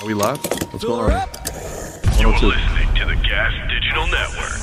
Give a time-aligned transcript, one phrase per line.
[0.00, 0.38] Are we live?
[0.70, 1.20] What's Fill going on?
[1.22, 1.36] up.
[2.20, 4.58] You're listening to the Gas Digital Network.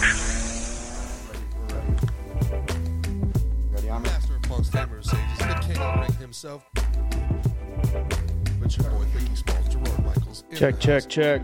[4.01, 6.65] Master of Punk's Tamer Sages, the king of ring himself.
[6.73, 10.43] But your boy Biggie Smalls, Gerard Michaels.
[10.53, 11.41] Check, check, check.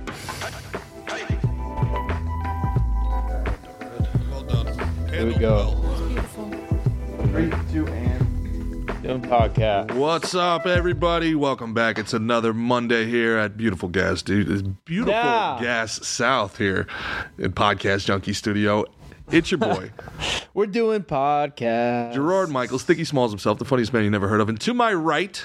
[4.30, 5.10] Well done.
[5.10, 5.72] Here we go.
[7.32, 8.21] Three, two, and
[9.02, 9.92] doing podcast.
[9.96, 11.34] What's up, everybody?
[11.36, 11.98] Welcome back.
[11.98, 14.50] It's another Monday here at Beautiful Gas, dude.
[14.50, 15.58] It's beautiful Yeah.
[15.62, 16.88] Gas South here
[17.38, 18.86] in Podcast Junkie Studio.
[19.32, 19.92] It's your boy,
[20.54, 22.14] We're doing podcast.
[22.14, 24.50] Gerard Michaels, Sticky Smalls himself, the funniest man you never heard of.
[24.50, 25.42] And to my right,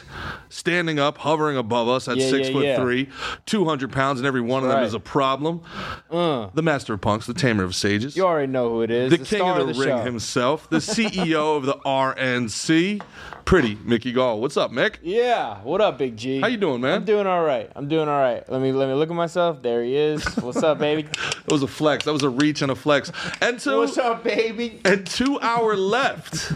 [0.49, 2.77] standing up, hovering above us at Yeah, six yeah, foot yeah.
[2.81, 3.09] three,
[3.47, 4.87] 200 pounds, and every one of them right.
[4.87, 5.63] is a problem.
[6.11, 8.17] Uh, The master of punks, the tamer of sages.
[8.17, 9.11] you already know who it is.
[9.13, 10.03] the, the, king star of the, ring show.
[10.03, 13.01] himself, the CEO of the RNC,
[13.47, 14.41] pretty Mickey Gall.
[14.41, 14.97] What's up, Mick?
[15.03, 15.63] Yeah.
[15.63, 16.41] What up, Big G?
[16.41, 16.97] How you doing, man?
[16.99, 17.71] I'm doing all right.
[17.75, 18.47] I'm doing all right.
[18.51, 19.63] Let me let me look at myself.
[19.63, 20.23] There he is.
[20.37, 21.09] What's up, baby?
[21.47, 22.05] That was a flex.
[22.07, 23.13] That was a reach and a flex.
[23.41, 24.81] And to What's up, baby?
[24.85, 26.53] and two hour left.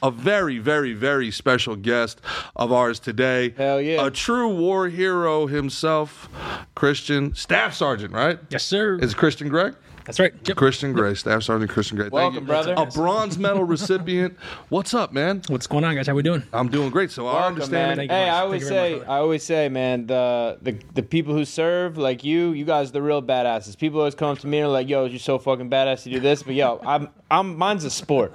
[0.00, 2.20] A very, very, very special guest
[2.54, 3.50] of ours today.
[3.56, 4.06] Hell yeah.
[4.06, 6.28] A true war hero himself,
[6.76, 8.38] Christian Staff Sergeant, right?
[8.48, 8.96] Yes, sir.
[9.00, 9.74] Is Christian Greg?
[10.08, 10.32] That's right.
[10.42, 10.56] Yep.
[10.56, 12.04] Christian Grey, Staff Sergeant Christian Grey.
[12.04, 12.46] Thank Welcome, you.
[12.46, 12.72] brother.
[12.78, 14.38] A bronze medal recipient.
[14.70, 15.42] What's up, man?
[15.48, 16.06] What's going on, guys?
[16.06, 16.42] How we doing?
[16.50, 17.10] I'm doing great.
[17.10, 17.72] So I Welcome, understand.
[17.88, 17.96] man.
[17.98, 18.30] Thank you Hey, much.
[18.30, 19.12] I Thank always you very say, much, brother.
[19.12, 22.92] I always say, man, the, the the people who serve, like you, you guys, are
[22.92, 23.76] the real badasses.
[23.76, 26.10] People always come up to me and are like, "Yo, you're so fucking badass to
[26.10, 28.32] do this," but yo, I'm, I'm, mine's a sport.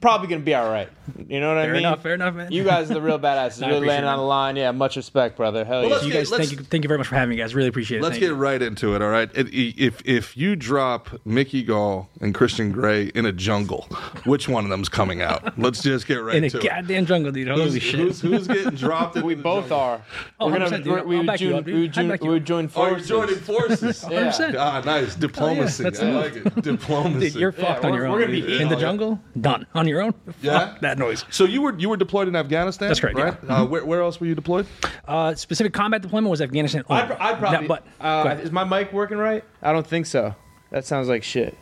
[0.00, 0.88] Probably gonna be all right.
[1.28, 1.66] You know what I mean?
[1.66, 1.78] Fair mean?
[1.86, 2.02] enough.
[2.02, 2.52] Fair enough, man.
[2.52, 3.62] You guys are the real badasses.
[3.64, 4.54] I really appreciate laying it, on the line.
[4.54, 5.64] Yeah, much respect, brother.
[5.64, 5.94] Hell Well, yeah.
[5.94, 7.52] let's you get- guys, thank you, thank you very much for having me, guys.
[7.52, 8.02] Really appreciate it.
[8.02, 8.34] Let's Thank get you.
[8.36, 9.28] right into it, all right?
[9.34, 13.82] It- if if you drop Mickey Gall and Christian Grey in a jungle,
[14.24, 15.58] which one of them's coming out?
[15.58, 16.64] Let's just get right in a to it.
[16.64, 17.48] goddamn jungle, dude.
[17.48, 17.98] Holy Who's, shit.
[18.00, 19.16] who's, who's getting dropped?
[19.22, 19.78] We both jungle?
[19.78, 20.02] are.
[20.40, 20.86] Oh, We're 100%, dude.
[20.86, 22.46] we're- we would join, we would I'd join, we would up.
[22.46, 23.08] join Oh, you're forces.
[23.08, 24.04] joining forces.
[24.04, 24.56] 100%.
[24.58, 25.82] Ah, nice diplomacy.
[25.82, 26.62] that's I like it.
[26.62, 27.30] Diplomacy.
[27.30, 28.12] Dude, you're fucked we're- on your own.
[28.12, 28.26] we're own.
[28.30, 30.14] gonna be in the jungle, done on your own.
[30.42, 30.58] Yeah?
[30.72, 31.24] Fuck that noise.
[31.30, 32.88] so you were you were deployed in Afghanistan.
[32.88, 33.36] That's correct, Right.
[33.44, 33.56] yeah.
[33.62, 34.66] Uh, where, where else were you deployed?
[35.06, 36.82] Uh, specific combat deployment was Afghanistan.
[36.88, 37.02] Only.
[37.02, 37.68] I'd, I'd probably.
[37.68, 39.44] That- but uh, is my mic working right?
[39.62, 40.34] I don't think so.
[40.70, 41.56] That sounds like shit.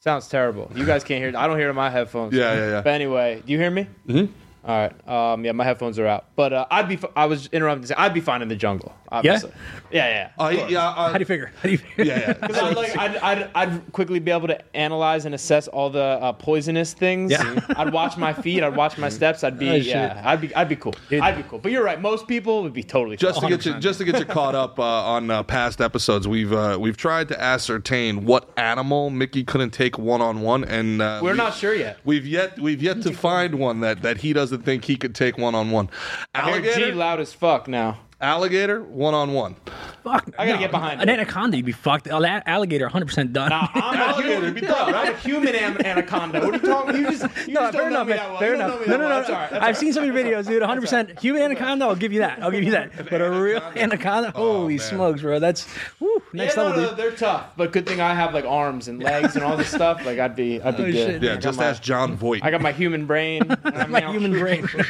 [0.00, 0.70] Sounds terrible.
[0.74, 1.28] You guys can't hear.
[1.28, 1.34] it.
[1.34, 2.32] I don't hear it in my headphones.
[2.32, 2.80] Yeah, yeah, yeah.
[2.80, 3.86] But anyway, do you hear me?
[4.08, 4.32] Mm-hmm.
[4.64, 5.08] All right.
[5.08, 6.26] Um, yeah, my headphones are out.
[6.36, 6.98] But uh, I'd be.
[7.14, 8.94] I was interrupting to say I'd be fine in the jungle.
[9.10, 9.50] Obviously.
[9.50, 9.79] Yeah.
[9.92, 10.30] Yeah.
[10.38, 10.88] Uh, of yeah.
[10.88, 11.50] Uh, How do you figure?
[11.56, 12.04] How do you figure?
[12.04, 12.32] yeah, yeah.
[12.46, 16.00] Because I'd, like, I'd, I'd, I'd quickly be able to analyze and assess all the
[16.02, 17.32] uh, poisonous things.
[17.32, 17.60] Yeah.
[17.76, 18.62] I'd watch my feet.
[18.62, 19.42] I'd watch my steps.
[19.44, 19.86] I'd be Oh, shit.
[19.88, 20.22] yeah.
[20.24, 20.94] I'd be I'd be cool.
[21.10, 21.58] I'd be cool.
[21.58, 22.00] But you're right.
[22.00, 23.50] Most people would be totally Just fine.
[23.50, 23.80] to get you, 100%.
[23.80, 27.28] just to get you caught up uh, on uh, past episodes, we've uh, we've tried
[27.28, 31.54] to ascertain what animal Mickey couldn't take one on one, and uh, We're we- not
[31.54, 31.98] sure yet.
[32.04, 35.36] We've yet we've yet to find one that, that he doesn't think he could take
[35.38, 35.90] one on one.
[36.34, 37.98] I hear G Alligator, loud as fuck now.
[38.20, 39.56] Alligator, one on one.
[40.04, 40.30] Fuck.
[40.38, 41.12] I gotta get behind An it.
[41.12, 42.06] anaconda, you'd be fucked.
[42.06, 43.48] An alligator, 100% done.
[43.50, 44.54] Nah, I'm a human.
[44.54, 46.40] be tough, I'm a human am- anaconda.
[46.40, 46.96] What are you talking?
[46.96, 48.16] You just you No, just fair don't know enough, me man.
[48.18, 48.38] that well.
[48.38, 48.80] Fair You don't enough.
[48.80, 49.08] know No, me no, no.
[49.08, 49.18] well.
[49.18, 49.50] That's all right.
[49.50, 50.60] That's I've all seen some of your videos, dude.
[50.60, 50.80] 100.
[50.80, 52.42] percent Human anaconda, I'll give you that.
[52.42, 53.10] I'll give you that.
[53.10, 54.86] But a real anaconda, oh, holy man.
[54.86, 55.38] smokes, bro.
[55.38, 55.66] That's
[55.98, 56.22] woo, right.
[56.34, 56.98] next yeah, no, level, no, dude.
[56.98, 57.46] they're tough.
[57.56, 60.04] But good thing I have like arms and legs and all this stuff.
[60.06, 60.94] Like I'd be, I'd be Oh, good.
[60.94, 61.22] shit.
[61.22, 62.42] Yeah, I just my- ask Jon Voight.
[62.44, 63.42] I got my human brain.
[63.64, 64.66] I mean, My human brain.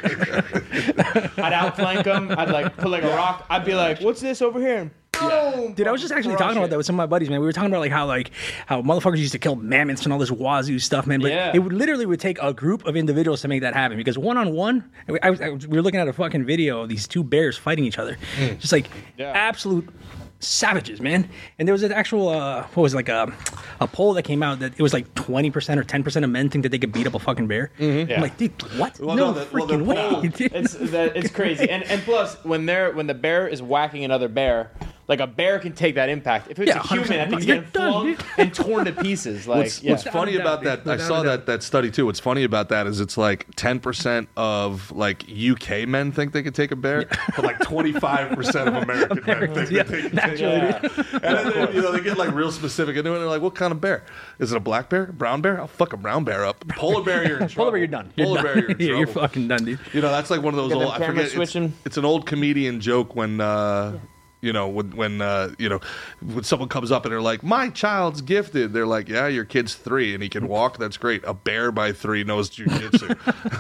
[1.36, 2.30] I'd outflank them.
[2.36, 3.47] I'd like put like a rock.
[3.50, 5.75] I'd be like, "What's this over here?" Boom.
[5.75, 7.41] Dude, I was just actually talking about that with some of my buddies, man.
[7.41, 8.31] We were talking about like how like
[8.66, 11.20] how motherfuckers used to kill mammoths and all this wazoo stuff, man.
[11.20, 11.53] But Yeah.
[11.54, 14.38] it would literally would take a group of individuals to make that happen because one
[14.38, 14.82] on one,
[15.22, 17.59] I was, I was- we were looking at a fucking video of these two bears
[17.59, 18.59] fighting each other, mm.
[18.60, 18.86] just like
[19.19, 19.32] Yeah.
[19.32, 19.86] absolute
[20.40, 21.28] savages, man.
[21.58, 23.32] And there was an actual uh, what was it, like a
[23.80, 26.30] a poll that came out that it was like twenty percent or ten percent of
[26.30, 27.70] men think that they could beat up a fucking bear.
[27.78, 28.06] Yeah.
[28.16, 28.98] I'm like, dude, what?
[28.98, 29.96] Well, no, no, that- well, freaking the way.
[30.10, 30.40] poll- dude.
[30.54, 34.28] It's that, it's crazy, and and plus when they're when the bear is whacking another
[34.28, 34.70] bear,
[35.10, 36.53] like a bear can take that impact.
[36.53, 39.48] If it's Yeah, a human, I think it's You're getting flung and torn to pieces.
[39.48, 39.91] Like What's, yeah.
[39.91, 40.87] what's funny about that?
[40.87, 42.06] I saw that that study too.
[42.06, 46.44] What's funny about that is it's like ten percent of like UK men think they
[46.44, 49.91] could take a bear, but like twenty five percent of American men think Yeah, that
[49.91, 51.21] they can take a bear.
[51.24, 53.15] And then you know they get like real specific into it.
[53.15, 54.04] And they're like, "What kind of bear?
[54.39, 55.06] Is it a black bear?
[55.06, 55.60] Brown bear?
[55.60, 56.65] I'll fuck a brown bear up.
[56.68, 57.56] Polar bear, you're in trouble.
[57.56, 58.13] Polar bear, you're done.
[58.15, 58.45] You're Polar done.
[58.54, 59.80] bear, you're in yeah, you're fucking done, dude.
[59.92, 60.84] You know, that's like one of those old.
[60.92, 61.24] I forget.
[61.24, 61.72] It's, switching.
[61.84, 63.41] it's an old comedian joke when.
[63.41, 63.98] uh
[64.41, 65.81] you know, when when uh, you know
[66.22, 69.75] when someone comes up and they're like, "My child's gifted," they're like, "Yeah, your kid's
[69.75, 70.78] three and he can walk.
[70.78, 71.22] That's great.
[71.25, 73.09] A bear by three knows jujitsu.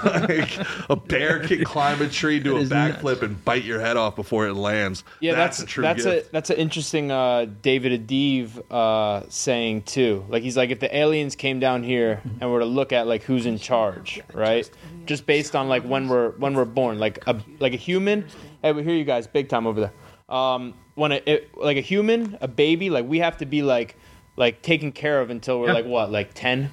[0.28, 3.96] like a bear can climb a tree, do a is backflip, and bite your head
[3.96, 5.04] off before it lands.
[5.20, 6.28] Yeah, that's, that's a true that's gift.
[6.28, 10.24] a that's an interesting uh, David Adiv uh, saying too.
[10.28, 13.22] Like he's like, if the aliens came down here and were to look at like
[13.22, 14.68] who's in charge, right?
[15.04, 18.26] Just based on like when we're when we're born, like a like a human.
[18.62, 19.92] Hey, we hear you guys big time over there.
[20.30, 23.96] Um, when a, it, like a human, a baby, like we have to be like
[24.36, 25.72] like taken care of until we're Yeah.
[25.74, 26.72] like what, like 10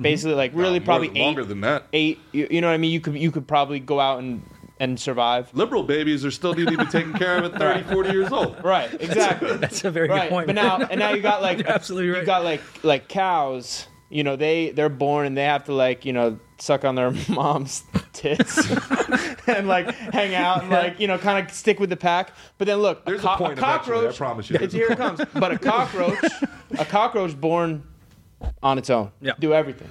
[0.00, 1.86] basically, like really probably longer than that.
[1.92, 2.90] Eight, you, you know what I mean?
[2.90, 4.42] You could you could probably go out and
[4.78, 5.48] and survive.
[5.54, 8.62] Liberal babies are still need to be taken care of at 30, 40 years old.
[8.62, 9.56] Right, exactly.
[9.56, 10.22] That's a very right.
[10.22, 10.46] good point.
[10.48, 12.20] But now and now you got like You're absolutely right.
[12.20, 13.86] You got like like cows.
[14.10, 17.12] You know they they're born and they have to like you know suck on their
[17.28, 17.84] mom's
[18.16, 18.58] tits
[19.46, 22.32] and like hang out and like you know kind of stick with the pack.
[22.58, 24.58] But then look, There's co- a point eventually, I promise you.
[24.60, 25.20] It's here it comes.
[25.34, 26.24] But a cockroach,
[26.78, 27.82] a cockroach born
[28.62, 29.32] on its own, Yeah.
[29.38, 29.88] do everything.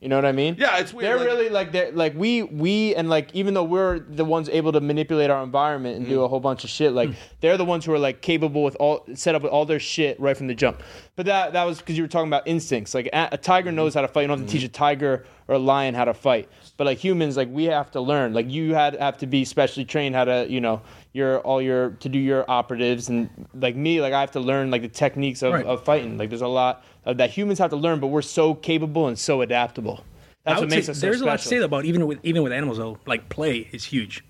[0.00, 0.56] You know what I mean?
[0.58, 3.64] Yeah, it's weird, They're like- really like they're like we we and like even though
[3.64, 6.24] we're the ones able to manipulate our environment and do Mm.
[6.26, 7.08] a whole bunch of shit, like
[7.40, 10.20] they're the ones who are like capable with all set up with all their shit
[10.20, 10.82] right from the jump.
[11.16, 12.92] But that that was because you were talking about instincts.
[12.94, 13.76] Like a, a tiger Mm-hmm.
[13.76, 14.22] knows how to fight.
[14.22, 16.48] You don't have to teach a tiger or a lion how to fight.
[16.76, 18.32] But like humans, like we have to learn.
[18.32, 20.80] Like you had have to be specially trained how to you know
[21.12, 24.70] your all your to do your operatives and like me like I have to learn
[24.70, 25.64] like the techniques of, Right.
[25.66, 26.18] of fighting.
[26.18, 29.18] Like there's a lot of that humans have to learn, but we're so capable and
[29.18, 30.02] so adaptable.
[30.44, 31.60] That's what makes us so there's a lot to special.
[31.60, 32.98] say about even with even with animals though.
[33.06, 34.24] Like play is huge.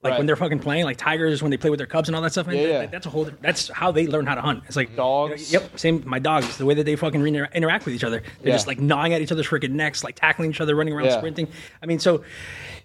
[0.00, 0.18] Like Right.
[0.18, 2.30] when they're fucking playing, like tigers when they play with their cubs and all that
[2.30, 2.46] stuff.
[2.46, 2.78] Man, Yeah, that- yeah.
[2.82, 3.28] that- that's a whole.
[3.40, 4.62] That's how they learn how to hunt.
[4.68, 5.52] It's like Dogs.
[5.52, 6.04] Yep, same.
[6.06, 6.56] My dogs.
[6.56, 8.20] The way that they fucking re- interact with each other.
[8.40, 8.54] They're Yeah.
[8.54, 11.18] just like gnawing at each other's freaking necks, like tackling each other, running around, Yeah.
[11.18, 11.48] sprinting.
[11.82, 12.22] I mean, so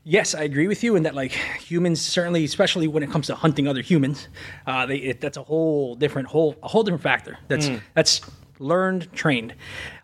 [0.04, 3.36] yes, I agree with you in that like humans certainly, especially when it comes to
[3.36, 4.28] hunting other humans,
[4.66, 7.38] uh, they it, that's a whole different whole a whole different factor.
[7.48, 7.76] That's Hmm.
[7.94, 8.22] that's
[8.64, 9.54] learned, trained.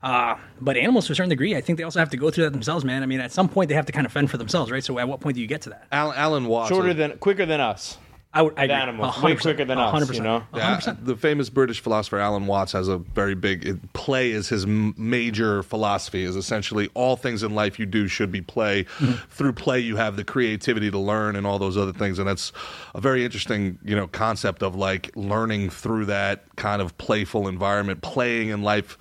[0.03, 2.43] Uh, but animals, to a certain degree, I think they also have to go through
[2.43, 3.01] that themselves, man.
[3.01, 4.83] I mean, at some point they have to kind of fend for themselves, right?
[4.83, 5.87] So at what point do you get to that?
[5.91, 6.69] Alan, Alan Watts.
[6.69, 7.97] Shorter than, quicker than us.
[8.39, 8.75] I would I agree.
[8.75, 10.43] animals, A way quicker than a us, 100%, you know?
[10.55, 11.03] Yeah, 100%.
[11.03, 14.93] the famous British philosopher Alan Watts has a very big it, play is his m-
[14.97, 18.85] major philosophy is essentially all things in life you do should be play.
[18.99, 19.11] Mm-hmm.
[19.29, 22.53] Through play you have the creativity to learn and all those other things and that's
[22.95, 28.01] a very interesting, you know, concept of like learning through that kind of playful environment.
[28.01, 28.97] Playing in life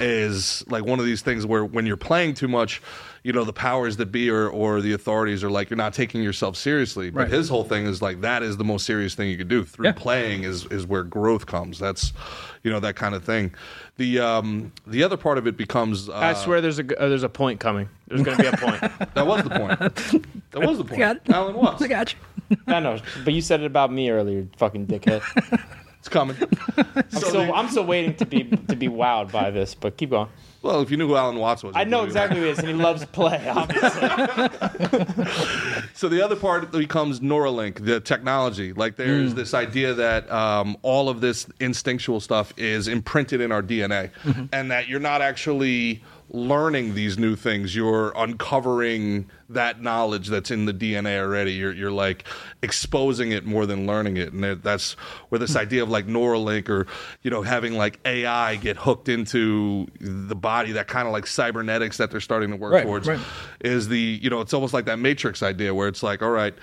[0.00, 2.82] is like one of these things where when you're playing too much
[3.22, 6.22] you know the powers that be or, or the authorities are like you're not taking
[6.22, 7.30] yourself seriously but Right.
[7.30, 9.86] his whole thing is like that is the most serious thing you could do through
[9.86, 9.92] Yeah.
[9.92, 12.12] playing is is where growth comes that's
[12.62, 13.54] you know that kind of thing
[13.96, 17.22] the um the other part of it becomes uh, I swear there's a uh, there's
[17.22, 17.88] a point coming.
[18.08, 18.80] There's going to be a point.
[19.14, 19.78] that was the point
[20.50, 22.56] that was the point got alan was I got you.
[22.66, 25.22] I know, but you said it about me earlier, fucking dickhead.
[25.98, 26.36] it's coming
[26.78, 30.28] I'm still I'm still waiting to be to be wowed by this, but keep going.
[30.62, 32.68] Well if you knew who alan watts was I know exactly who he is, and
[32.68, 33.48] he loves play.
[33.54, 34.08] Obviously.
[35.94, 38.72] So the other part becomes Neuralink, the technology.
[38.72, 43.62] Like there's this idea that um, all of this instinctual stuff is imprinted in our
[43.62, 44.10] DNA,
[44.52, 47.74] and that you're not actually learning these new things.
[47.74, 51.52] You're uncovering that knowledge that's in the DNA already.
[51.52, 52.24] You're you're like
[52.62, 54.92] exposing it more than learning it, and that's
[55.30, 55.58] where this hmm.
[55.58, 56.86] idea of like Neuralink or
[57.22, 61.96] you know having like AI get hooked into the body, that kind of like cybernetics
[61.96, 63.20] that they're starting to work Right, towards right.
[63.60, 66.54] is the you know it's almost like that matrix idea where it's like all right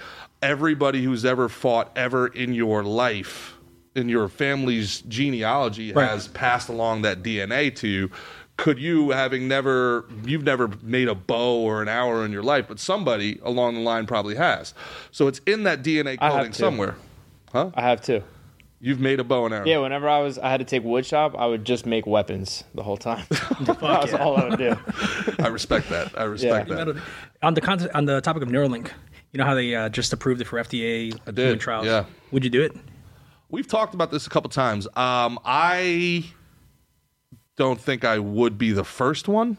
[0.42, 3.56] everybody who's ever fought ever in your life
[3.96, 6.08] in your family's genealogy Right.
[6.10, 8.12] has passed along that dna to you
[8.58, 12.66] could you having never you've never made a bow or an arrow in your life
[12.68, 14.74] but somebody along the line probably has
[15.12, 16.96] so it's in that dna I have coding somewhere
[17.54, 18.24] huh I have too
[18.80, 21.06] you've made a bow and arrow Yeah, whenever I was I had to take wood
[21.06, 23.26] shop, I would just make weapons the whole time.
[23.30, 24.76] that was all I would do.
[25.40, 27.02] i respect that i respect that
[27.42, 28.92] On the con- on the topic of Neuralink,
[29.32, 31.86] you know how they uh, just approved it for FDA I did, human trials.
[31.86, 32.06] yeah.
[32.32, 32.76] Would you do it?
[33.50, 34.88] We've talked about this a couple times.
[34.96, 36.26] Um, I
[37.58, 39.58] don't think I would be the first one,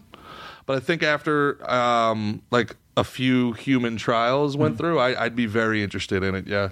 [0.67, 4.78] but I think after um, like a few human trials went Hmm.
[4.78, 6.47] through, I, I'd be very interested in it.
[6.49, 6.71] Yeah,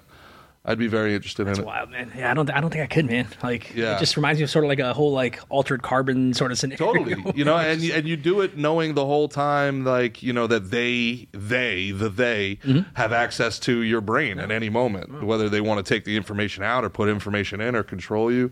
[0.65, 1.67] I'd be very interested It's in it.
[1.67, 2.11] wild, man.
[2.17, 2.51] Yeah, I don't.
[2.51, 3.29] I don't think I could, man.
[3.43, 3.95] Like, Yeah.
[3.97, 6.59] it just reminds me of sort of like a whole like altered carbon sort of
[6.59, 6.93] scenario.
[6.93, 10.33] Totally, you know, and you- and you do it knowing the whole time, like you
[10.33, 12.81] know that they, they, the they, Mm-hmm.
[12.95, 16.65] have access to your brain at any moment, whether they want to take the information
[16.65, 18.51] out or put information in or control you.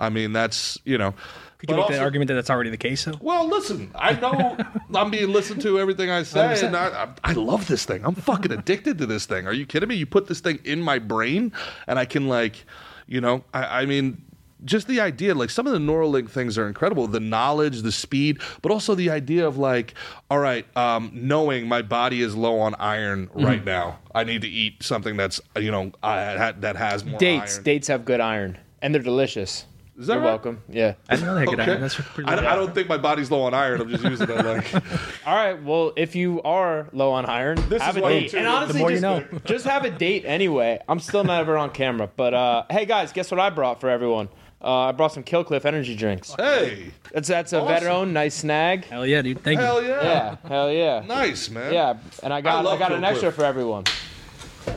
[0.00, 1.14] I mean, that's you know.
[1.62, 3.04] Could you but make the also- argument that that's already the case?
[3.04, 3.14] though?
[3.20, 4.56] Well, listen, I know
[4.94, 6.62] I'm being listened to everything I say, 100%.
[6.64, 8.04] and I, I, I love this thing.
[8.04, 9.46] I'm fucking addicted to this thing.
[9.46, 9.94] Are you kidding me?
[9.94, 11.52] You put this thing in my brain,
[11.86, 12.64] and I can like,
[13.06, 14.24] you know, I, I mean.
[14.64, 17.08] Just the idea, like some of the Neuralink things are incredible.
[17.08, 19.94] The knowledge, the speed, but also the idea of like,
[20.30, 23.44] all right, um, knowing my body is low on iron Mm-hmm.
[23.44, 23.98] right now.
[24.14, 27.64] I need to eat something that's you know I, that has more Dates, iron.
[27.64, 29.64] dates have good iron, and they're delicious.
[30.02, 30.28] Is that You're right?
[30.30, 30.60] welcome.
[30.68, 30.94] Yeah.
[31.08, 31.70] I didn't know they had good Okay.
[31.72, 31.80] iron.
[31.80, 32.34] That's pretty I.
[32.34, 33.80] I don't think my body's low on iron.
[33.80, 34.74] I'm just using it like.
[35.26, 35.62] All right.
[35.62, 38.30] Well, if you are low on iron, This have is a date.
[38.32, 38.52] tune And in.
[38.52, 39.38] The honestly, more you just, know.
[39.44, 40.80] just have a date anyway.
[40.88, 44.28] I'm still never on camera, but uh, hey guys, guess what I brought for everyone?
[44.60, 46.34] Uh, I brought some Kill Cliff energy drinks.
[46.36, 47.68] Hey, That's that's a Awesome.
[47.68, 48.84] veteran nice snag.
[48.84, 49.42] Hell yeah, dude.
[49.42, 49.88] Thank hell you.
[49.88, 50.02] yeah.
[50.04, 51.02] Yeah, hell yeah.
[51.06, 51.72] Nice man.
[51.72, 53.24] Yeah, and I got I, love got an Kill Cliff.
[53.24, 53.84] extra for everyone.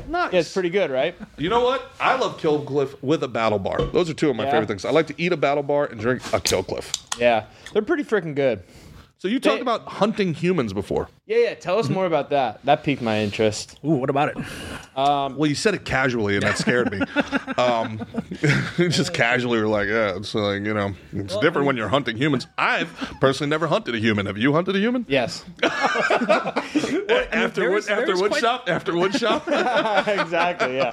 [0.07, 0.33] Nice.
[0.33, 1.15] Yeah, it's pretty good, right?
[1.37, 1.91] You know what?
[1.99, 3.81] I love Kill Cliff with a battle bar.
[3.81, 4.51] Those are two of my Yeah.
[4.51, 4.85] favorite things.
[4.85, 6.91] I like to eat a battle bar and drink a Kill Cliff.
[7.19, 8.63] Yeah, they're pretty freaking good.
[9.17, 11.09] So you talked They- about hunting humans before.
[11.27, 11.53] Yeah, yeah.
[11.55, 12.63] Tell us more about that.
[12.65, 13.79] That piqued my interest.
[13.83, 14.37] Ooh, what about it?
[14.95, 16.99] Well, you said it casually, and that scared me.
[17.57, 18.05] um,
[18.77, 22.45] just casually, you're like, yeah, it's like you know, it's different when you're hunting humans.
[22.59, 22.89] I've
[23.19, 24.27] personally never hunted a human.
[24.27, 25.03] Have you hunted a human?
[25.09, 29.47] Yes, after there wood, after is wood quite- shop, after wood shop.
[29.47, 30.75] exactly.
[30.77, 30.91] Yeah.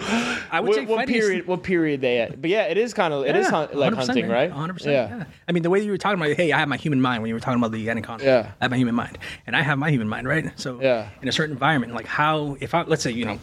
[0.51, 1.47] I would What, say what fighting is- period?
[1.47, 2.41] What period they at?
[2.41, 4.51] But yeah, it is kind of it is hunt, like 100%, hunting, man.
[4.51, 4.71] right?
[4.71, 4.85] 100%.
[4.87, 4.93] Yeah.
[4.93, 5.25] Yeah.
[5.49, 7.29] I mean, the way you were talking about, hey, I have my human mind when
[7.29, 8.25] you were talking about the anaconda.
[8.25, 8.53] Yeah.
[8.61, 9.19] I have my human mind.
[9.47, 10.59] And I have my human mind, right?
[10.59, 11.09] So, Yeah.
[11.21, 13.39] in a certain environment, like how, if I, let's say, you know,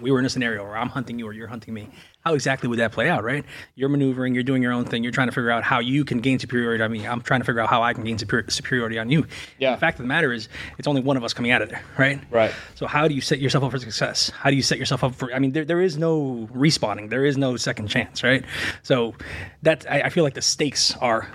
[0.00, 1.88] we were in a scenario where I'm hunting you or you're hunting me,
[2.24, 3.44] how exactly would that play out, right?
[3.74, 6.20] You're maneuvering, you're doing your own thing, you're trying to figure out how you can
[6.20, 6.82] gain superiority.
[6.82, 9.26] I mean, I'm trying to figure out how I can gain superior, superiority on you.
[9.58, 9.72] Yeah.
[9.74, 10.48] The fact of the matter is,
[10.78, 12.22] it's only one of us coming out of there, right?
[12.30, 12.52] Right.
[12.74, 14.30] So how do you set yourself up for success?
[14.30, 15.32] How do you set yourself up for?
[15.34, 17.10] I mean, there, there is no respawning.
[17.10, 18.44] There is no second chance, right?
[18.82, 19.14] So
[19.62, 21.28] that I, I feel like the stakes are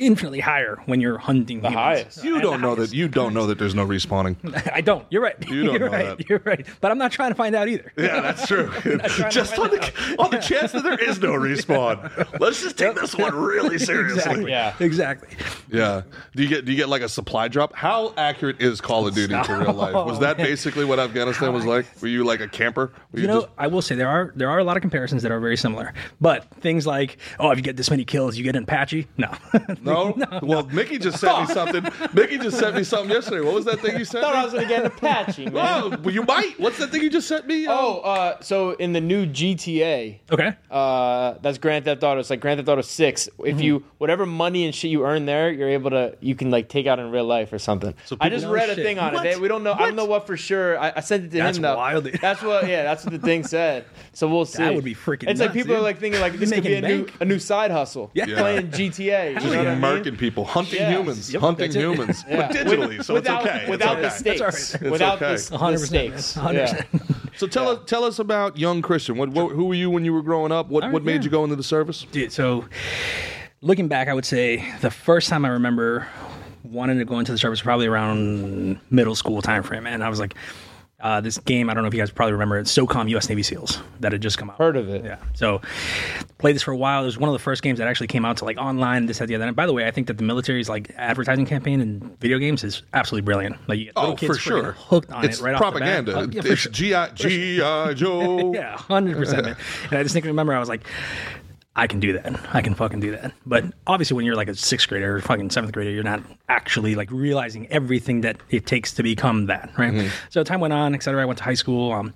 [0.00, 2.24] infinitely higher when you're hunting the highest.
[2.24, 2.92] You don't know that.
[2.92, 4.36] You don't know that there's no respawning.
[4.74, 5.06] I don't.
[5.10, 5.36] You're right.
[5.48, 6.18] You don't are know right.
[6.18, 6.28] that.
[6.28, 6.66] You're right.
[6.80, 7.92] But I'm not trying to find out either.
[7.96, 8.68] Yeah, that's true.
[8.80, 12.40] trying just on the, on the chance that there is no respawn.
[12.40, 14.18] Let's just take this one really seriously.
[14.20, 14.50] Exactly.
[14.50, 14.74] Yeah.
[14.80, 15.28] Exactly.
[15.70, 16.02] Yeah.
[16.34, 17.74] Do you get do you get like a supply drop?
[17.74, 19.94] How accurate is Call of Duty to real life?
[19.94, 21.86] Was that basically what Afghanistan was like?
[22.00, 22.92] Were you like a camper?
[23.12, 25.22] Were You know, just- I will say there are there are a lot of comparisons
[25.22, 25.92] that are very similar.
[26.20, 29.06] But things like, oh, if you get this many kills, you get an Apache.
[29.16, 29.32] No.
[30.16, 30.40] no?
[30.42, 31.84] Well, Mickey just sent me something.
[32.14, 33.44] Mickey just sent me something yesterday.
[33.44, 35.54] What was that thing you sent thought I was gonna get an Apache, man.
[35.56, 36.58] Oh, well, you might.
[36.58, 37.66] What's that thing you just sent me?
[37.68, 40.54] Oh, uh, so in the new GTA, okay.
[40.70, 42.20] uh, that's Grand Theft Auto.
[42.20, 43.28] It's like Grand Theft Auto Six.
[43.44, 46.68] If you whatever money and shit you earn there, you're able to you can like
[46.68, 47.94] take out in real life or something.
[48.04, 49.26] So I just No read a thing on What?
[49.26, 49.34] it.
[49.34, 49.72] They, we don't know.
[49.72, 50.78] I don't know what for sure.
[50.78, 51.76] I, I sent it to That's him though.
[51.76, 52.04] wild.
[52.20, 52.66] That's what.
[52.68, 53.84] Yeah, that's what the thing said.
[54.12, 54.58] So we'll see.
[54.58, 56.74] That would be freaking It's like nuts, people are like thinking like this could be
[56.74, 58.10] a making new a new side hustle.
[58.14, 58.26] Yeah.
[58.26, 59.30] playing GTA.
[59.30, 59.79] You just know what I mean?
[59.80, 60.90] Murking people, hunting Yeah.
[60.98, 62.36] humans, Yep, hunting humans, Yeah.
[62.48, 63.70] but digitally, With- so without, it's okay.
[63.70, 64.38] Without it's the okay.
[64.38, 64.74] That's stakes.
[64.74, 64.90] all right.
[64.92, 65.36] Without okay.
[65.36, 66.36] the, the 100%, stakes.
[66.36, 67.36] 100%.
[67.36, 69.16] So tell us, tell us about young Christian.
[69.16, 70.68] What, what, who were you when you were growing up?
[70.68, 71.22] What, All what made yeah.
[71.22, 72.06] you go into the service?
[72.12, 72.64] Dude, so
[73.62, 76.06] looking back, I would say the first time I remember
[76.64, 80.20] wanting to go into the service probably around middle school time frame, and I was
[80.20, 80.34] like,
[81.02, 83.42] uh, this game, I don't know if you guys probably remember it, SOCOM US Navy
[83.42, 84.56] SEALs that had just come out.
[84.58, 85.04] Heard of it?
[85.04, 85.16] Yeah.
[85.34, 85.60] So
[86.38, 87.02] played this for a while.
[87.02, 89.18] It was one of the first games that actually came out to like online, this,
[89.18, 89.46] that, the other.
[89.46, 92.64] And by the way, I think that the military's like advertising campaign in video games
[92.64, 93.56] is absolutely brilliant.
[93.68, 94.72] Like you get little Oh, kids for sure.
[94.72, 96.16] hooked on it's it right propaganda.
[96.16, 96.36] off the bat.
[96.42, 96.72] Uh, yeah, it's sure.
[96.72, 98.52] GI GI Joe.
[98.54, 99.46] Yeah, hundred percent.
[99.90, 100.86] And I just think remember I was like,
[101.76, 102.38] I can do that.
[102.52, 103.32] I can fucking do that.
[103.46, 106.96] But obviously, when you're like a sixth grader or fucking seventh grader, you're not actually
[106.96, 110.10] like realizing everything that it takes to become that, right?
[110.30, 111.22] So time went on, et cetera.
[111.22, 111.92] I went to high school.
[111.92, 112.12] Um,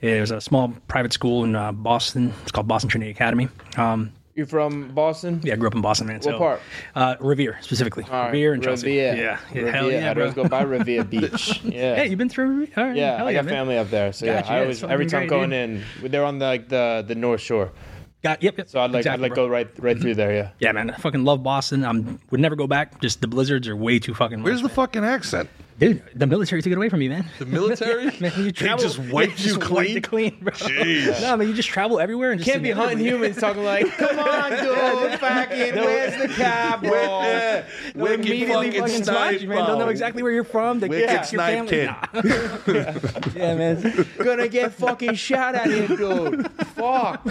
[0.00, 2.32] it was a small private school in uh, Boston.
[2.42, 3.48] It's called Boston Trinity Academy.
[3.76, 5.40] Um, You from Boston?
[5.42, 6.16] yeah, I grew up in Boston, man.
[6.16, 6.60] What so, part?
[6.94, 8.04] Uh, Revere specifically.
[8.04, 8.26] All right.
[8.28, 8.86] Revere and Chelsea.
[8.86, 9.14] Revere.
[9.16, 9.72] Yeah, yeah Revere.
[9.72, 11.60] hell yeah, I'd always go by Revere Beach.
[11.64, 11.96] Yeah.
[11.96, 12.74] Hey, you've been through Revere?
[12.76, 13.52] All right, yeah, hell I got man.
[13.52, 16.24] family up there, so yeah, I yeah, always it's every time great, going in, they're
[16.24, 17.72] on the, like the the North Shore.
[18.22, 18.68] Got yep, yep.
[18.68, 19.46] So I'd like exactly, I'd like bro.
[19.46, 20.32] go right right through there.
[20.32, 20.50] Yeah.
[20.60, 21.84] Yeah, man, I fucking love Boston.
[21.84, 23.00] I am would never go back.
[23.00, 24.42] Just the blizzards are way too fucking.
[24.42, 25.50] Where's the much, fucking accent?
[25.80, 25.90] Man.
[25.92, 26.02] dude?
[26.14, 27.26] The military took it away from you, man.
[27.38, 28.04] The military?
[28.20, 29.96] Man, you They travel, just wiped you just clean?
[29.96, 30.52] it clean, bro.
[30.52, 31.20] Jeez.
[31.20, 33.86] No, man, you just travel everywhere and just Can't be hunting inevitably- humans talking like,
[33.96, 36.90] come on, dude, fucking, where's the cab, bro?
[36.92, 37.64] Yeah.
[37.94, 39.66] They'll Wicked immediately fucking fucking spot you, man.
[39.66, 40.80] They'll know exactly where you're from.
[40.80, 41.70] They Wicked yeah, your snipe family.
[41.70, 41.86] kid.
[41.86, 43.32] Nah.
[43.34, 44.06] yeah, man.
[44.18, 46.50] Gonna get fucking shot at here, dude.
[46.74, 47.22] Fuck.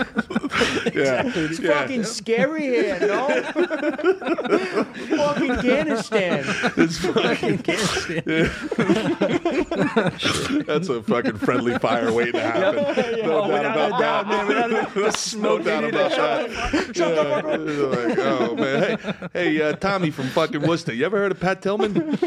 [0.93, 1.31] Yeah.
[1.33, 1.79] It's Yeah.
[1.81, 3.27] fucking scary here, no?
[5.17, 6.43] fucking Afghanistan.
[6.77, 8.24] It's fucking, Can't stand-
[10.66, 12.82] that's a fucking friendly fire waiting to happen.
[13.22, 14.38] No Oh, doubt without a about doubt, that.
[14.48, 14.48] man.
[14.48, 15.94] Without a No smoke, doubt dude.
[15.96, 16.50] about that.
[16.96, 17.60] Shut the fuck up.
[18.08, 18.98] Like, oh man,
[19.34, 20.94] hey, hey, uh, Tommy from fucking Worcester.
[20.94, 22.18] You ever heard of Pat Tillman?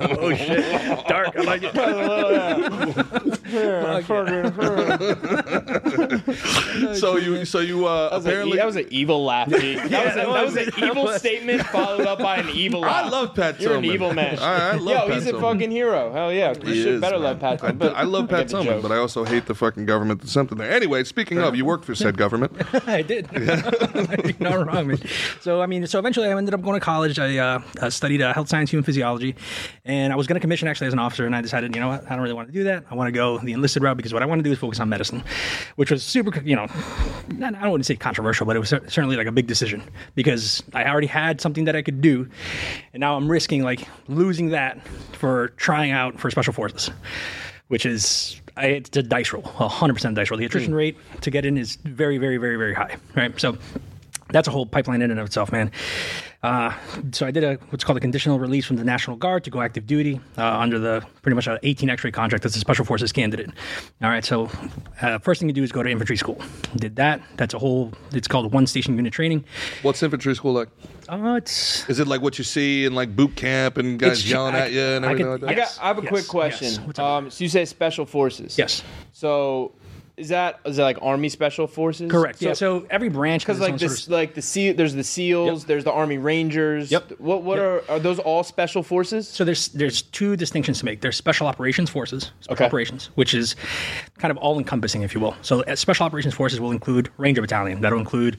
[0.00, 1.36] Oh shit, dark.
[1.36, 1.74] I like it.
[6.96, 8.56] so you, so you, uh, That was, a, apparently.
[8.58, 9.74] that was an evil laugh, G.
[9.74, 10.68] That was, a, that that was was.
[10.68, 13.06] an evil statement followed up by an evil laugh.
[13.06, 13.88] I love Pat You're Tillman.
[13.90, 14.38] an evil man.
[14.38, 16.12] I, I love Yo, Pat he's a fucking hero.
[16.12, 16.54] Hell yeah.
[16.54, 17.24] You He should is, better man.
[17.24, 17.78] love Pat I, Tillman.
[17.78, 18.82] but I love get Pat the Tillman, joke.
[18.82, 20.20] but I also hate the fucking government.
[20.20, 20.70] There's something there.
[20.70, 22.52] Anyway, speaking of, you worked for said government.
[22.88, 23.28] I did.
[23.32, 24.98] You're not wrong, man.
[25.40, 27.18] So I mean, so eventually I ended up going to college.
[27.18, 29.34] I uh, uh, studied uh, health science, human physiology,
[29.84, 31.26] and I was going to commission actually as an officer.
[31.26, 32.84] And I decided, you know what, I don't really want to do that.
[32.90, 34.80] I want to go the enlisted route because what I want to do is focus
[34.80, 35.22] on medicine,
[35.76, 36.66] which was super, you know,
[37.28, 39.46] not, I don't want to say controversial, but it was cer- certainly like a big
[39.46, 39.82] decision
[40.14, 42.28] because I already had something that I could do,
[42.92, 46.90] and now I'm risking like losing that for trying out for special forces,
[47.68, 50.38] which is I, it's a dice roll, hundred percent dice roll.
[50.38, 50.78] The attrition hmm.
[50.78, 52.96] rate to get in is very, very, very, very high.
[53.16, 53.56] Right, so
[54.28, 55.70] that's a whole pipeline in and of itself, man.
[56.42, 56.72] Uh,
[57.12, 59.60] so I did a what's called a conditional release from the National Guard to go
[59.60, 63.12] active duty uh, under the pretty much an 18 X-ray contract as a special forces
[63.12, 63.50] candidate.
[64.02, 64.48] All right, so
[65.02, 66.40] uh, first thing you do is go to infantry school.
[66.76, 67.20] Did that.
[67.36, 67.92] That's a whole.
[68.12, 69.44] It's called one station unit training.
[69.82, 70.68] What's infantry school like?
[71.10, 74.54] Uh, it's Is it like what you see in like boot camp and guys yelling
[74.54, 75.56] I- at you and I everything could- like that?
[75.58, 75.76] Yes.
[75.76, 75.84] got.
[75.84, 76.86] I have a yes, quick question.
[76.86, 77.04] What's up?
[77.04, 78.56] Um, so you say special forces.
[78.56, 78.82] yes,
[79.12, 79.72] So
[80.20, 82.10] is that is that like Army Special Forces?
[82.10, 82.40] correct.
[82.42, 85.64] yeah, so every branch because like this, sort of- like the seal, there's the SEALs,
[85.64, 86.90] there's the Army Rangers.
[86.90, 87.12] Yep.
[87.18, 89.28] What what are are those all special forces?
[89.28, 91.00] So there's there's two distinctions to make.
[91.00, 92.64] There's special operations forces, special Okay.
[92.66, 93.56] operations, which is
[94.18, 95.34] kind of all encompassing, if you will.
[95.42, 97.80] So uh, special operations forces will include Ranger Battalion.
[97.80, 98.36] That'll include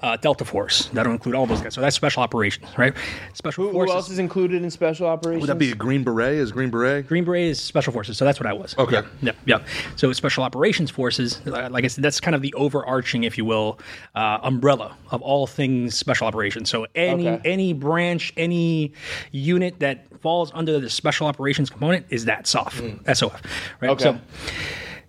[0.00, 0.86] uh, Delta Force.
[0.92, 1.74] That'll include all those guys.
[1.74, 2.94] So that's special operations, right?
[3.32, 5.40] Special Who, who else is included in special operations?
[5.42, 6.34] Would that be a Green Beret?
[6.34, 7.06] Is Green Beret?
[7.08, 8.74] Green Beret is special forces, so that's what I was.
[8.78, 8.96] Okay.
[8.96, 9.36] Yep, yep.
[9.46, 9.66] yep.
[9.96, 13.44] So special operations forces, uh, like I said, that's kind of the overarching, if you
[13.44, 13.78] will,
[14.14, 16.68] uh, umbrella of all things special operations.
[16.70, 17.50] So any Okay.
[17.50, 18.92] any branch, any
[19.32, 22.80] unit that falls under the special operations component is that SOF,
[23.12, 23.42] SOF,
[23.80, 23.90] right?
[23.90, 24.02] Okay.
[24.04, 24.18] So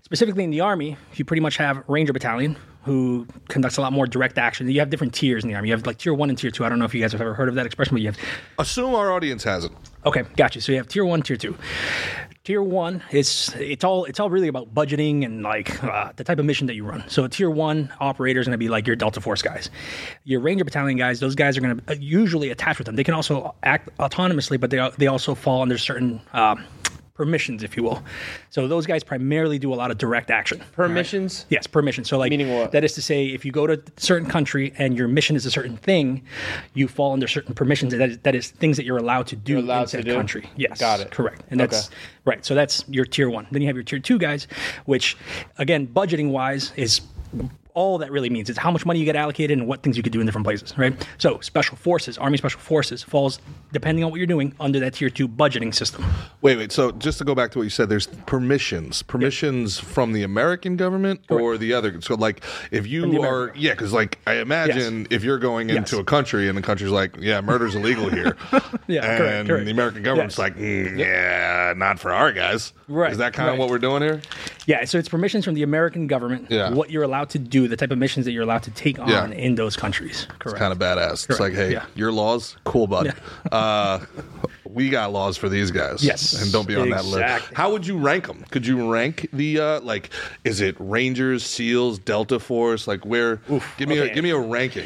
[0.04, 4.06] specifically in the army, you pretty much have Ranger Battalion who conducts a lot more
[4.06, 4.70] direct action.
[4.70, 5.70] You have different tiers in the army.
[5.70, 6.64] You have like tier one and tier two.
[6.64, 8.18] I don't know if you guys have ever heard of that expression, but you have
[8.60, 9.76] Assume our audience hasn't.
[10.06, 10.62] Okay, gotcha.
[10.62, 11.58] So you have tier one, tier two.
[12.44, 16.38] Tier one is it's all it's all really about budgeting and like uh, the type
[16.38, 17.04] of mission that you run.
[17.10, 19.72] So tier one operator is going to be like your Delta Force guys,
[20.26, 21.20] your Ranger Battalion guys.
[21.20, 22.98] Those guys are going to usually attach with them.
[22.98, 26.22] They can also act autonomously, but they they also fall under certain.
[26.34, 26.58] Uh,
[27.16, 28.04] permissions, if you will.
[28.50, 30.62] So those guys primarily do a lot of direct action.
[30.74, 31.46] permissions?
[31.50, 32.04] Yes, permission.
[32.04, 32.72] So like Meaning what?
[32.74, 35.46] that is to say, if you go to a certain country and your mission is
[35.46, 36.24] a certain thing,
[36.74, 37.94] you fall under certain permissions.
[37.94, 40.14] That is, that is things that you're allowed to do You're allowed in do?
[40.14, 40.50] country.
[40.58, 41.10] Yes, Got it.
[41.12, 41.96] Correct, and that's Okay.
[42.26, 42.46] right.
[42.46, 43.48] So that's your tier one.
[43.50, 44.48] Then you have your tier two guys,
[44.86, 45.16] which
[45.58, 47.00] again, budgeting wise, is
[47.76, 50.02] all that really means is how much money you get allocated and what things you
[50.04, 50.94] could do in different places, right?
[51.18, 53.40] So special forces, Army Special Forces falls
[53.72, 56.04] depending on what you're doing under that tier two budgeting system.
[56.42, 56.72] Wait, wait.
[56.72, 59.02] So just to go back to what you said, there's permissions.
[59.04, 62.00] Permissions from the American government or the other.
[62.02, 66.02] So like, if you are, yeah, because like I imagine if you're going into Yes.
[66.02, 68.38] a country and the country's like, yeah, murder's illegal here,
[68.88, 69.66] Yeah, and correct, correct.
[69.66, 70.40] the American government's Yes.
[70.40, 72.72] like, mm, yeah, not for our guys.
[72.88, 74.22] Right, Is that kind of what we're doing here?
[74.68, 76.72] Yeah, so it's permissions from the American government, Yeah.
[76.72, 79.08] what you're allowed to do, the type of missions that you're allowed to take on
[79.10, 79.28] Yeah.
[79.30, 80.28] in those countries.
[80.40, 80.46] Correct.
[80.56, 81.30] It's kind of badass.
[81.30, 81.86] It's like, hey, Yeah.
[81.96, 83.14] your laws, cool, bud.
[83.52, 84.00] Uh,
[84.66, 86.04] we got laws for these guys.
[86.04, 86.42] Yes.
[86.42, 87.46] and don't be on that list.
[87.54, 88.44] How would you rank them?
[88.52, 90.10] Could you rank the uh, like?
[90.44, 92.88] Is it Rangers, SEALs, Delta Force?
[92.88, 93.40] Like where?
[93.78, 94.86] give me a give me a ranking.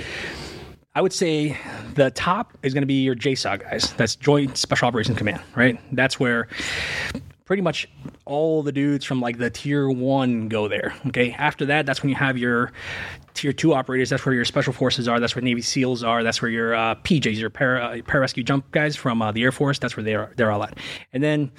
[0.95, 1.57] I would say
[1.95, 3.93] the top is going to be your JSOC guys.
[3.95, 5.79] That's Joint Special Operations Command, right?
[5.93, 6.47] That's where
[7.49, 7.89] pretty much
[8.25, 10.93] all the dudes from like the tier one go there.
[11.07, 11.31] Okay.
[11.31, 12.71] After that, that's when you have your
[13.39, 14.09] tier two operators.
[14.09, 15.19] That's where your special forces are.
[15.19, 16.23] That's where Navy SEALs are.
[16.23, 19.51] That's where your uh, PJs, your para, uh, pararescue jump guys from uh, the Air
[19.51, 19.79] Force.
[19.79, 20.77] That's where they're they're all at.
[21.13, 21.51] And then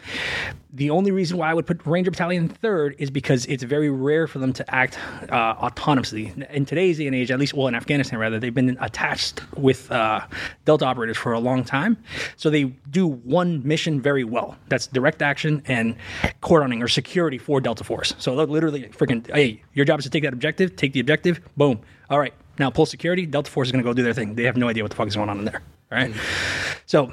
[0.72, 4.26] the only reason why I would put Ranger Battalion third is because it's very rare
[4.26, 4.98] for them to act
[5.30, 6.48] uh, autonomously.
[6.50, 9.90] In today's day and age, at least, well, in Afghanistan rather, they've been attached with
[9.90, 10.20] uh,
[10.64, 11.96] Delta operators for a long time.
[12.36, 14.56] So they do one mission very well.
[14.68, 15.96] That's direct action and
[16.40, 18.14] cordoning or security for Delta Force.
[18.18, 21.69] So literally freaking, hey, your job is to take that objective, take the objective, boom.
[22.08, 23.26] All right, now pull security.
[23.26, 24.34] Delta Force is going to go do their thing.
[24.34, 25.62] They have no idea what the fuck is going on in there.
[25.92, 26.12] All right.
[26.12, 26.80] Mm.
[26.86, 27.12] So,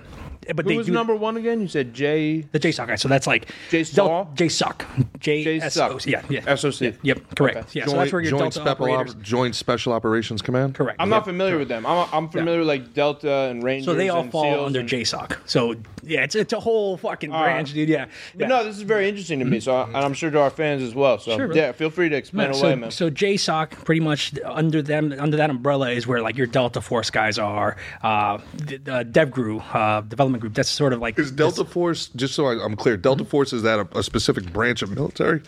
[0.55, 1.61] but Who they was do number one again?
[1.61, 2.41] You said J.
[2.51, 2.95] the JSOC guy.
[2.95, 4.25] So that's like J Del- Saw?
[4.35, 5.19] JSOC.
[5.19, 5.95] J S O.
[5.97, 6.05] JSOC.
[6.05, 6.55] Yeah, yeah.
[6.55, 6.81] SOC.
[6.81, 7.57] Yeah, yep, correct.
[7.57, 7.67] Okay.
[7.79, 8.91] Yeah, so that's where your Joint Delta Special.
[8.95, 10.75] Op- Joint Special Operations Command.
[10.75, 10.97] correct.
[10.99, 11.15] I'm Yep.
[11.17, 11.85] not familiar with them.
[11.85, 13.85] I'm, I'm familiar with like Delta and Rangers.
[13.85, 15.37] So they all and fall SEALs under and- JSOC.
[15.45, 17.89] So yeah, it's it's a whole fucking branch, dude.
[17.89, 18.05] Yeah.
[18.35, 19.59] But no, this is very interesting to me.
[19.59, 21.19] So, and I'm sure to our fans as well.
[21.19, 22.91] So, Sure, yeah, feel free to explain Yeah, away, so, man.
[22.91, 27.09] so JSOC pretty much under them under that umbrella is where like your Delta Force
[27.09, 30.53] guys are, uh, the, the Dev uh, development group.
[30.53, 32.97] That's sort of like Is Delta Force just so I, I'm clear?
[32.97, 33.29] Delta Mm-hmm.
[33.29, 35.41] Force is that a, a specific branch of military?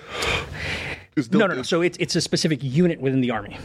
[1.15, 1.63] Is no, Delta, no, no.
[1.63, 3.57] So it's it's a specific unit within the army.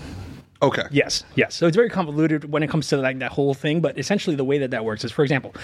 [0.62, 0.84] okay.
[0.90, 1.54] Yes, yes.
[1.54, 3.80] So it's very convoluted when it comes to like that whole thing.
[3.80, 5.54] But essentially, the way that that works is, for example,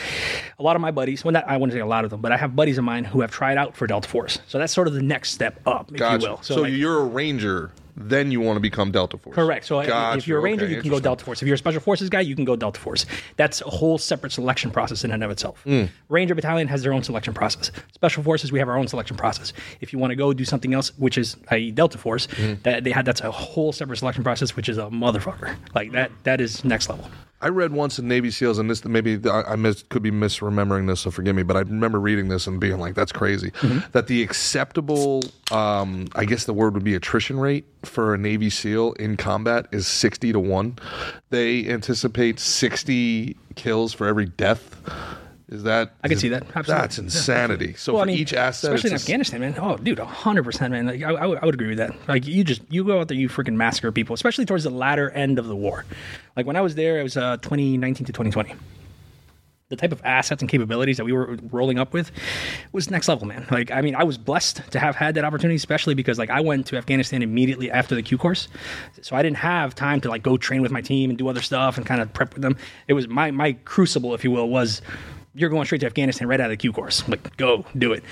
[0.58, 1.24] a lot of my buddies.
[1.24, 3.04] Well, not, I wouldn't say a lot of them, but I have buddies of mine
[3.04, 4.38] who have tried out for Delta Force.
[4.46, 6.22] So that's sort of the next step up, if Gotcha.
[6.24, 6.42] you will.
[6.42, 9.34] So, like, you're a ranger then you want to become Delta Force.
[9.34, 9.66] Correct.
[9.66, 10.18] So uh, Gotcha.
[10.18, 11.00] if you're a ranger, Okay, you can go.
[11.00, 11.42] Delta Force.
[11.42, 13.06] If you're a Special Forces guy, you can go Delta Force.
[13.36, 15.62] That's a whole separate selection process in and of itself.
[15.64, 15.84] Hmm.
[16.08, 17.70] Ranger Battalion has their own selection process.
[17.92, 19.52] Special Forces, we have our own selection process.
[19.80, 22.54] If you want to go do something else, which is a Delta Force, Hmm.
[22.62, 25.54] that they had that's a whole separate selection process, which is a motherfucker.
[25.74, 26.10] Like that.
[26.24, 27.08] That is next level.
[27.42, 31.00] I read once in Navy SEALs, and this maybe I, mis, could be misremembering this,
[31.00, 33.90] so forgive me, but I remember reading this and being like, "That's crazy." Mm-hmm.
[33.92, 38.50] That the acceptable, um, I guess the word would be attrition rate for a Navy
[38.50, 40.76] SEAL in combat is sixty to one.
[41.30, 44.76] They anticipate sixty kills for every death.
[45.50, 45.94] Is that?
[46.04, 46.44] I can see that.
[46.54, 46.72] Absolutely.
[46.80, 47.74] That's insanity.
[47.74, 49.56] So Well, for each asset, especially in Afghanistan, man.
[49.58, 50.86] Oh, dude, hundred percent, man.
[50.86, 51.92] Like, I, I, would, I would agree with that.
[52.08, 55.10] Like, you just you go out there, you freaking massacre people, especially towards the latter
[55.10, 55.84] end of the war.
[56.36, 58.54] Like when I was there, it was uh, 2019 to 2020.
[59.70, 62.10] The type of assets and capabilities that we were rolling up with
[62.72, 63.46] was next level, man.
[63.50, 66.40] Like, I mean, I was blessed to have had that opportunity, especially because like I
[66.40, 68.46] went to Afghanistan immediately after the Q course,
[69.02, 71.42] so I didn't have time to like go train with my team and do other
[71.42, 72.56] stuff and kind of prep with them.
[72.86, 74.80] It was my my crucible, if you will, was
[75.34, 77.08] you're going straight to Afghanistan right out of the Q course.
[77.08, 78.02] Like, go do it.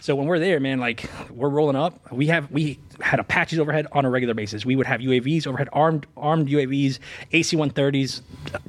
[0.00, 2.12] So when we're there, man, like we're rolling up.
[2.12, 4.66] We have we had Apaches overhead on a regular basis.
[4.66, 6.98] We would have UAVs overhead, armed armed UAVs,
[7.32, 8.20] AC-130s,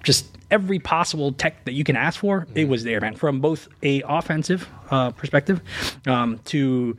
[0.04, 2.47] just every possible tech that you can ask for.
[2.56, 3.15] It was there, man.
[3.15, 5.62] From both a offensive uh, perspective
[6.08, 6.97] um, to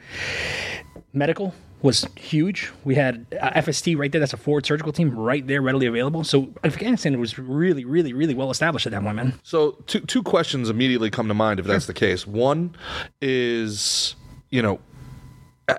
[1.12, 2.70] medical was huge.
[2.84, 4.20] We had uh, FST right there.
[4.20, 6.24] That's a forward surgical team right there, readily available.
[6.24, 9.40] So Afghanistan was really, really, really well established at that point, man.
[9.42, 12.26] So two two questions immediately come to mind if that's the case.
[12.26, 12.76] One
[13.20, 14.14] is,
[14.50, 14.78] you know,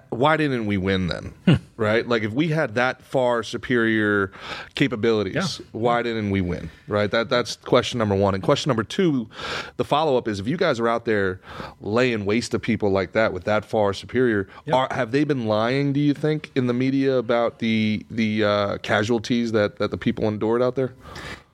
[0.10, 1.34] why didn't we win then?
[1.46, 1.54] Hmm.
[1.76, 2.08] Right?
[2.08, 4.32] Like if we had that far superior
[4.76, 6.69] capabilities, why didn't we win?
[6.88, 7.12] Right?
[7.12, 8.34] That that's question number 1.
[8.34, 9.30] And question number 2,
[9.78, 11.41] the follow-up is if you guys are out there
[11.82, 15.93] laying waste to people like that with that far superior, are, have they been lying
[15.93, 20.28] do you think in the media about the the uh, casualties that that the people
[20.28, 20.93] endured out there?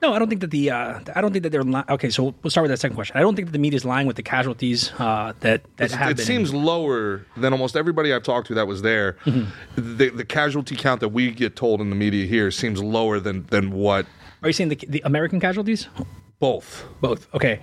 [0.02, 2.08] No, I don't think that the uh, I don't think that they're li- okay.
[2.08, 3.16] So we'll start with that second question.
[3.16, 6.12] I don't think that the media is lying with the casualties uh, that that have
[6.12, 9.18] it seems lower than almost everybody I've talked to that was there.
[9.24, 9.96] Mm-hmm.
[9.96, 13.44] The, the casualty count that we get told in the media here seems lower than
[13.46, 14.06] than what
[14.42, 15.88] Are you saying the, the American casualties?
[16.40, 16.84] both.
[17.00, 17.32] Both.
[17.34, 17.60] Okay.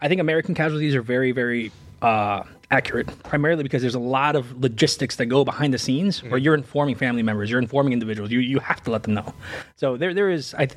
[0.00, 4.60] I think American casualties are very, very uh, accurate, primarily because there's a lot of
[4.60, 8.30] logistics that go behind the scenes where you're informing family members, you're informing individuals.
[8.32, 9.32] You you have to let them know.
[9.76, 10.68] So there there is I,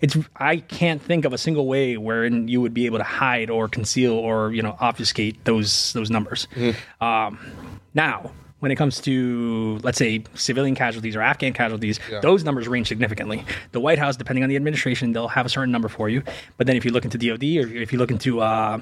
[0.00, 3.50] it's I can't think of a single way wherein you would be able to hide
[3.50, 6.46] or conceal or you know obfuscate those those numbers.
[7.00, 7.38] Um,
[7.94, 8.30] now.
[8.62, 13.44] When it comes to, let's say, civilian casualties or Afghan casualties, those numbers range significantly.
[13.72, 16.22] The White House, depending on the administration, they'll have a certain number for you.
[16.58, 18.78] But then if you look into DoD or if you look into uh,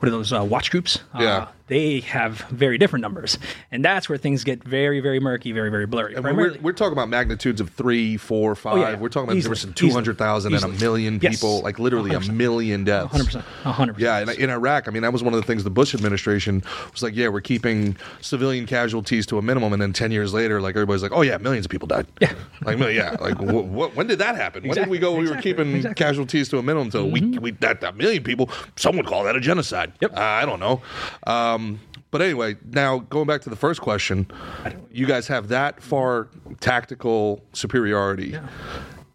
[0.00, 1.48] what are those uh, watch groups, uh, Yeah.
[1.72, 3.38] They have very different numbers,
[3.70, 6.14] and that's where things get very, very murky, very, very blurry.
[6.20, 8.74] We're, we're talking about magnitudes of three, four, five.
[8.74, 8.94] Oh, yeah.
[8.96, 9.54] We're talking about Easily.
[9.54, 11.36] difference in 200,000 and a million Yes.
[11.36, 12.34] people, like literally a 100%.
[12.34, 13.14] million deaths.
[13.14, 13.42] 100%.
[13.64, 13.98] 100%.
[13.98, 16.62] Yeah, in, in Iraq, I mean, that was one of the things the Bush administration
[16.92, 19.72] was like, yeah, we're keeping civilian casualties to a minimum.
[19.72, 22.06] And then 10 years later, like, everybody's like, oh, yeah, millions of people died.
[22.20, 22.32] Yeah.
[22.64, 23.16] Like, yeah.
[23.20, 24.62] Like, wh- wh- when did that happen?
[24.62, 25.94] When did we go, we were keeping Exactly.
[26.04, 26.90] casualties to a minimum?
[26.92, 29.92] So we, we that, that million people, some would call that a genocide.
[30.00, 30.16] Yep.
[30.16, 30.80] Uh, I don't know.
[31.26, 34.26] Um, Um, but anyway, now going back to the first question,
[34.90, 36.28] you guys have that far
[36.60, 38.36] tactical superiority.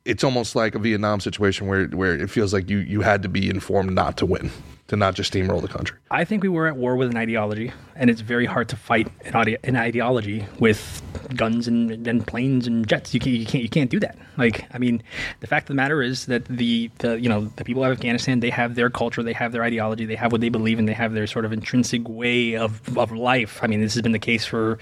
[0.05, 3.29] It's almost like a Vietnam situation where where it feels like you you had to
[3.29, 4.51] be informed not to win,
[4.87, 5.97] to not just steamroll the country.
[6.11, 9.09] I think we were at war with an ideology, and it's very hard to fight
[9.25, 11.01] an, an ideology with
[11.35, 13.13] guns and, and planes and jets.
[13.13, 14.17] You can't, you can't, you can't do that.
[14.37, 15.03] Like, I mean,
[15.41, 18.39] the fact of the matter is that the, the, you know, the people of Afghanistan,
[18.39, 20.93] they have their culture, they have their ideology, they have what they believe in, they
[20.93, 23.59] have their sort of intrinsic way of, of life.
[23.61, 24.79] I mean, this has been the case for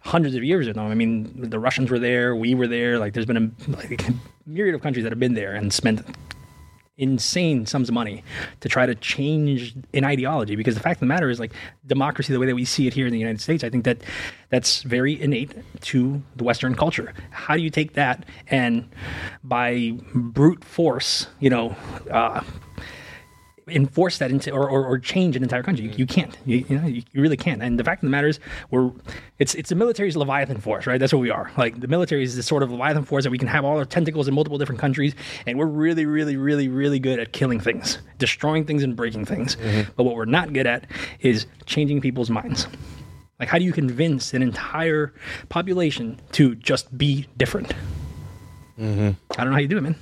[0.00, 0.86] hundreds of years now.
[0.86, 2.98] I mean, the Russians were there, we were there.
[2.98, 4.04] Like, there's been a like,
[4.46, 6.02] myriad of countries that have been there and spent
[6.96, 8.22] insane sums of money
[8.60, 10.54] to try to change an ideology.
[10.56, 11.52] Because the fact of the matter is like
[11.86, 13.98] democracy the way that we see it here in the United States I think that
[14.50, 15.52] that's very innate
[15.82, 17.12] to the western culture.
[17.30, 18.88] How do you take that and
[19.42, 21.76] by brute force you know
[22.10, 22.42] uh,
[23.68, 25.86] enforce that into or, or, or change an entire country.
[25.86, 26.36] You, you can't.
[26.44, 27.62] You, you know, you, you really can't.
[27.62, 28.38] And the fact of the matter is,
[28.70, 28.90] we're
[29.38, 30.98] it's it's the military's leviathan force, right?
[31.00, 31.50] That's what we are.
[31.56, 33.84] Like the military is this sort of leviathan force that we can have all our
[33.84, 35.14] tentacles in multiple different countries,
[35.46, 39.56] and we're really, really, really, really good at killing things, destroying things, and breaking things.
[39.56, 39.90] Mm-hmm.
[39.96, 40.86] But what we're not good at
[41.20, 42.66] is changing people's minds.
[43.40, 45.12] Like, how do you convince an entire
[45.48, 47.74] population to just be different?
[48.78, 49.10] Mm-hmm.
[49.32, 49.96] I don't know how you do it, man.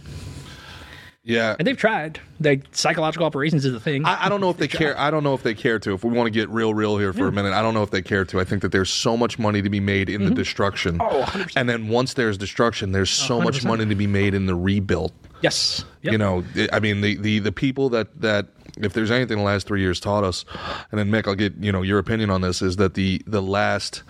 [1.25, 1.55] Yeah.
[1.59, 2.21] And they've tried.
[2.41, 4.05] Like psychological operations is a thing.
[4.05, 4.99] I, I don't know if they care.
[4.99, 5.95] I don't know if they care to.
[5.95, 7.91] If we want to get real, real here for a minute, I don't know if
[7.91, 8.41] they care to.
[8.41, 10.35] I think that there's so much money to be made in the mm-hmm.
[10.35, 10.99] destruction.
[11.01, 11.53] Oh, 100%.
[11.55, 13.65] and then once there's destruction, there's so much 100%.
[13.65, 15.13] money to be made in the rebuild.
[15.43, 15.85] yes.
[16.03, 16.13] Yep.
[16.13, 19.67] You know, I mean, the, the the people that that if there's anything the last
[19.67, 20.45] three years taught us,
[20.91, 23.43] and then Mick, I'll get you know your opinion on this is that the the
[23.43, 24.03] last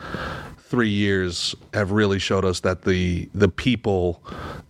[0.72, 4.22] three years have really showed us that the the people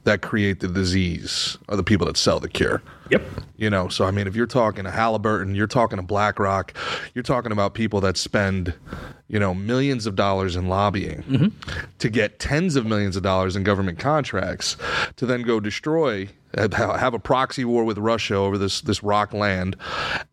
[0.03, 2.83] that create the disease are the people that sell the cure.
[3.11, 3.23] Yep.
[3.57, 6.75] You know, so I mean, if you're talking to Halliburton, you're talking to BlackRock,
[7.15, 8.75] you're talking about people that spend,
[9.33, 11.53] you know, millions of dollars in lobbying
[11.99, 14.77] to get tens of millions of dollars in government contracts
[15.17, 19.33] to then go destroy, have have a proxy war with Russia over this this rock
[19.33, 19.75] land,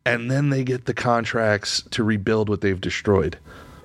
[0.05, 3.39] and then they get the contracts to rebuild what they've destroyed.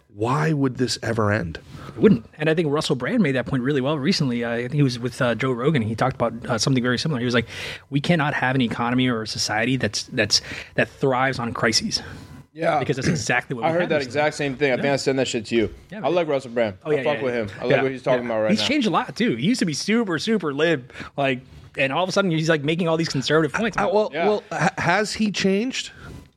[0.09, 1.61] Why would this ever end?
[1.89, 2.27] It wouldn't.
[2.37, 4.43] And I think Russell Brand made that point really well recently.
[4.43, 5.83] Uh, I think he was with uh, Joe Rogan.
[5.83, 7.21] He talked about uh, something very similar.
[7.21, 7.47] He was like,
[7.89, 10.41] "We cannot have an economy or a society that's that's
[10.75, 12.03] that thrives on crises."
[12.55, 12.79] Yeah.
[12.79, 14.07] Because that's exactly what I we heard that recently.
[14.21, 14.73] exact same thing.
[14.73, 15.75] I think I sent that shit to you.
[15.91, 16.15] Yeah, I man.
[16.15, 16.77] like Russell Brand.
[16.85, 17.41] Oh yeah, I fuck yeah, with yeah.
[17.43, 17.51] him.
[17.59, 18.27] I like Yeah, what he's talking yeah.
[18.31, 18.63] about right he's now.
[18.65, 19.35] He's changed a lot too.
[19.37, 21.41] He used to be super super lib, like,
[21.77, 23.77] and all of a sudden he's like making all these conservative points.
[23.77, 24.29] Uh, well, Yeah.
[24.29, 25.91] well, ha- has he changed?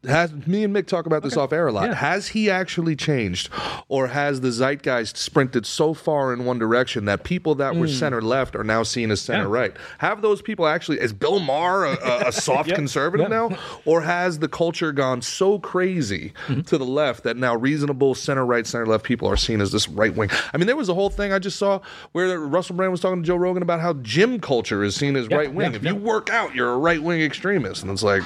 [0.04, 1.88] Has me and Mick talk about this off air a lot?
[1.90, 1.96] Yeah.
[1.96, 3.50] Has he actually changed,
[3.90, 8.22] or has the zeitgeist sprinted so far in one direction that people that were center
[8.22, 9.54] left are now seen as center Hmm.
[9.54, 9.60] Yeah.
[9.60, 9.74] right?
[9.98, 11.00] Have those people actually?
[11.00, 13.48] Is Bill Maher a, a, soft conservative Yeah.
[13.50, 16.62] now, or has the culture gone so crazy Mm-hmm.
[16.62, 19.90] to the left that now reasonable center right, center left people are seen as this
[19.90, 20.30] right wing?
[20.54, 21.80] I mean, there was a whole thing I just saw
[22.12, 25.28] where Russell Brand was talking to Joe Rogan about how gym culture is seen as
[25.30, 25.74] Yeah, right wing.
[25.74, 28.22] if you work out, you're a right wing extremist, and it's like.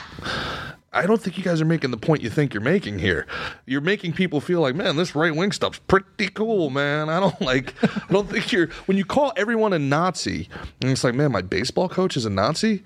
[0.94, 3.26] I don't think you guys are making the point you think you're making here.
[3.66, 7.10] You're making people feel like, man, this right wing stuff's pretty cool, man.
[7.10, 7.74] I don't like.
[7.84, 10.50] I don't think you're when you call everyone a Nazi,
[10.82, 12.84] and it's like, man, my baseball coach is a Nazi.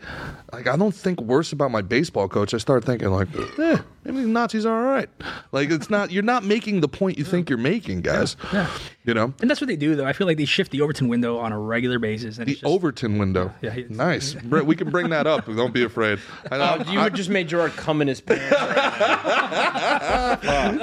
[0.53, 2.53] Like, I don't think worse about my baseball coach.
[2.53, 3.27] I start thinking like,
[3.59, 5.09] eh, maybe the Nazis are all right.
[5.51, 6.11] Like, it's not.
[6.11, 8.37] You're not making the point you think you're making, guys.
[8.53, 8.69] Yeah.
[9.03, 10.05] You know, and that's what they do though.
[10.05, 12.39] I feel like they shift the Overton window on a regular basis.
[12.39, 13.53] And the it's just, Overton window.
[13.61, 14.35] Yeah, it's- nice.
[14.65, 15.45] We can bring that up.
[15.45, 16.17] Don't be afraid.
[16.51, 18.49] I, Uh, you just made Gerard come in his pants.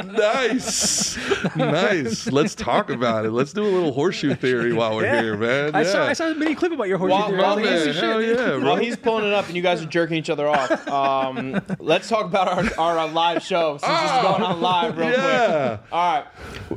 [0.07, 1.17] nice,
[1.57, 2.31] nice.
[2.31, 3.31] Let's talk about it.
[3.33, 5.75] Let's do a little horseshoe theory while we're here, man.
[5.75, 7.41] I saw I saw a mini clip about your horseshoe While- theory.
[7.43, 8.57] While was like, he's- Hell yeah.
[8.59, 12.09] While he's pulling it up and you guys are jerking each other off, um, let's
[12.09, 14.22] talk about our, our uh, live show since this is oh.
[14.22, 15.77] going on live real Yeah.
[15.77, 15.92] quick.
[15.92, 16.27] All right.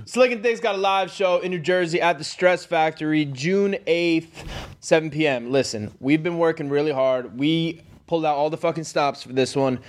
[0.05, 3.75] Slick and Thick's got a live show in New Jersey at the Stress Factory, June
[3.87, 4.47] 8th,
[4.79, 5.51] 7 p.m.
[5.51, 7.37] Listen, we've been working really hard.
[7.37, 9.79] We pulled out all the fucking stops for this one.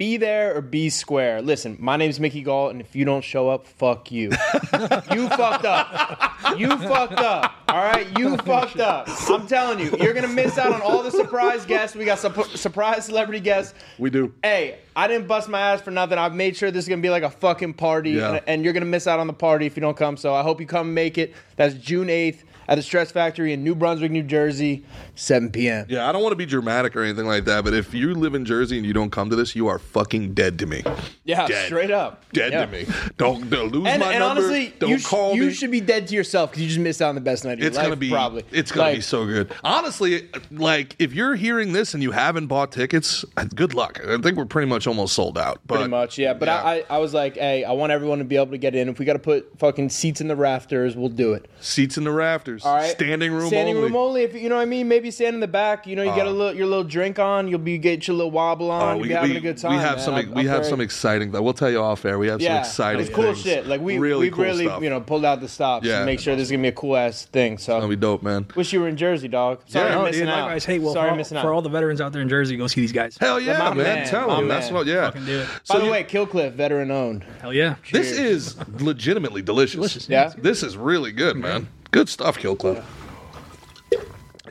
[0.00, 1.42] Be there or be square.
[1.42, 4.30] Listen, my name's Mickey Gall, and if you don't show up, fuck you.
[5.12, 6.58] you fucked up.
[6.58, 7.52] You fucked up.
[7.68, 9.10] All right, you fucked up.
[9.28, 11.94] I'm telling you, you're gonna miss out on all the surprise guests.
[11.94, 13.74] We got sup- surprise celebrity guests.
[13.98, 14.32] We do.
[14.42, 16.16] Hey, I didn't bust my ass for nothing.
[16.16, 18.36] I've made sure this is gonna be like a fucking party, Yeah.
[18.36, 20.16] and, and you're gonna miss out on the party if you don't come.
[20.16, 21.34] So I hope you come make it.
[21.56, 22.38] That's June 8th
[22.70, 24.84] at the Stress Factory in New Brunswick, New Jersey,
[25.16, 25.86] 7 p.m.
[25.88, 28.34] Yeah, I don't want to be dramatic or anything like that, but if you live
[28.34, 30.82] in Jersey and you don't come to this, you are fucking dead to me.
[31.24, 31.66] Yeah, Dead.
[31.66, 32.24] straight up.
[32.32, 32.64] Dead Yeah.
[32.66, 32.86] to me.
[33.16, 34.40] Don't, don't lose And, my and number.
[34.42, 35.52] honestly, don't you, sh- call you me.
[35.52, 37.58] should be dead to yourself because you just missed out on the best night of
[37.58, 37.86] your It's life.
[37.86, 38.44] gonna be probably.
[38.52, 39.52] It's gonna be so good.
[39.64, 44.00] Honestly, like if you're hearing this and you haven't bought tickets, uh, good luck.
[44.06, 45.60] I think we're pretty much almost sold out.
[45.66, 46.34] But Pretty much, yeah.
[46.34, 48.74] But I, I, I was like, hey, I want everyone to be able to get
[48.76, 48.88] in.
[48.88, 51.50] If we got to put fucking seats in the rafters, we'll do it.
[51.60, 52.59] seats in the rafters.
[52.64, 53.48] All right, Standing room only.
[53.50, 53.88] standing only.
[53.88, 54.22] room only.
[54.22, 55.86] If you know what I mean, maybe stand in the back.
[55.86, 57.48] You know, you get a Uh, little your little drink on.
[57.48, 58.96] You'll be get your little wobble on.
[58.96, 59.72] You'll we, be having we- a good time.
[59.72, 60.04] we have man.
[60.04, 62.18] some I'm- we I'm have very- some exciting we'll tell you off air.
[62.18, 63.42] We have Yeah, some exciting it's cool things.
[63.42, 63.66] shit.
[63.66, 64.82] Like we really we cool really stuff.
[64.82, 66.00] you know pulled out the stops Yeah.
[66.00, 67.58] to make sure this is gonna be a cool ass thing.
[67.58, 68.46] So That'll be dope, man.
[68.56, 69.60] wish you were in Jersey, dog.
[69.66, 70.40] Sorry, Yeah, I'm no, missing Dude, out.
[70.42, 70.64] likewise.
[70.64, 71.42] Hey, well, Sorry, for, missing out.
[71.44, 73.16] for all the veterans out there in Jersey, go see these guys.
[73.20, 73.76] Hell yeah, man.
[73.76, 74.48] man, Tell them.
[74.48, 74.86] That's what.
[74.86, 75.06] Yeah.
[75.06, 75.46] Fucking do it.
[75.46, 77.24] By So the you- way, Kill Cliff, veteran owned.
[77.40, 77.74] Hell yeah.
[77.92, 79.74] This is legitimately delicious.
[79.76, 80.08] Delicious.
[80.08, 80.32] Yeah.
[80.36, 81.68] This is really good, man.
[81.90, 82.84] Good stuff, Kill Cliff.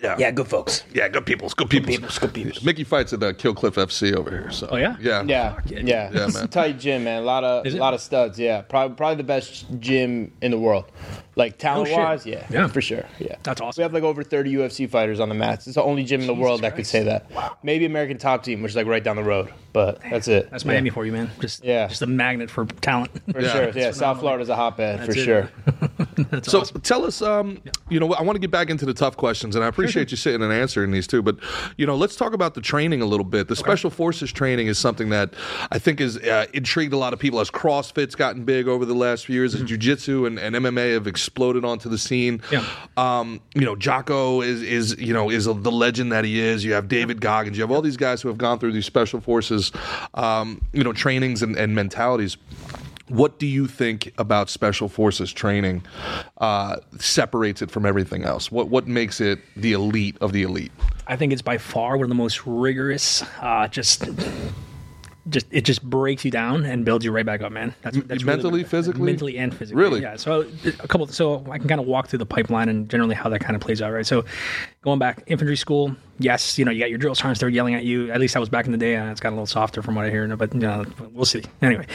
[0.01, 0.15] Yeah.
[0.17, 0.83] Yeah, good folks.
[0.93, 1.53] Yeah, good peoples.
[1.53, 1.95] Good peoples.
[1.97, 2.63] peoples, good peoples.
[2.63, 4.49] Mickey fights at uh, Kill Cliff FC over here.
[4.49, 4.67] So.
[4.71, 4.95] Oh, yeah?
[4.99, 5.23] Yeah.
[5.23, 5.79] Yeah, yeah.
[5.79, 6.47] yeah, Yeah, It's a man.
[6.47, 7.21] tight gym, man.
[7.21, 7.79] A lot of, Is it?
[7.79, 8.39] lot of studs.
[8.39, 10.85] Yeah, probably, probably the best gym in the world.
[11.39, 12.67] Like talent wise, yeah, Yeah.
[12.67, 13.05] for sure.
[13.17, 13.79] Yeah, That's awesome.
[13.79, 15.67] We have like over thirty UFC fighters on the mats.
[15.67, 17.31] It's the only gym in the world that could say that.
[17.31, 17.55] Wow.
[17.63, 20.51] Maybe American Top Team, which is like right down the road, but that's it.
[20.51, 20.71] That's Yeah.
[20.73, 21.31] Miami for you, man.
[21.39, 21.87] Just Yeah.
[21.87, 23.11] just a magnet for talent.
[23.31, 23.51] for Yeah.
[23.53, 23.65] sure.
[23.67, 25.15] That's Yeah, South Florida's a hotbed for it.
[25.23, 25.49] sure.
[26.29, 26.81] That's So awesome.
[26.81, 29.63] tell us, um, you know, I want to get back into the tough questions, and
[29.63, 31.21] I appreciate you sitting and answering these too.
[31.21, 31.37] But
[31.77, 33.47] you know, let's talk about the training a little bit.
[33.47, 35.33] The special forces training is something that
[35.71, 38.93] I think is uh, intrigued a lot of people as CrossFit's gotten big over the
[38.93, 42.41] last few years, as Jiu-Jitsu and, and MMA have exploded onto the scene.
[42.51, 42.65] Yeah.
[42.97, 46.65] Um, you know, Jocko is is you know is the legend that he is.
[46.65, 47.55] You have David Goggins.
[47.55, 49.71] You have all these guys who have gone through these special forces,
[50.15, 52.37] um, you know, trainings and, and mentalities.
[53.09, 55.83] What do you think about special forces training
[56.37, 58.51] uh, separates it from everything else?
[58.51, 60.71] What what makes it the elite of the elite?
[61.07, 63.23] I think it's by far one of the most rigorous.
[63.39, 64.07] Uh, just,
[65.29, 67.73] just it just breaks you down and builds you right back up, man.
[67.81, 69.01] That's, that's mentally, it- physically?
[69.01, 69.81] mentally and physically.
[69.81, 70.01] Really?
[70.01, 70.15] Yeah.
[70.15, 71.07] So a couple.
[71.07, 73.61] So I can kind of walk through the pipeline and generally how that kind of
[73.61, 74.05] plays out, right?
[74.05, 74.25] So
[74.81, 75.95] going back, infantry school.
[76.21, 77.39] Yes, you know you got your drill sergeants.
[77.39, 78.11] They're yelling at you.
[78.11, 78.97] At least I was back in the day.
[78.97, 81.43] Uh, it's gotten a little softer from what I hear, but you know, we'll see.
[81.61, 81.85] Anyway,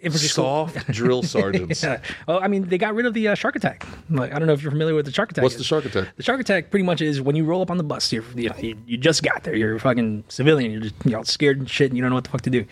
[0.00, 0.68] infantry school.
[0.68, 1.82] Soft drill sergeants.
[1.82, 2.00] Yeah.
[2.26, 3.86] Well, I mean, they got rid of the uh, shark attack.
[4.08, 5.42] Like, I don't know if you're familiar with the shark attack.
[5.42, 5.58] What's is.
[5.58, 6.16] the shark attack?
[6.16, 8.10] The shark attack pretty much is when you roll up on the bus.
[8.14, 9.54] You're, you, know, you, you just got there.
[9.54, 10.72] You're a fucking civilian.
[10.72, 11.90] You're just you know scared and shit.
[11.90, 12.64] And you don't know what the fuck to do.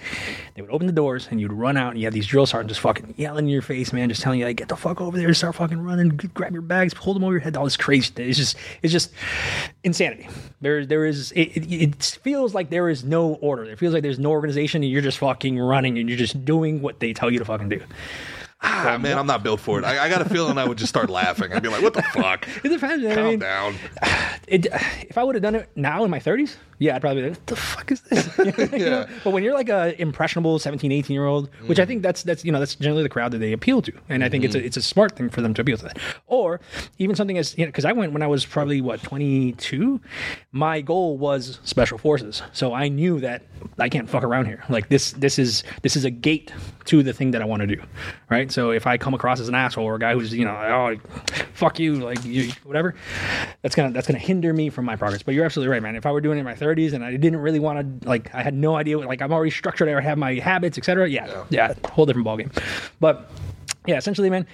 [0.55, 2.73] They would open the doors and you'd run out and you have these drill sergeants
[2.73, 5.19] just fucking yelling in your face, man, just telling you like get the fuck over
[5.19, 7.59] there, start fucking running, grab your bags, hold them over your head.
[7.59, 8.07] All this crazy.
[8.07, 8.21] shit.
[8.21, 9.13] It's just it's just
[9.83, 10.29] insanity.
[10.61, 13.65] There there is it, it, it feels like there is no order.
[13.65, 16.83] It feels like there's no organization and you're just fucking running and you're just doing
[16.83, 17.81] what they tell you to fucking do.
[18.67, 19.85] Ah, man, I'm not built for it.
[19.85, 21.53] I, I got a feeling I would just start laughing.
[21.53, 22.49] I'd be like, "What the fuck?
[22.65, 23.05] It depends.
[23.05, 23.75] Calm I mean, down."
[24.49, 24.67] it,
[25.03, 27.39] if I would have done it now in my 30s, yeah, I'd probably be like,
[27.39, 28.29] what the fuck is this?
[28.75, 29.07] You know?
[29.23, 32.45] But when you're like a impressionable 17, 18 year old, which I think that's, that's,
[32.45, 33.93] you know, that's generally the crowd that they appeal to.
[34.11, 34.67] And I think it's a, mm-hmm.
[34.67, 35.99] it's a smart thing for them to appeal to that.
[36.27, 36.61] Or
[36.99, 39.99] even something as, you know, cause I went when I was probably what, 22,
[40.53, 42.43] my goal was special forces.
[42.53, 43.43] So I knew that
[43.79, 44.63] I can't fuck around here.
[44.69, 46.53] Like this, this is, this is a gate
[46.87, 47.83] to the thing that I want to do.
[48.29, 48.53] Right.
[48.53, 50.97] So if I come across as an asshole or a guy who's, you know, oh,
[51.55, 52.95] fuck you, like you, whatever,
[53.63, 55.23] that's gonna that's gonna hinder me from my progress.
[55.23, 55.97] But you're absolutely right, man.
[55.97, 58.35] If I were doing it in my 30s and I didn't really want to, like,
[58.35, 61.09] I had no idea, what, like, I'm already structured, I have my habits, etc.
[61.09, 62.51] Yeah, yeah, whole different ballgame.
[63.01, 63.31] But
[63.87, 64.47] yeah, essentially, man,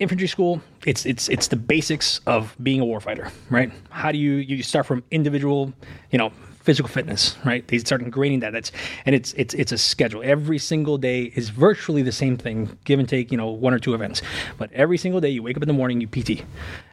[0.00, 0.60] infantry school.
[0.84, 3.72] It's it's it's the basics of being a warfighter, right?
[3.90, 5.72] How do you you start from individual,
[6.10, 6.32] you know,
[6.66, 7.66] physical fitness, right?
[7.68, 8.52] They start ingraining that.
[8.52, 8.72] That's
[9.06, 10.20] and it's it's it's a schedule.
[10.24, 13.78] Every single day is virtually the same thing, give and take, you know, one or
[13.78, 14.20] two events.
[14.58, 16.44] But every single day, you wake up in the morning, you PT.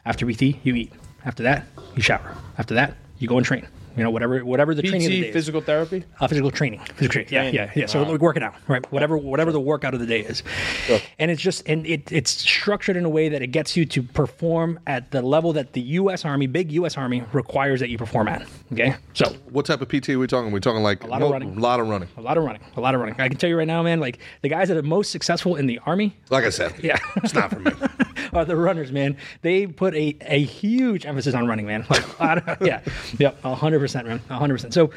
[0.06, 0.92] After PT, you eat.
[1.24, 2.36] After that, you shower.
[2.56, 3.66] After that, you go and train.
[3.96, 5.32] You know, whatever whatever the training of the day PT, is.
[5.34, 6.04] physical therapy.
[6.20, 6.80] Uh, physical training.
[6.80, 7.32] Physical training.
[7.32, 7.54] Yeah, Training.
[7.54, 7.86] yeah, yeah.
[7.86, 8.84] So like working out, right?
[8.92, 10.42] Whatever, whatever the workout of the day is,
[11.18, 14.02] and it's just and it, it's structured in a way that it gets you to
[14.02, 16.24] perform at the level that the U.S.
[16.24, 16.96] Army, big U.S.
[16.96, 18.46] Army, requires that you perform at.
[18.72, 20.50] Okay, so What type of PT are we talking?
[20.50, 21.56] We're talking like a lot of running.
[21.56, 22.08] A lot of running.
[22.16, 23.14] a lot of running, a lot of running.
[23.20, 24.00] I can tell you right now, man.
[24.00, 26.98] Like the guys that are most successful in the Army Like I said, Yeah.
[27.16, 27.70] it's not for me.
[28.32, 29.16] are the runners, man.
[29.42, 31.86] They put a, a huge emphasis on running, man.
[31.88, 32.80] Like, I don't- yeah,
[33.18, 34.74] yep, hundred percent, man, hundred percent.
[34.74, 34.90] So,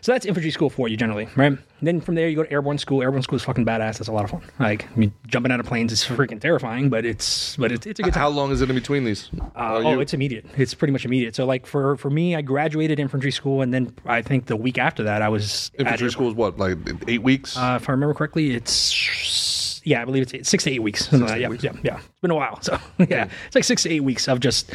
[0.00, 1.52] so that's infantry school for you generally, right?
[1.52, 3.02] And then from there you go to airborne school.
[3.02, 3.98] Airborne school is fucking badass.
[3.98, 4.42] That's a lot of fun.
[4.58, 8.00] Like, I mean, jumping out of planes is freaking terrifying, but it's but it's, it's
[8.00, 8.20] a good time.
[8.22, 9.30] How long is it in between these?
[9.54, 10.46] Uh, oh, you- it's immediate.
[10.56, 11.34] It's pretty much immediate.
[11.34, 14.78] So, like for for me, I graduated infantry school, and then I think the week
[14.78, 16.76] after that, I was infantry school is what, like
[17.08, 17.56] eight weeks?
[17.56, 21.06] Uh, if I remember correctly, it's yeah, I believe it's eight, six to eight weeks.
[21.08, 21.38] That.
[21.40, 21.96] yeah, yeah, yeah.
[21.98, 24.74] It's been a while, so yeah, it's like six to eight weeks of just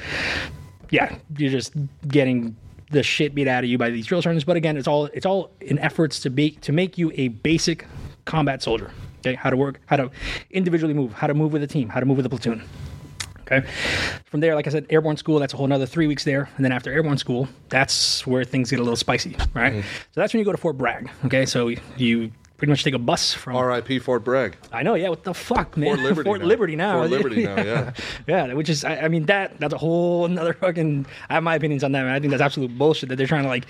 [0.91, 1.73] yeah, you're just
[2.07, 2.55] getting
[2.89, 4.45] the shit beat out of you by these drill sergeants.
[4.45, 7.85] But again, it's all it's all in efforts to be to make you a basic
[8.25, 8.91] combat soldier.
[9.19, 10.11] Okay, how to work, how to
[10.51, 12.63] individually move, how to move with a team, how to move with a platoon.
[13.41, 13.67] Okay.
[14.25, 16.49] From there, like I said, airborne school, that's a whole another three weeks there.
[16.55, 19.73] And then after airborne school, that's where things get a little spicy, right?
[19.73, 19.81] Mm-hmm.
[19.81, 21.09] So that's when you go to Fort Bragg.
[21.25, 21.45] Okay.
[21.45, 23.55] So you pretty much take a bus from.
[23.55, 23.99] R.I.P.
[23.99, 24.57] Fort Bragg.
[24.71, 25.09] I know, yeah.
[25.09, 25.95] What the fuck, man?
[25.95, 26.47] Fort Liberty Fort now.
[26.47, 26.99] Liberty now.
[26.99, 27.93] Fort Liberty now, yeah.
[28.27, 31.05] yeah, which is, I, I mean, that that's a whole another fucking.
[31.29, 32.13] I have my opinions on that, man.
[32.13, 33.65] I think that's absolute bullshit that they're trying to like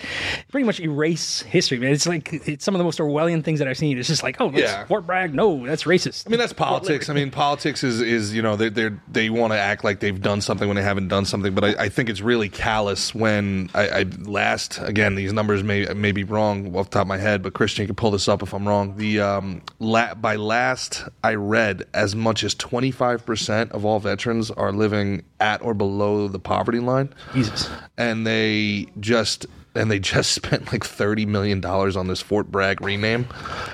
[0.51, 1.91] pretty much erase history, man.
[1.93, 3.97] It's like it's some of the most Orwellian things that I've seen.
[3.97, 4.85] It's just like, oh, Yeah.
[4.85, 5.33] Fort Bragg.
[5.33, 6.27] No, that's racist.
[6.27, 7.09] I mean, that's politics.
[7.09, 10.19] I mean, politics is is you know they they they want to act like they've
[10.21, 11.53] done something when they haven't done something.
[11.53, 15.85] But I, I think it's really callous when I, I last again these numbers may
[15.93, 18.41] may be wrong off the top of my head, but Christian can pull this up
[18.41, 18.78] if I'm wrong.
[18.87, 24.51] The um la- by last I read as much as 25 percent of all veterans
[24.51, 27.69] are living at or below the poverty line Jesus.
[27.97, 32.81] and they just and they just spent like thirty million dollars on this Fort Bragg
[32.81, 33.27] rename.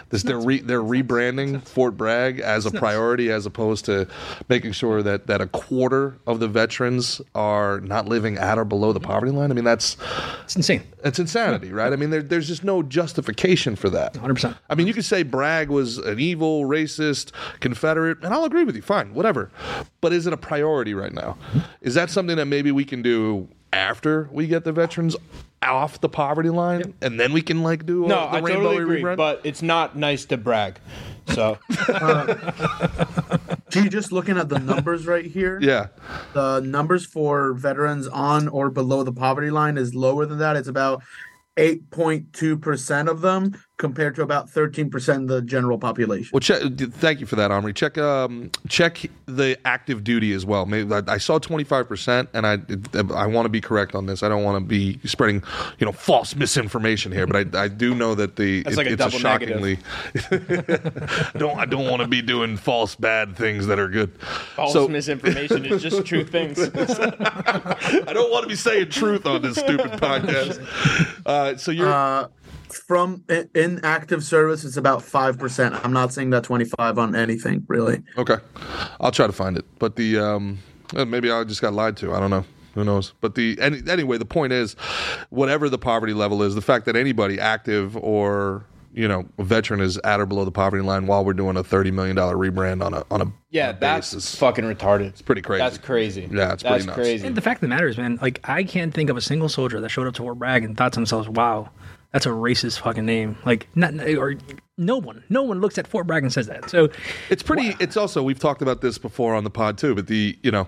[0.10, 4.08] This they're re, they're rebranding Fort Bragg as a priority, as opposed to
[4.50, 8.94] making sure that that a quarter of the veterans are not living at or below
[8.94, 9.52] the poverty line.
[9.52, 9.98] I mean, that's
[10.44, 10.84] It's insane.
[11.04, 11.94] It's insanity, right?
[11.94, 14.16] I mean, there, there's just no justification for that.
[14.16, 14.58] 100%.
[14.70, 18.76] I mean, you could say Bragg was an evil, racist, Confederate, and I'll agree with
[18.76, 18.82] you.
[18.82, 19.52] Fine, whatever.
[20.02, 21.38] But is it a priority right now?
[21.82, 25.16] Is that something that maybe we can do after we get the veterans
[25.62, 28.64] off the poverty line, and then we can like do No, a, the I rainbow
[28.64, 29.18] totally agree, rebrand?
[29.18, 30.80] but it's not nice to brag.
[31.30, 31.58] So
[32.02, 32.40] um,
[33.72, 35.60] Gee, just looking at the numbers right here.
[35.62, 35.88] yeah,
[36.34, 40.56] The numbers for veterans on or below the poverty line is lower than that.
[40.56, 41.02] It's about
[41.58, 46.30] 8.2% of them compared to about 13% of the general population.
[46.32, 47.74] Well, check, thank you for that, Omri.
[47.74, 50.66] Check um, check the active duty as well.
[50.66, 52.60] Maybe I, I saw twenty five percent, and I
[53.14, 54.24] I want to be correct on this.
[54.24, 55.44] I don't want to be spreading
[55.78, 58.92] you know false misinformation here, but I, I do know that the That's like a
[58.94, 59.80] it's double shockingly
[61.38, 64.12] don't I don't want to be doing false bad things that are good.
[64.56, 66.60] false so misinformation is just true things.
[66.76, 70.62] I don't want to be saying truth on this stupid podcast.
[71.26, 72.28] Uh, so you're Uh,
[72.70, 75.80] from i- in active service, it's about 5%.
[75.86, 78.02] I'm not saying that 25 on anything, really.
[78.18, 78.38] Okay,
[79.00, 79.66] I'll try to find it.
[79.80, 80.60] But the um,
[80.96, 82.14] uh, maybe I just got lied to.
[82.14, 82.46] I don't know.
[82.76, 83.14] Who knows?
[83.22, 84.74] But the any, anyway, the point is,
[85.30, 89.80] whatever the poverty level is, the fact that anybody active or you know a veteran
[89.82, 92.84] is at or below the poverty line while we're doing a thirty million dollar rebrand
[92.86, 94.36] on a on a Yeah, on a that's basis.
[94.36, 95.08] fucking retarded.
[95.08, 95.60] It's pretty crazy.
[95.60, 96.22] That's crazy.
[96.32, 96.96] Yeah, it's that's pretty nuts.
[96.98, 97.28] crazy.
[97.28, 99.48] And the fact of the matter is, man, like I can't think of a single
[99.50, 101.70] soldier that showed up to Fort Bragg and thought to themselves, "Wow,
[102.16, 104.36] that's a racist fucking name." Like, not or
[104.78, 106.70] no one, no one looks at Fort Bragg and says that.
[106.70, 106.90] So
[107.30, 107.76] It's pretty.
[107.80, 109.96] It's also we've talked about this before on the pod too.
[109.96, 110.68] But the you know,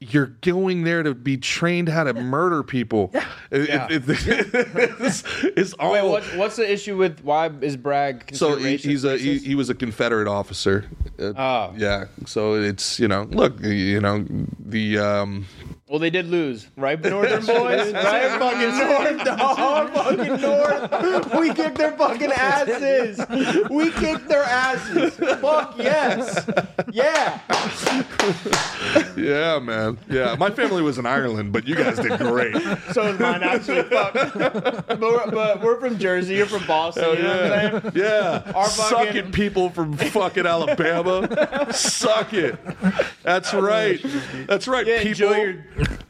[0.00, 3.10] you're going there to be trained how to murder people.
[3.12, 3.26] Yeah.
[3.50, 3.86] Yeah.
[3.90, 5.92] it's, it's all.
[5.92, 9.54] Wait, what's, what's the issue with why is Bragg so he, he's a he, he
[9.54, 10.84] was a Confederate officer.
[11.18, 11.74] Uh, Oh.
[11.76, 12.06] yeah.
[12.26, 14.24] So it's you know look you know
[14.58, 15.46] the um
[15.88, 17.92] Well, they did lose, right, Northern boys?
[17.92, 21.34] right, fucking North, dog, fucking North.
[21.38, 23.20] We kicked their fucking asses.
[23.70, 25.14] We kicked their asses.
[25.14, 26.44] Fuck yes,
[26.90, 27.40] yeah.
[29.16, 32.54] yeah man yeah my family was in Ireland but you guys did great.
[32.92, 33.82] So is mine actually.
[33.96, 34.12] Fuck.
[34.14, 36.34] But we're, but we're from Jersey.
[36.34, 37.16] You're from Boston.
[37.16, 37.92] You know what I'm saying?
[37.94, 41.72] Yeah, Our suck fucking- it, people from fucking Alabama.
[41.72, 42.58] suck it.
[43.22, 44.00] That's right.
[44.48, 44.86] That's right.
[44.86, 45.54] Yeah, people.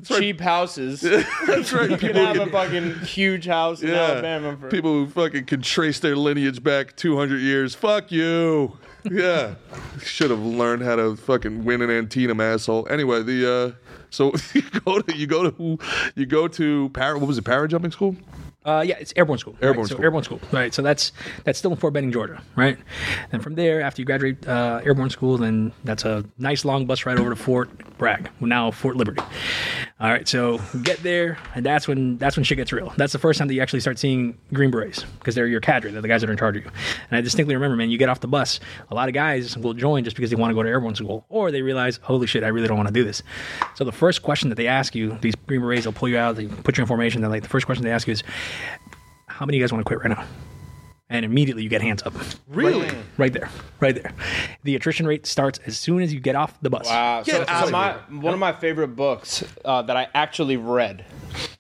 [0.05, 1.01] Cheap houses.
[1.47, 1.91] That's right.
[1.91, 4.57] You People, can have a fucking huge house in yeah, Alabama.
[4.57, 7.75] For, people who fucking can trace their lineage back 200 years.
[7.75, 8.79] Fuck you.
[9.09, 9.55] Yeah,
[10.03, 12.89] should have learned how to fucking win an Antietam asshole.
[12.91, 15.79] Anyway, the uh, so you go to you go to
[16.17, 17.45] you go to para, what was it?
[17.45, 18.17] Para jumping school.
[18.67, 19.57] Uh, yeah, it's airborne school.
[19.63, 19.89] Airborne right?
[19.89, 20.05] So school.
[20.05, 20.75] airborne school, right?
[20.75, 21.13] So that's
[21.45, 22.77] that's still in Fort Benning, Georgia, right?
[23.31, 27.07] And from there, after you graduate uh, airborne school, then that's a nice long bus
[27.07, 29.23] ride over to Fort Bragg, now Fort Liberty.
[29.99, 32.93] All right, so get there, and that's when that's when shit gets real.
[32.97, 35.93] That's the first time that you actually start seeing Green Berets because they're your cadre,
[35.93, 36.71] they're the guys that are in charge of you.
[37.09, 38.61] And I distinctly remember, man, you get off the bus,
[38.91, 41.25] a lot of guys will join just because they want to go to airborne school,
[41.29, 43.23] or they realize, holy shit, I really don't want to do this.
[43.75, 46.37] So the first question that they ask you, these Green Berets, they'll pull you out,
[46.37, 47.23] they put you in formation.
[47.23, 48.25] They're like, the first question they ask you is,
[49.27, 50.25] how many of you guys want to quit right now?
[51.09, 52.15] And immediately you get hands up.
[52.49, 52.91] Really?
[53.17, 53.49] Right there.
[53.79, 54.13] Right there.
[54.65, 56.87] The attrition rate starts as soon as you get off the bus.
[56.87, 57.23] Wow.
[57.23, 61.05] So, Get so of my one of my favorite books uh, that I actually read,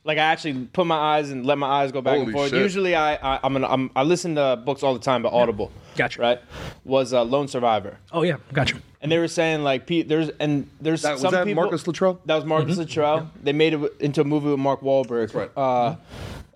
[0.03, 2.51] like I actually put my eyes and let my eyes go back Holy and forth.
[2.51, 2.61] shit.
[2.61, 5.71] Usually I I, I'm, an, I'm I listen to books all the time, but Audible.
[5.95, 6.21] Gotcha.
[6.21, 6.41] Right.
[6.85, 8.37] Was uh, Lone Survivor, Oh, yeah.
[8.53, 8.77] Gotcha.
[9.07, 11.63] And they were saying like Pete, there's and there's That, was some that people.
[11.63, 12.21] Marcus Luttrell?
[12.27, 13.31] That was Marcus Luttrell.
[13.43, 15.33] They made it into a movie with Mark Wahlberg.
[15.35, 15.51] right.
[15.57, 15.97] Uh,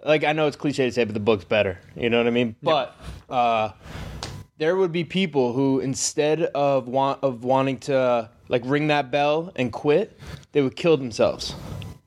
[0.05, 1.79] Like I know it's cliche to say, but the book's better.
[1.95, 2.57] You know what I mean?
[2.63, 2.97] But
[3.29, 3.73] uh,
[4.59, 9.53] there would be people who, instead of want of wanting to like ring that bell
[9.57, 10.19] and quit,
[10.53, 11.55] they would kill themselves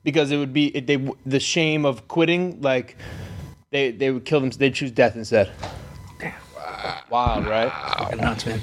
[0.02, 2.60] because it would be it, they the shame of quitting.
[2.60, 2.96] Like
[3.70, 4.50] they they would kill them.
[4.50, 5.52] They would choose death instead.
[6.18, 6.32] Damn.
[7.10, 7.72] Wild, right?
[7.98, 8.60] Fucking nuts, man.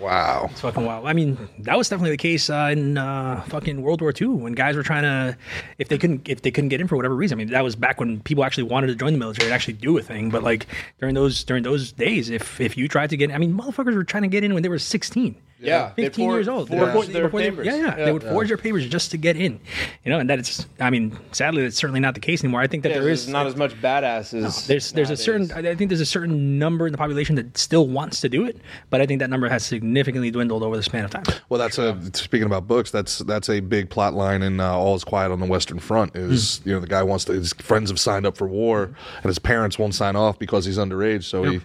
[0.00, 0.48] Wow.
[0.50, 1.06] It's fucking wild.
[1.06, 4.54] I mean, that was definitely the case uh, in uh, fucking World War II when
[4.54, 5.36] guys were trying to,
[5.78, 7.36] if they couldn't, if they couldn't get in for whatever reason.
[7.36, 9.74] I mean, that was back when people actually wanted to join the military and actually
[9.74, 10.30] do a thing.
[10.30, 10.66] But like
[10.98, 14.04] during those during those days, if if you tried to get, I mean, motherfuckers were
[14.04, 15.36] trying to get in when they were 16.
[15.60, 16.68] Yeah, they 15 for- years old.
[16.68, 17.66] forged Before- their before they- papers.
[17.66, 18.04] yeah, yeah, Yeah.
[18.06, 19.60] They would forge their papers just to get in.
[20.04, 20.66] You know, and that is.
[20.78, 22.60] I mean, sadly, that's certainly not the case anymore.
[22.60, 24.66] I think that Yeah, there's is not as much badasses.
[24.66, 27.56] There's there's a certain I I think there's a certain number in the population that
[27.58, 28.56] still wants to do it,
[28.90, 31.24] but I think that number has significantly dwindled over the span of time.
[31.48, 32.90] Well, that's a speaking about books.
[32.90, 36.16] That's that's a big plot line in uh, All Is Quiet on the Western Front.
[36.16, 38.84] Is you know the guy wants to his friends have signed up for war
[39.22, 41.24] and his parents won't sign off because he's underage.
[41.24, 41.60] So he,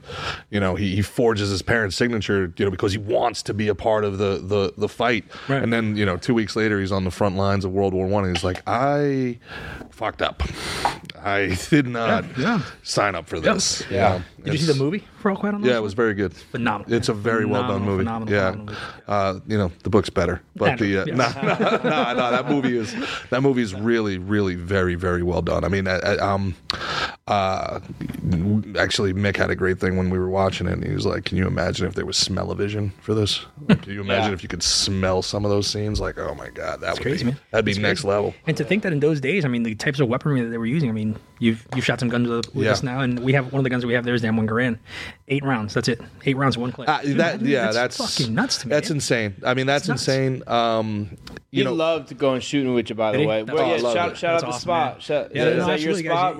[0.49, 3.67] you know, he, he forges his parents' signature, you know, because he wants to be
[3.67, 5.25] a part of the the the fight.
[5.47, 5.61] Right.
[5.61, 8.07] And then you know, two weeks later, he's on the front lines of World War
[8.07, 8.25] One.
[8.25, 9.39] and He's like, I
[9.91, 10.43] fucked up.
[11.23, 12.61] I did not yeah.
[12.83, 13.81] sign up for this.
[13.89, 14.09] you Yeah.
[14.17, 14.23] know?
[14.43, 16.33] Did you see the movie for all quiet on the Yeah, it was very good.
[16.33, 16.93] Phenomenal.
[16.93, 18.03] It's a very well done movie.
[18.03, 18.75] phenomenal, yeah, phenomenal
[19.07, 21.15] Uh, you know the book's better, but the uh, Yeah.
[21.15, 22.93] no, no, no, no, that movie is
[23.31, 25.63] that movie is really, really, very, very well done.
[25.63, 26.53] I mean, I, I, um,
[27.27, 27.79] uh,
[28.77, 30.73] actually, Mick had a great thing when we were watching it.
[30.73, 33.43] and He was like, "Can you imagine if there was smell-o-vision for this?
[33.67, 34.33] Like, Can you imagine Yeah.
[34.33, 35.99] if you could smell some of those scenes?
[35.99, 37.39] Like, oh my god, that would crazy, be man.
[37.49, 38.09] that'd be It's next crazy.
[38.09, 40.49] level." And to think that in those days, I mean, the types of weaponry that
[40.49, 40.87] they were using.
[40.89, 42.71] I mean, you've you've shot some guns with, with Yeah.
[42.73, 44.47] us now, and we have one of the guns we have there is the M1
[44.47, 44.77] Garand,
[45.27, 45.73] eight rounds.
[45.73, 46.87] That's it, eight rounds, one clip.
[46.87, 48.69] Uh, Dude, that dude, yeah, that's, fucking nuts to me.
[48.69, 48.97] That's man.
[48.97, 49.35] insane.
[49.43, 50.43] I mean, that's insane.
[50.45, 51.17] Um,
[51.51, 53.41] He you know, loved going shooting with you, by the way.
[53.43, 55.01] That's Well, yeah, shout, shout out the awesome, spot.
[55.01, 56.37] Shout, Yeah, is no, that your absolutely, spot?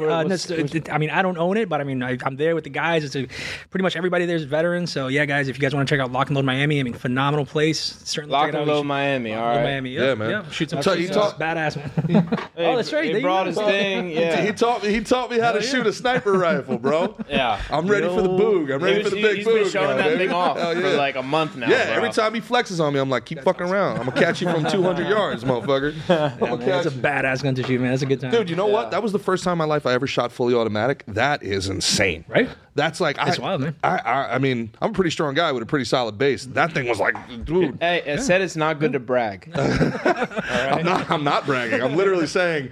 [0.80, 0.84] Guys.
[0.84, 2.36] Where- what's- that's- it- I mean, I don't own it, but I mean, I, I'm
[2.36, 3.03] there with the guys.
[3.03, 3.28] It's a,
[3.69, 4.91] pretty much everybody there's veterans.
[4.91, 6.84] So yeah, guys, if you guys want to check out Lock and Load Miami, I
[6.84, 7.80] mean, phenomenal place.
[8.03, 8.67] Certainly Lock check it and.
[8.67, 9.71] Load You should- Miami, Lock all and Load right.
[9.71, 9.89] Miami.
[9.91, 10.30] Yeah, Yeah, man.
[10.30, 10.82] Yeah, shoot some.
[10.84, 12.39] So you talk- badass man.
[12.55, 13.03] Hey, oh, that's right.
[13.03, 14.09] He there you brought his thing.
[14.11, 14.41] Yeah.
[14.41, 14.89] he taught me.
[14.93, 15.67] He taught me how to oh, yeah.
[15.69, 17.15] shoot a sniper rifle, bro.
[17.30, 17.61] Yeah.
[17.69, 18.73] I'm ready for the boog.
[18.73, 19.63] I'm ready was- for the he- big he's boog.
[19.63, 21.67] been showing that thing off for like a month now.
[21.69, 23.97] Yeah, every time he flexes on me, I'm like, keep fucking around.
[23.99, 25.93] I'm gonna catch you from 200 yards, motherfucker.
[26.09, 27.91] I'm gonna Man, that's a badass gun to shoot, man.
[27.91, 28.32] That's a good time.
[28.32, 28.91] Dude, you know what?
[28.91, 30.64] That was the first time in my life I ever shot fully automatic.
[31.07, 32.26] That is insane.
[32.28, 32.49] Right?
[32.76, 33.76] That's like It's I, wild, man.
[33.84, 36.45] I, I, I mean, I'm a pretty strong guy with a pretty solid base.
[36.45, 37.15] That thing was like,
[37.45, 37.78] dude.
[37.80, 39.49] Hey, I said it's not good to brag.
[39.55, 41.82] I'm not, I'm not bragging.
[41.82, 42.71] I'm literally saying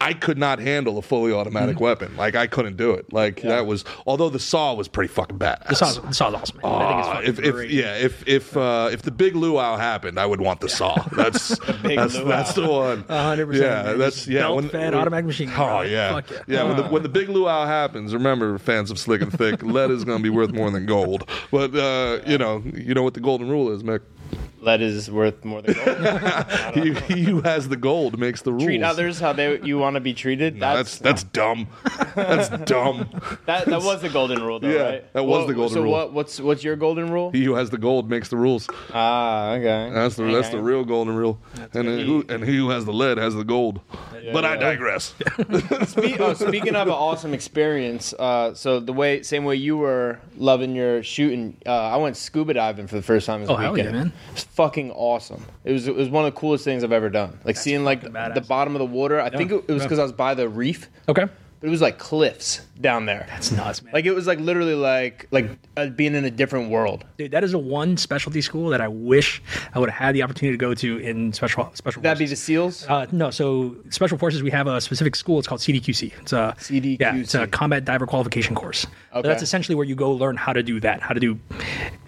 [0.00, 1.84] I could not handle a fully automatic Mm-hmm.
[1.84, 2.16] weapon.
[2.16, 3.12] Like I couldn't do it.
[3.12, 3.84] Like that was.
[4.06, 5.62] Although the saw was pretty fucking bad.
[5.68, 6.72] the saw's, the saw's awesome, man.
[6.72, 6.88] I
[7.22, 10.26] think it's Uh, if, if yeah, if if uh, if the big luau happened, I
[10.26, 10.94] would want the saw.
[11.12, 12.24] That's big that's, luau.
[12.28, 13.02] that's the one.
[13.04, 13.98] Hundred percent, Yeah, man.
[13.98, 14.40] that's Just yeah.
[14.40, 16.38] belt-fed automatic machine gun, Oh yeah, Fuck yeah.
[16.48, 16.62] yeah.
[16.64, 20.04] When the when the big luau happens, remember, fans of Slick and Thick, lead is
[20.04, 21.28] going to be worth more than gold.
[21.50, 24.00] But uh, you know, you know what the golden rule is, Mick.
[24.60, 26.46] Lead is worth more than gold.
[26.74, 28.64] He, he who has the gold makes the rules.
[28.64, 30.54] Treat others how they you want to be treated.
[30.54, 31.66] No, that's that's dumb.
[32.14, 33.08] That's dumb.
[33.46, 35.12] that that was the golden rule, though, Yeah, right?
[35.14, 35.92] that was What- the golden so rule.
[35.92, 37.30] what what's what's your golden rule?
[37.32, 38.68] He who has the gold makes the rules.
[38.94, 39.90] Ah, okay.
[39.92, 41.40] That's the that's the real golden rule.
[41.74, 43.80] And then who and he who has the lead has the gold.
[44.32, 45.14] but I digress.
[45.86, 50.20] Spe- oh, speaking of an awesome experience, uh, so the way same way you were
[50.36, 53.76] loving your shooting, uh, I went scuba diving for the first time this Oh, hell
[53.76, 54.12] yeah, man.
[54.32, 55.44] It's fucking awesome.
[55.64, 57.38] It was it was one of the coolest things I've ever done.
[57.44, 59.20] Like seeing like the, the bottom of the water.
[59.20, 61.26] I think it, it was because I was by the reef, okay,
[61.60, 63.26] but it was like cliffs down there.
[63.28, 63.92] that's nuts, man.
[63.92, 67.04] Like it was like literally like like uh, being in a different world.
[67.18, 69.42] Dude, that is a one specialty school that I wish
[69.74, 72.02] I would have had the opportunity to go to in special special.
[72.02, 72.36] That'd be the.
[72.36, 72.86] SEALs.
[72.88, 74.42] Uh, no, so special forces.
[74.42, 75.38] We have a specific school.
[75.38, 76.12] It's called CDQC.
[76.22, 77.00] It's a CDQC.
[77.00, 78.80] Yeah, it's a combat diver qualification course.
[78.82, 79.28] So Okay.
[79.28, 81.38] that's essentially where you go learn how to do that, how to do,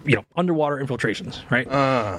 [0.05, 1.65] you know, underwater infiltrations, right?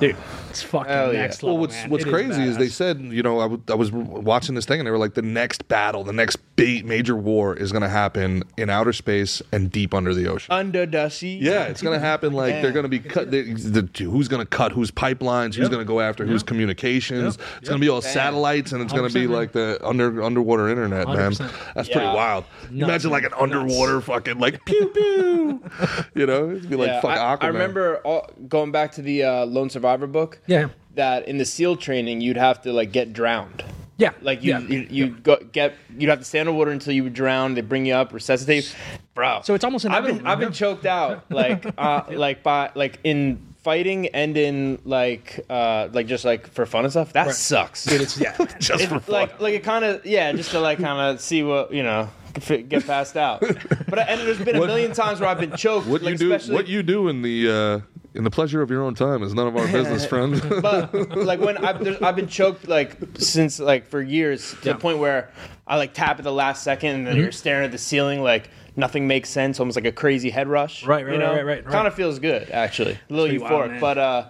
[0.01, 0.17] Dude,
[0.51, 1.21] it's fucking Hell yeah.
[1.23, 1.91] next Well, what's man.
[1.91, 2.59] what's It crazy is, badass.
[2.59, 5.15] they said, you know, I, w- I was watching this thing and they were like,
[5.15, 9.43] the next battle, the next big major war is going to happen in outer space
[9.53, 10.53] and deep under the ocean.
[10.55, 11.36] Under the sea.
[11.41, 13.31] Yeah, it's going to happen like they're going to be cut.
[13.31, 15.55] The, the, who's going to cut whose pipelines?
[15.55, 15.71] Who's Yep.
[15.71, 17.37] going to go after whose communications?
[17.39, 17.47] Yep.
[17.61, 20.69] It's going to be all satellites and it's going to be like the under underwater
[20.69, 21.33] internet, man.
[21.33, 21.75] 100%.
[21.75, 22.15] That's pretty Yeah.
[22.15, 22.45] wild.
[22.71, 23.41] Nuts, Imagine like an man.
[23.43, 25.63] underwater fucking like pew pew.
[26.15, 27.43] you know, it'd be like Yeah, fuck I, Aquaman.
[27.45, 30.41] I remember all, going back to the uh, Lone Survivor book.
[30.47, 30.69] Yeah.
[30.95, 33.63] That in the SEAL training, you'd have to like get drowned.
[33.99, 34.59] Yeah, Like you, yeah.
[34.61, 37.55] you, you go, get, you'd have to stay underwater until you would drown.
[37.55, 38.99] They bring you up, resuscitate, you.
[39.15, 39.41] bro.
[39.43, 40.55] So it's almost I've been, I've been yeah.
[40.55, 46.25] choked out, like, uh, like by, like in fighting and in like, uh, like just
[46.27, 47.15] like for fun and stuff.
[47.15, 47.85] That sucks.
[47.87, 48.37] Dude, it's yeah.
[48.61, 49.13] just It- for fun.
[49.15, 52.11] like, like it kind of, yeah, just to like kind of see what you know,
[52.41, 53.41] get get passed out.
[53.41, 55.87] But I, and there's been a million times where I've been choked.
[55.87, 57.81] What like, you do, especially- what you do in the uh,
[58.15, 60.43] in the pleasure of your own time is none of our business, friend.
[60.63, 64.73] but like when I've, I've been choked like since like for years to Yeah.
[64.75, 65.31] the point where
[65.67, 67.23] I like tap at the last second and then Mm-hmm.
[67.25, 70.87] you're staring at the ceiling like nothing makes sense, almost like a crazy head rush.
[70.87, 71.33] Right, right, you know?
[71.35, 71.73] right, right, right.
[71.73, 73.69] Kind of feels good actually, a little euphoric.
[73.69, 74.27] wild, but uh,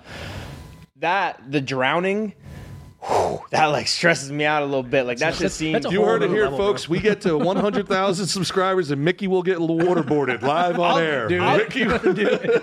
[0.96, 2.32] that the drowning.
[3.50, 5.04] That like stresses me out a little bit.
[5.06, 5.84] Like that That's- just seems.
[5.90, 6.66] You heard it here, level, bro.
[6.68, 6.88] folks.
[6.88, 11.28] We get to 100,000 subscribers, and Mickey will get waterboarded live on air.
[11.28, 11.56] do it.
[11.56, 11.84] Mickey,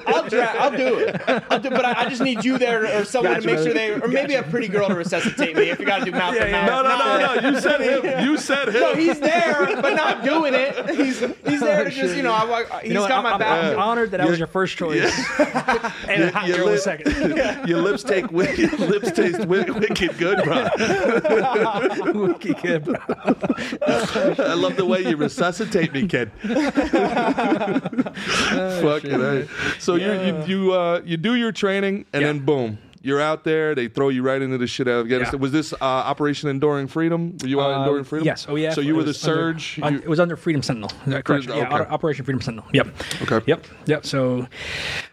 [0.07, 1.21] I'll dra- I'll do it.
[1.49, 3.73] I'll do, but I, I just need you there or someone Gotcha, to make sure
[3.73, 6.35] they, or maybe a pretty girl to resuscitate me if you got to do mouth
[6.37, 6.67] to mouth.
[6.67, 7.49] no, no, no, no.
[7.49, 8.25] You said him.
[8.25, 8.73] You said him.
[8.81, 10.89] No, he's there, but not doing it.
[10.95, 13.23] He's he's there oh, to just, you know, I, I, he's You know got I'm,
[13.23, 13.63] my I'm- back.
[13.73, 15.03] I'm honored that that was your first choice.
[15.39, 17.67] and a hot your, girl lip- second.
[17.67, 20.67] your lips take wicked, lips taste wicked good, bro.
[22.27, 22.95] Wicked bro.
[23.85, 26.31] I love the way you resuscitate me, kid.
[28.43, 29.47] A.
[29.79, 32.27] So you you you, uh, you do your training and Yeah.
[32.27, 32.77] then boom.
[33.03, 33.75] You're out there.
[33.75, 35.37] They throw you right into the shit out of Afghanistan.
[35.37, 35.41] Yeah.
[35.41, 37.37] Was this uh, Operation Enduring Freedom?
[37.41, 38.25] Were you out Um, Enduring Freedom?
[38.25, 38.45] Yes.
[38.47, 38.71] Oh yeah.
[38.71, 39.79] So you were the under- surge.
[39.83, 40.89] un- You- it was under Freedom Sentinel.
[41.05, 41.29] Correct.
[41.49, 41.57] okay.
[41.59, 42.65] Yeah, Oper- Operation Freedom Sentinel.
[42.73, 42.87] Yep.
[43.23, 43.41] Okay.
[43.45, 43.65] Yep.
[43.87, 44.05] Yep.
[44.05, 44.47] So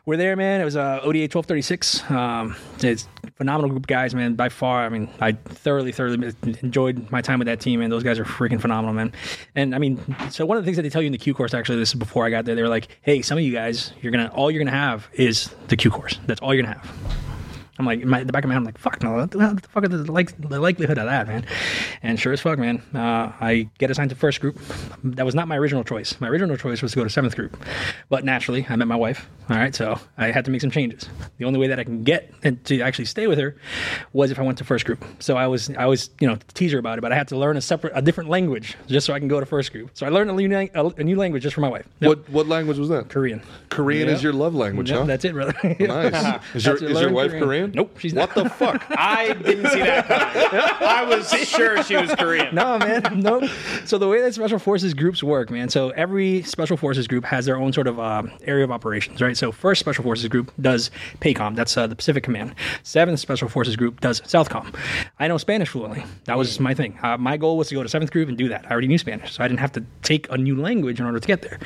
[0.06, 0.60] we're there, man.
[0.60, 2.08] It was uh, ODA 1236.
[2.10, 4.34] Um, it's a phenomenal group of guys, man.
[4.34, 6.32] By far, I mean, I thoroughly, thoroughly
[6.62, 9.12] enjoyed my time with that team, and Those guys are freaking phenomenal, man.
[9.56, 9.98] And I mean,
[10.30, 11.88] so one of the things that they tell you in the Q course, actually, this
[11.88, 12.54] is before I got there.
[12.54, 15.52] They were like, "Hey, some of you guys, you're gonna all you're gonna have is
[15.66, 16.20] the Q course.
[16.26, 17.16] That's all you're gonna have."
[17.80, 19.68] I'm like, in, my, the back of my head, I'm like, fuck no, what the,
[19.70, 21.46] fuck is the, like, the likelihood of that, man?
[22.02, 24.58] And sure as fuck, man, uh, I get assigned to first group.
[25.02, 26.20] That was not my original choice.
[26.20, 27.56] My original choice was to go to seventh group,
[28.10, 29.28] but naturally, I met my wife.
[29.48, 31.08] All right, so I had to make some changes.
[31.38, 33.56] The only way that I can get and to actually stay with her
[34.12, 35.02] was if I went to first group.
[35.18, 37.36] So I was, I was, you know, tease her about it, but I had to
[37.36, 39.90] learn a separate, a different language just so I can go to first group.
[39.94, 41.86] So I learned a new, a, a new language just for my wife.
[42.00, 42.08] Yep.
[42.08, 43.08] What what language was that?
[43.08, 43.42] Korean.
[43.70, 44.14] Korean Yeah.
[44.14, 45.04] is your love language, Yep, huh?
[45.06, 45.54] That's it, brother.
[45.80, 46.40] nice.
[46.54, 47.44] Is your, That's it, is your wife Korean.
[47.44, 47.69] Korean?
[47.74, 48.34] Nope, she's not.
[48.34, 48.84] What the fuck?
[48.90, 50.60] I didn't see that coming.
[50.88, 52.54] I was sure she was Korean.
[52.54, 53.46] no, man, no.
[53.84, 55.68] So the way that special forces groups work, man.
[55.68, 59.36] So every special forces group has their own sort of uh, area of operations, right?
[59.36, 60.90] So first special forces group does
[61.20, 62.54] PACOM, that's uh, the Pacific Command.
[62.82, 64.74] Seventh special forces group does Southcom.
[65.18, 66.04] I know Spanish fluently.
[66.24, 66.98] That was my thing.
[67.02, 68.66] Uh, my goal was to go to seventh group and do that.
[68.66, 71.20] I already knew Spanish, so I didn't have to take a new language in order
[71.20, 71.58] to get there.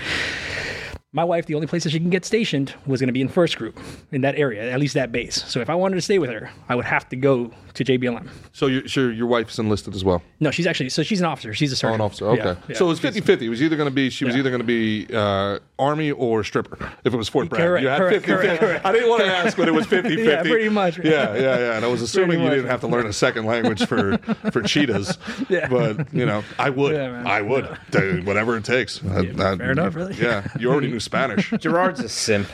[1.14, 3.28] My wife, the only place that she can get stationed was going to be in
[3.28, 3.78] first group
[4.10, 5.44] in that area, at least that base.
[5.46, 8.28] So if I wanted to stay with her, I would have to go to JBLM.
[8.52, 10.22] So your sure your wife's enlisted as well.
[10.40, 11.54] No, she's actually so she's an officer.
[11.54, 12.00] She's a Oh, sergeant.
[12.00, 12.26] an officer.
[12.30, 12.42] Okay.
[12.44, 12.76] Yeah, yeah.
[12.76, 13.42] So it was 50-50.
[13.42, 16.42] It was either going to be she was either going to be uh, army or
[16.42, 16.78] stripper.
[17.04, 18.26] If it was Fort Bragg, Correct, you had correct, 50-50.
[18.26, 18.84] correct, correct.
[18.86, 20.24] I didn't want to ask, but it was 50-50.
[20.24, 20.98] Yeah, pretty much.
[20.98, 21.76] Yeah, yeah, yeah.
[21.76, 24.18] And I was assuming you didn't have to learn a second language for
[24.50, 25.16] for cheetahs.
[25.48, 25.68] Yeah.
[25.68, 26.94] But you know, I would.
[26.94, 27.22] Yeah.
[27.26, 27.68] I would.
[27.90, 29.00] Dude, whatever it takes.
[29.04, 30.14] I- I- fair enough, really.
[30.14, 30.46] Yeah.
[30.58, 31.50] You already knew Spanish.
[31.60, 32.48] Gerard's a simp.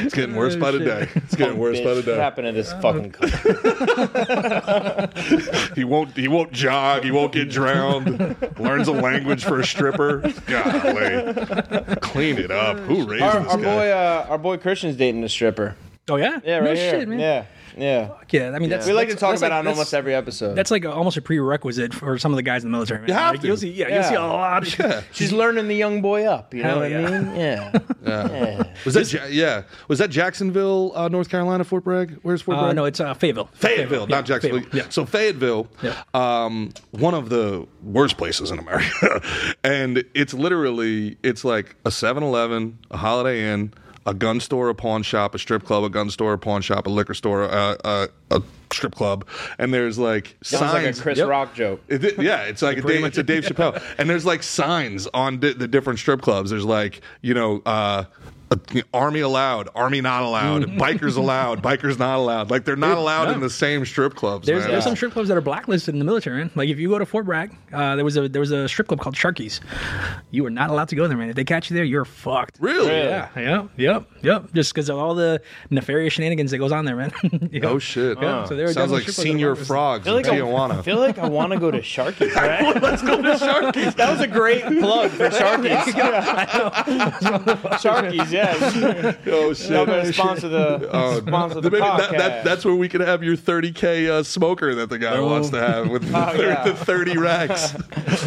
[0.00, 1.08] It's getting worse by the day.
[1.14, 2.12] It's getting worse by the day.
[2.12, 2.22] What day.
[2.22, 3.54] happened to this fucking country?
[5.74, 6.16] He won't.
[6.16, 7.04] He won't jog.
[7.04, 8.36] He won't get drowned.
[8.58, 10.18] Learns a language for a stripper.
[10.46, 11.34] Golly,
[12.00, 12.78] clean it up.
[12.80, 13.62] Who raised Our, this our guy?
[13.62, 15.76] boy, uh, our boy Christian's dating a stripper.
[16.08, 16.90] Oh yeah, Yeah, right no here.
[17.00, 17.18] shit, man.
[17.20, 17.44] Yeah,
[17.78, 18.08] yeah.
[18.08, 18.50] Fuck yeah.
[18.54, 19.94] I mean, that's We like to that's- talk that's about like, it on that's- almost
[19.94, 20.54] every episode.
[20.54, 23.00] That's like a, almost a prerequisite for some of the guys in the military.
[23.00, 23.08] Man.
[23.08, 23.46] You have like, to.
[23.46, 23.94] You'll see, yeah, Yeah.
[23.94, 25.04] you'll see a lot of shit.
[25.12, 26.52] She's learning the young boy up.
[26.54, 26.98] You know Hell what yeah.
[27.06, 27.36] I mean?
[27.38, 27.78] Yeah.
[28.04, 28.62] yeah.
[28.84, 29.62] Was that ja- yeah?
[29.88, 32.18] Was that Jacksonville, uh, North Carolina, Fort Bragg?
[32.22, 32.76] Where's Fort Uh, Bragg?
[32.76, 33.48] no, it's uh, Fayetteville.
[33.54, 34.60] Fayetteville, Yeah, not Jacksonville.
[34.60, 34.88] Fayetteville, Yeah.
[34.90, 36.02] So Fayetteville, Yeah.
[36.14, 39.20] um, one of the worst places in America,
[39.64, 43.72] and it's literally it's like a 7-Eleven, a Holiday Inn,
[44.08, 46.86] a gun store, a pawn shop, a strip club, a gun store, a pawn shop,
[46.86, 48.42] a liquor store, uh, a, a
[48.72, 49.26] strip club,
[49.58, 51.00] and there's like Sounds like a signs.
[51.00, 51.28] Chris Yep.
[51.28, 51.82] Rock joke.
[51.88, 55.06] It, it- yeah, it's like a Dave, it's a Dave Chappelle, and there's like signs
[55.14, 56.50] on di- the different strip clubs.
[56.50, 57.62] There's like you know.
[57.66, 58.04] Uh, uh,
[58.94, 62.50] army allowed, army not allowed, bikers allowed, bikers not allowed.
[62.50, 63.32] Like they're not allowed no.
[63.32, 64.46] in the same strip clubs.
[64.46, 66.38] There's, there's some strip clubs that are blacklisted in the military.
[66.38, 66.50] Man.
[66.54, 68.88] Like if you go to Fort Bragg, uh, there was a there was a strip
[68.88, 69.60] club called Sharkies.
[70.30, 71.30] You are not allowed to go there, man.
[71.30, 72.58] If they catch you there, you're fucked.
[72.60, 72.88] really?
[72.88, 73.08] Really?
[73.08, 74.52] Yeah, yep, yep, yep.
[74.54, 77.12] Just because of all the nefarious shenanigans that goes on there, man.
[77.50, 77.64] Yep.
[77.64, 78.18] Oh shit!
[78.20, 80.16] Yeah, so there are Sounds definitely like strip clubs that are Señor Frog's I feel
[80.16, 82.34] in like I, I feel like I want to go to Sharkies.
[82.38, 82.82] Right?
[82.82, 83.96] Let's go to Sharkies.
[83.96, 85.94] That was a great plug for Sharky's.
[87.82, 88.30] Sharkies.
[88.30, 88.37] yeah.
[89.26, 89.70] oh shit!
[89.70, 91.98] No, but sponsor the Oh, sponsor the maybe podcast.
[92.10, 95.50] that, that, that's where we can have your 30k uh, smoker that the guy wants
[95.50, 96.64] to have with the, Oh, thir- yeah.
[96.64, 97.74] the 30 racks.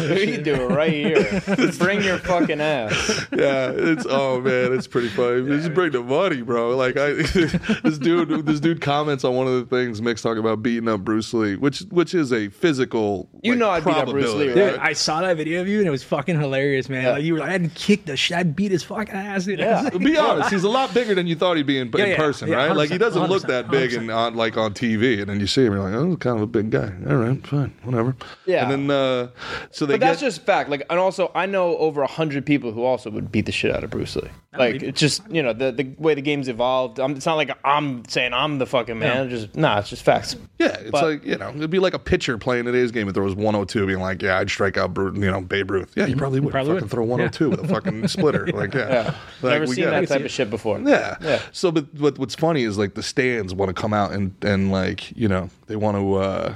[0.00, 1.42] we can do it right here.
[1.78, 3.26] Bring your fucking ass.
[3.32, 5.46] yeah, it's oh man, it's pretty funny.
[5.46, 6.76] Just bring the money, bro.
[6.76, 10.62] Like I, this dude, this dude comments on one of the things Mick's talking about
[10.62, 13.28] beating up Bruce Lee, which which is a physical.
[13.42, 14.54] You like, know I'd beat up Bruce Lee, right?
[14.54, 17.02] Dude, I saw that video of you and it was fucking hilarious, man.
[17.02, 17.10] Yeah.
[17.12, 19.58] Like you were like, I had kicked the shit, I beat his fucking ass, dude.
[19.58, 19.88] Yeah.
[20.02, 22.16] Be honest, he's a lot bigger than you thought he'd be in, Yeah, in yeah,
[22.16, 22.76] person, yeah, right?
[22.76, 25.46] Like he doesn't look 100%, that big and on like on TV, and then you
[25.46, 26.92] see him, you're like, oh, kind of a big guy.
[27.08, 28.16] All right, fine, whatever.
[28.46, 28.70] Yeah.
[28.70, 29.30] And then uh,
[29.70, 30.70] so they But that's just fact.
[30.70, 33.74] Like, and also, I know over a hundred people who also would beat the shit
[33.74, 34.30] out of Bruce Lee.
[34.56, 37.00] Like, it's just you know the the way the game's evolved.
[37.00, 39.30] Um it's not like I'm saying I'm the fucking man.
[39.30, 40.36] It's Just nah, it's just Facts.
[40.58, 43.14] Yeah, it's But- like you know, it'd be like a pitcher playing today's game if
[43.14, 45.92] there was 102, being like, yeah, I'd strike out, Bru- you know, Babe Ruth.
[45.96, 46.50] Yeah, you probably would.
[46.52, 46.90] Probably fucking would.
[46.90, 48.46] throw 102 with a fucking splitter.
[48.52, 49.02] Like, yeah, Yeah.
[49.40, 50.78] Like, Never we seen get that type of shit before.
[50.80, 51.16] Yeah.
[51.22, 51.40] Yeah.
[51.52, 54.70] So, but, but what's funny is like the stands want to come out and and
[54.70, 56.54] like you know they want to uh,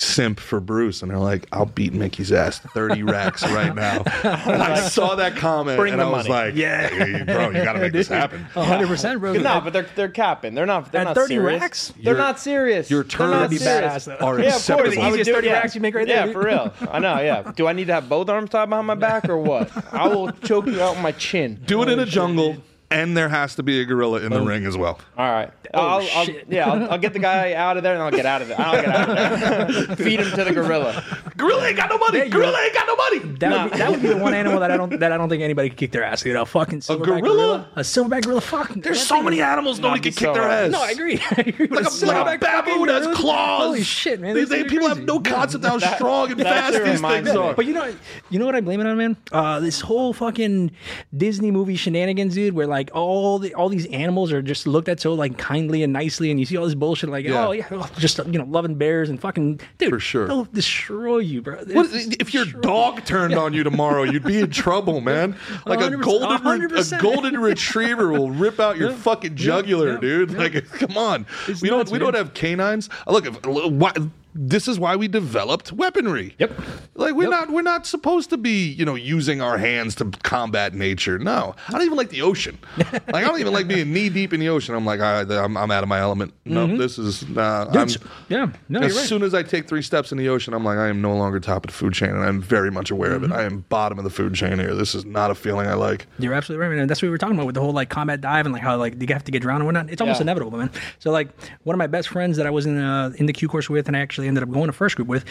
[0.00, 4.52] simp for Bruce, and they're like, "I'll beat Mickey's ass thirty racks right now." Oh
[4.52, 6.46] and I saw that comment, Bring and the I was money.
[6.50, 9.32] like, "Yeah, hey, bro, you got to make this happen." hundred percent, bro.
[9.34, 10.54] No, but they're they're capping.
[10.54, 10.92] They're not.
[10.92, 11.60] They're At not 30 serious.
[11.60, 11.92] racks?
[11.96, 12.90] They're Your- not serious.
[12.90, 13.92] your They're not turns That'd be serious.
[14.08, 14.26] badass, though.
[14.26, 14.56] are Yeah, of course.
[14.56, 15.02] acceptable.
[15.02, 15.52] I would Easiest do- 30 yeah.
[15.54, 16.32] racks you make right there, Yeah, dude.
[16.34, 16.72] for real.
[16.90, 17.20] I know.
[17.20, 17.52] Yeah.
[17.54, 19.70] Do I need to have both arms tied behind my back or what?
[19.92, 21.60] I will choke you out with my chin.
[21.66, 22.56] Do it in a jungle,
[22.90, 24.98] and there has to be a gorilla in the ring as well.
[25.16, 25.50] All right.
[25.74, 26.46] Oh, I'll, I'll, shit.
[26.48, 28.58] yeah, I'll, I'll get the guy out of there and I'll get out of there.
[28.58, 29.96] I'll get out of there.
[29.96, 31.04] Feed him to the gorilla.
[31.36, 32.20] Gorilla ain't got no money.
[32.20, 32.58] you Gorilla go.
[32.64, 33.18] ain't got no money.
[33.38, 33.62] That, Nah.
[33.64, 35.42] would be, that would be the one animal that I don't that I don't think
[35.42, 36.24] anybody could kick their ass.
[36.24, 37.68] You know, fucking silverback gorilla?
[37.76, 38.40] a silverback gorilla.
[38.40, 40.64] Fuck, There's so many animals nobody That'd can kick so their hard.
[40.66, 40.72] ass.
[40.72, 41.20] No, I agree.
[41.30, 41.66] I agree.
[41.68, 43.62] Like a, like a baboon has claws.
[43.66, 44.34] Holy shit, man!
[44.34, 45.06] They, Those they, things are people have crazy.
[45.06, 47.44] no concept how strong and that fast actually these reminds things me.
[47.44, 47.54] are.
[47.54, 47.94] But you know,
[48.30, 49.16] you know what I blame it on, man?
[49.30, 50.70] Uh, this whole fucking
[51.14, 55.00] Disney movie shenanigans, dude, where like all the all these animals are just looked at
[55.00, 57.46] so like kindly and nicely, and you see all this bullshit like, Yeah.
[57.48, 60.26] oh yeah, oh, just you know, loving bears and fucking dude, For sure.
[60.28, 61.56] they'll destroy you, bro.
[61.72, 65.36] What, if your dog turned on you tomorrow, you'd be in trouble, man.
[65.66, 70.30] Like a golden, re- a golden retriever will rip out your fucking jugular, yeah, dude.
[70.32, 70.38] yeah.
[70.38, 71.26] Like, come on.
[71.46, 72.12] It's we don't, nuts, we man.
[72.12, 72.88] don't have canines.
[73.06, 73.92] Look, if, why,
[74.34, 76.34] this is why we developed weaponry.
[76.38, 76.52] Yep.
[76.94, 77.30] Like we're Yep.
[77.30, 81.18] not, we're not supposed to be, you know, using our hands to combat nature.
[81.18, 82.58] No, I don't even like the ocean.
[82.78, 84.74] like I don't even like being knee deep in the ocean.
[84.74, 86.32] I'm like, right, I'm, I'm out of my element.
[86.44, 87.24] No, this is.
[87.36, 87.88] Uh, I'm,
[88.28, 89.06] yeah, no, as right.
[89.06, 91.40] soon as I take three steps in the ocean, I'm like, I am no longer
[91.40, 93.24] top of the food chain, and I'm very much aware Mm-hmm.
[93.24, 93.34] of it.
[93.34, 94.74] I am bottom of the food chain here.
[94.74, 96.06] This is not a feeling I like.
[96.18, 96.80] You're absolutely right, man.
[96.80, 98.62] And that's what we were talking about with the whole like combat dive and like
[98.62, 99.88] how like do you have to get drowned and whatnot.
[99.90, 100.24] It's almost Yeah.
[100.24, 100.70] inevitable, man.
[100.98, 101.28] So like
[101.64, 103.86] one of my best friends that I was in uh, in the Q course with,
[103.88, 105.24] and I actually ended up going to first group with,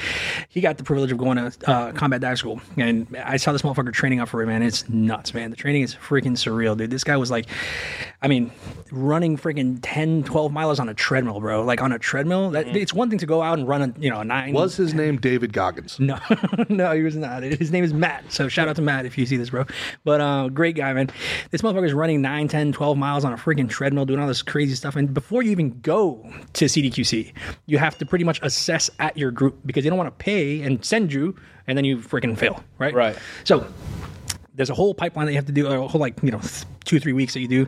[0.49, 3.63] he got the privilege of going to uh, combat dive school, and I saw this
[3.63, 4.63] motherfucker training up for it, man.
[4.63, 5.49] It's nuts, man.
[5.49, 6.89] The training is freaking surreal, dude.
[6.89, 7.47] This guy was like,
[8.19, 8.51] I mean,
[8.91, 11.63] running freaking 10, 12 miles on a treadmill, bro.
[11.63, 12.49] Like on a treadmill.
[12.49, 14.53] That, It's one thing to go out and run a you know a nine.
[14.53, 15.99] Was his name David Goggins?
[15.99, 16.17] No,
[16.69, 17.43] no, he was not.
[17.43, 18.31] His name is Matt.
[18.31, 19.65] So shout out to Matt if you see this, bro.
[20.03, 21.11] But uh, great guy, man.
[21.51, 24.73] This motherfucker's running 9, 10, 12 miles on a freaking treadmill, doing all this crazy
[24.73, 24.95] stuff.
[24.95, 27.33] And before you even go to CDQC,
[27.67, 30.61] you have to pretty much assess at your group because they don't want to pay
[30.63, 31.35] and send you,
[31.67, 32.95] and then you freaking fail, right?
[32.95, 33.15] Right.
[33.43, 33.67] So
[34.55, 36.63] there's a whole pipeline that you have to do, a whole like you know th-
[36.87, 37.67] two three weeks that you do.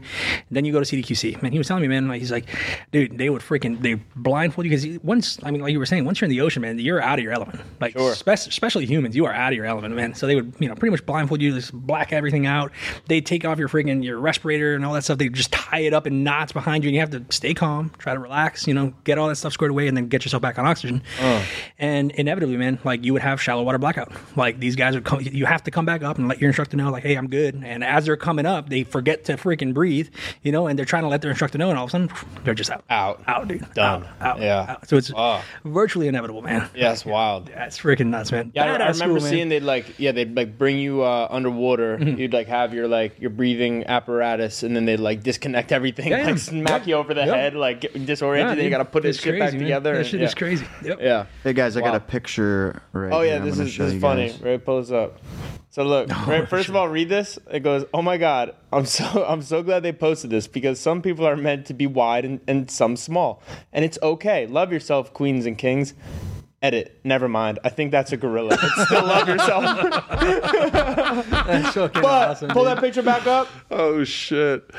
[0.50, 1.42] then you go to CDQC.
[1.42, 2.46] Man, he was telling me, man, like he's like,
[2.92, 6.06] dude, they would freaking they blindfold you because once I mean, like you were saying,
[6.06, 7.62] once you're in the ocean, man, you're out of your element.
[7.80, 8.16] Like Sure.
[8.16, 10.14] spec- especially humans, you are out of your element, man.
[10.16, 12.72] So they would you know pretty much blindfold you, just black everything out.
[13.08, 15.18] They take off your freaking your respirator and all that stuff.
[15.18, 17.92] They just tie it up in knots behind you, and you have to stay calm,
[17.98, 20.42] try to relax, you know, get all that stuff squared away, and then get yourself
[20.42, 21.02] back on oxygen.
[21.22, 21.44] Uh.
[21.78, 24.12] And inevitably, man, like you would have shallow water blackout.
[24.36, 26.78] Like these guys would come, you have to come back up and let your instructor
[26.78, 27.56] know, like, hey, I'm good.
[27.64, 30.10] And as they're coming up, they forget to freaking breathe,
[30.44, 32.10] you know, and they're trying to let their instructor know, and all of a sudden,
[32.44, 33.22] they're just out, Out.
[33.28, 34.04] out, dude, Done.
[34.04, 34.66] out, out, Yeah.
[34.70, 34.88] out.
[34.88, 35.42] So it's Wow.
[35.66, 36.70] virtually inevitable, man.
[36.76, 37.48] Yeah, it's wild.
[37.56, 38.52] That's freaking nuts, man.
[38.56, 41.98] Yeah, I, I remember school, seeing they'd like yeah they'd like bring you uh, underwater.
[41.98, 42.20] Mm-hmm.
[42.20, 46.20] You'd like have your like your breathing apparatus, and then they'd like disconnect everything, Yeah,
[46.20, 46.26] yeah.
[46.28, 46.88] like smack Yep.
[46.88, 47.36] you over the Yep.
[47.36, 48.52] head, like get disoriented.
[48.52, 49.62] Yeah, then you got to put this It's shit back man.
[49.62, 49.92] together.
[49.94, 50.26] That and- shit yeah.
[50.28, 50.66] is crazy.
[50.84, 51.00] Yep.
[51.02, 51.26] Yeah.
[51.44, 54.30] Hey guys, I got a picture right Oh yeah, I'm this is this is funny.
[54.30, 54.42] guys.
[54.42, 55.18] Right, pull this up.
[55.80, 57.40] So look, right, first of all, read this.
[57.50, 61.02] It goes, "Oh my God, I'm so I'm so glad they posted this because some
[61.02, 64.46] people are meant to be wide and, and some small, and it's okay.
[64.46, 65.94] Love yourself, queens and kings."
[66.62, 67.00] Edit.
[67.06, 67.58] Never mind.
[67.64, 68.58] I think that's a gorilla.
[68.60, 70.04] But still love yourself.
[71.30, 72.76] That's fucking but awesome, pull dude.
[72.78, 73.48] that picture back up.
[73.72, 74.70] Oh shit!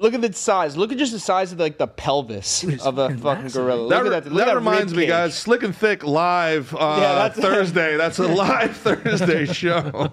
[0.00, 0.76] Look at the size.
[0.76, 3.62] Look at just the size of like the pelvis of a fucking fucking massive.
[3.62, 3.80] gorilla.
[3.82, 4.32] Look That, at that.
[4.32, 5.10] Look that at reminds rib me, cage.
[5.10, 5.38] guys.
[5.38, 7.96] Slick and Thick live uh, Yeah, that's- Thursday.
[7.96, 10.10] That's a live Thursday show.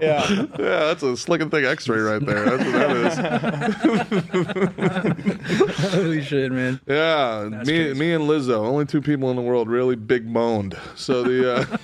[0.00, 0.26] Yeah.
[0.30, 2.56] yeah, that's a Slick and Thick X-ray right there.
[2.56, 2.96] That's what that
[5.28, 5.35] is.
[5.90, 6.80] Holy shit, man.
[6.86, 7.98] Yeah, me, crazy.
[7.98, 10.74] me and Lizzo, only two people in the world really big boned.
[10.94, 11.64] So the uh,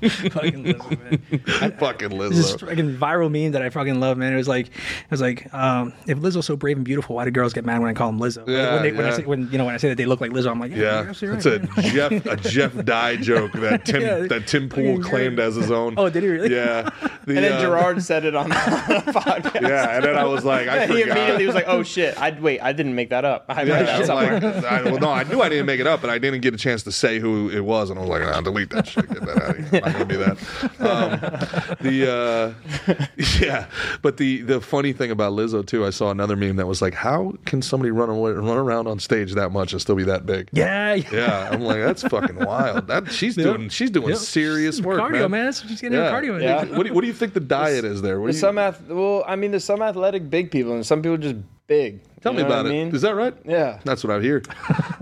[0.00, 1.72] Fucking Lizzo, man.
[1.78, 2.30] fucking Lizzo.
[2.30, 2.68] This is Lizzo.
[2.68, 4.32] fucking viral meme that I fucking love, man.
[4.32, 7.30] It was like, it was like, um, if Lizzo's so brave and beautiful, why do
[7.30, 8.46] girls get mad when I call them Lizzo?
[8.48, 9.16] Yeah, when, they, when I yeah.
[9.16, 10.78] say, when you know when I say that they look like Lizzo, I'm like, yeah,
[10.78, 11.90] Yeah, you're absolutely it's right, a.
[11.90, 15.94] Jeff a Jeff Dye joke that Tim Yeah, that Tim Pool claimed as his own.
[15.96, 16.52] Oh, did he really?
[16.54, 16.90] Yeah,
[17.26, 19.60] The, And then uh, Gerard said it on the podcast.
[19.68, 21.16] Yeah, and then I was like, I he forgot.
[21.16, 22.18] immediately was like, "Oh shit!
[22.18, 23.29] I wait, I didn't make that up.
[23.48, 26.00] I Yeah, that I'm like, I, well, no, I knew I didn't make it up,
[26.00, 28.22] but I didn't get a chance to say who it was, and I was like,
[28.22, 29.80] nah, delete that shit, get that out of here.
[29.84, 30.38] I'm not gonna do that.
[30.80, 33.06] Um, the uh,
[33.40, 33.66] yeah,
[34.02, 36.94] but the the funny thing about Lizzo too, I saw another meme that was like,
[36.94, 40.26] how can somebody run away, run around on stage that much and still be that
[40.26, 40.48] big?
[40.52, 42.86] Yeah, Yeah, I'm like, that's fucking wild.
[42.88, 44.18] That she's doing, she's doing Yep.
[44.18, 45.30] serious work, cardio, man.
[45.30, 45.44] man.
[45.46, 46.40] That's what she's getting her cardio.
[46.42, 46.64] Yeah.
[46.64, 48.18] What, do you, what do you think the diet is there?
[48.20, 51.02] What There's you, some ath- well, I mean, there's some athletic big people, and some
[51.02, 51.36] people just
[51.70, 52.00] big.
[52.20, 52.72] tell You me about I it.
[52.72, 52.94] mean?
[52.94, 53.32] Is that right?
[53.46, 53.78] Yeah.
[53.84, 54.42] That's what I hear.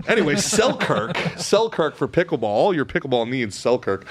[0.07, 2.43] anyway, Selkirk, Selkirk for pickleball.
[2.43, 4.05] All your pickleball needs Selkirk.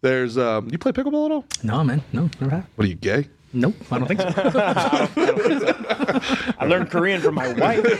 [0.00, 1.44] There's um, you play pickleball at all?
[1.64, 2.00] No, man.
[2.12, 2.66] No, never have.
[2.76, 3.26] What are you gay?
[3.52, 4.28] Nope, I don't think so.
[6.58, 7.84] I learned Korean from my wife.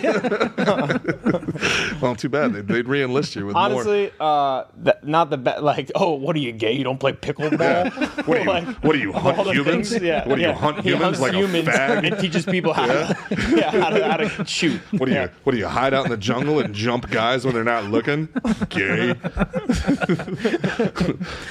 [2.01, 2.53] Well, too bad.
[2.53, 3.63] They'd, they'd re-enlist you with more.
[3.65, 5.63] Honestly, uh, th- not the best.
[5.63, 6.73] Like, oh, what are you gay?
[6.73, 8.27] You don't play pickleball?
[8.27, 8.47] What are you?
[8.47, 9.91] Like, what do you all hunt humans?
[9.91, 10.55] things, yeah, what do you yeah.
[10.55, 12.07] hunt He humans like humans a fag?
[12.07, 13.17] and teaches people how to,
[13.51, 14.81] yeah, how to, how to shoot.
[14.93, 15.29] What do you?
[15.43, 18.29] What do you hide out in the jungle and jump guys when they're not looking?
[18.69, 19.09] Gay.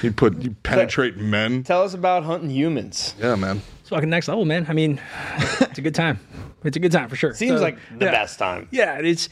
[0.01, 1.63] you put you penetrate men.
[1.63, 3.15] Tell us about hunting humans.
[3.19, 3.61] Yeah, man.
[3.87, 4.65] It's fucking next level, man.
[4.67, 4.99] I mean,
[5.61, 6.19] it's a good time.
[6.65, 7.33] It's a good time for sure.
[7.33, 8.11] Seems So, like the yeah.
[8.11, 8.67] best time.
[8.69, 9.29] Yeah, it's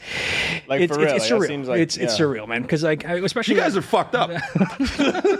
[0.66, 1.46] Like it's, for real, it's, it's like, surreal.
[1.46, 2.62] seems like- it's it's surreal, man.
[2.62, 4.30] Because like, I- especially You guys like- are fucked up.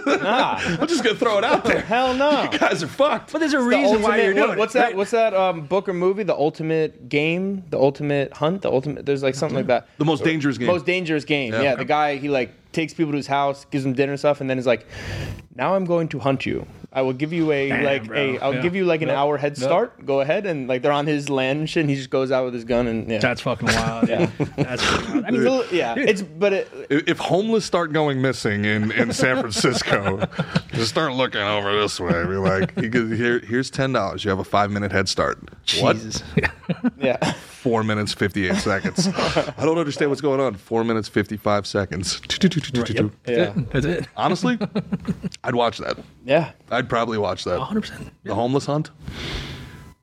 [0.05, 1.81] Nah, I'm just gonna throw it out there.
[1.81, 2.43] hell no.
[2.51, 3.31] You guys are fucked.
[3.31, 4.59] But there's a The reason why ultimate- you're doing what- it.
[4.59, 4.83] What's that?
[4.83, 4.95] right?
[4.97, 6.21] What's that um, book or movie?
[6.23, 9.05] The ultimate game, the ultimate hunt, the ultimate.
[9.07, 9.87] There's like something like that.
[9.97, 10.67] The most dangerous game.
[10.67, 11.53] Most dangerous game.
[11.53, 11.61] Yeah.
[11.63, 14.39] Yeah, the guy he like takes people to his house, gives them dinner and stuff,
[14.41, 14.85] and then is like,
[15.55, 16.67] "Now I'm going to hunt you.
[16.93, 18.17] I will give you a Damn, like bro.
[18.17, 18.39] a.
[18.39, 18.61] I'll Yeah.
[18.61, 19.17] give you like an Yep.
[19.17, 20.05] hour head start.
[20.05, 21.81] Go ahead and like they're on his land and shit.
[21.81, 23.19] And he just goes out with his gun and yeah.
[23.19, 24.07] That's fucking wild.
[24.09, 24.29] Yeah.
[24.55, 25.03] That's wild.
[25.09, 28.63] I mean, It's a little- yeah, it's but it, If if homeless start going missing
[28.65, 30.27] in, in San Francisco,
[30.73, 32.23] just start looking over this way.
[32.23, 34.23] Be like, you could- here, here's ten dollars.
[34.23, 35.39] You have a five minute head start.
[35.81, 35.97] What?
[35.97, 36.23] Jesus.
[36.99, 37.17] yeah.
[37.33, 39.07] Four minutes fifty eight seconds.
[39.09, 40.53] I don't understand what's going on.
[40.55, 42.21] Four minutes fifty five seconds.
[42.41, 43.11] Yep.
[43.27, 43.53] Yeah.
[43.73, 44.07] That's it.
[44.15, 44.57] Honestly,
[45.43, 45.97] I'd watch that.
[46.23, 46.51] Yeah.
[46.77, 47.59] I'd probably watch that.
[47.59, 48.09] 100%.
[48.23, 48.91] The homeless hunt.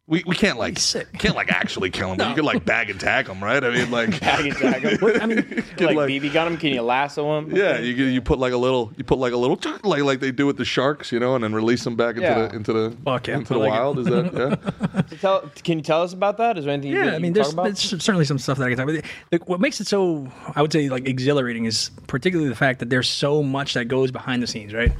[0.07, 1.11] We, we can't like sick.
[1.19, 3.65] can't like actually kill them, but you could like bag and tag them, right?
[3.65, 4.99] I mean, like Tag and tag him.
[5.19, 5.37] I mean,
[5.79, 6.57] like, like- BB gun him.
[6.59, 7.57] Can you lasso him?
[7.57, 10.31] Yeah, you you put like a little you put like a little like like they
[10.31, 12.49] do with the sharks, you know, and then release them back into Yeah.
[12.49, 13.71] the into the Fuck yeah, into I the like it.
[13.71, 13.99] wild.
[14.01, 15.03] Is that yeah?
[15.09, 16.59] So tell, can you tell us about that?
[16.59, 16.93] Is there anything?
[16.93, 17.63] you Yeah, can- I mean, can there's, talk about?
[17.65, 19.05] there's certainly some stuff that I can talk about.
[19.31, 22.91] The, what makes it so, I would say, like exhilarating is particularly the fact that
[22.91, 24.93] there's so much that goes behind the scenes, right?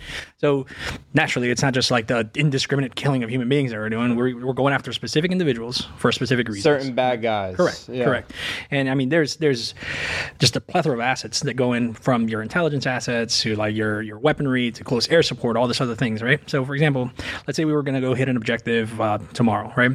[0.45, 0.67] So
[1.15, 4.15] naturally, it's not just like the indiscriminate killing of human beings that we're doing.
[4.15, 6.65] We're, we're going after specific individuals for a specific reasons.
[6.65, 7.57] certain bad guys.
[7.57, 7.89] Correct.
[7.89, 8.05] Yeah.
[8.05, 8.31] Correct.
[8.71, 9.75] And I mean, there's there's
[10.39, 14.03] just a plethora of assets that go in from your intelligence assets to like your
[14.03, 16.39] your weaponry to close air support, all this other things, right?
[16.51, 17.11] So, for example,
[17.47, 19.93] let's say we were going to go hit an objective uh, tomorrow, right?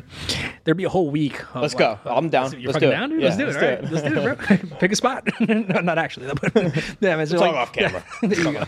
[0.64, 1.40] There'd be a whole week.
[1.54, 2.00] Of, Let's go.
[2.06, 2.54] I'm down.
[2.54, 2.98] You're Let's fucking do it.
[2.98, 3.22] down, dude.
[3.22, 3.92] Yeah, let's do it.
[3.92, 4.40] let's all do right?
[4.40, 4.42] it.
[4.42, 4.78] Let's do it, bro.
[4.80, 5.28] Pick a spot.
[5.40, 6.56] no, not actually, but
[7.02, 7.28] yeah, man.
[7.28, 8.04] So like, off camera.
[8.24, 8.66] there you go.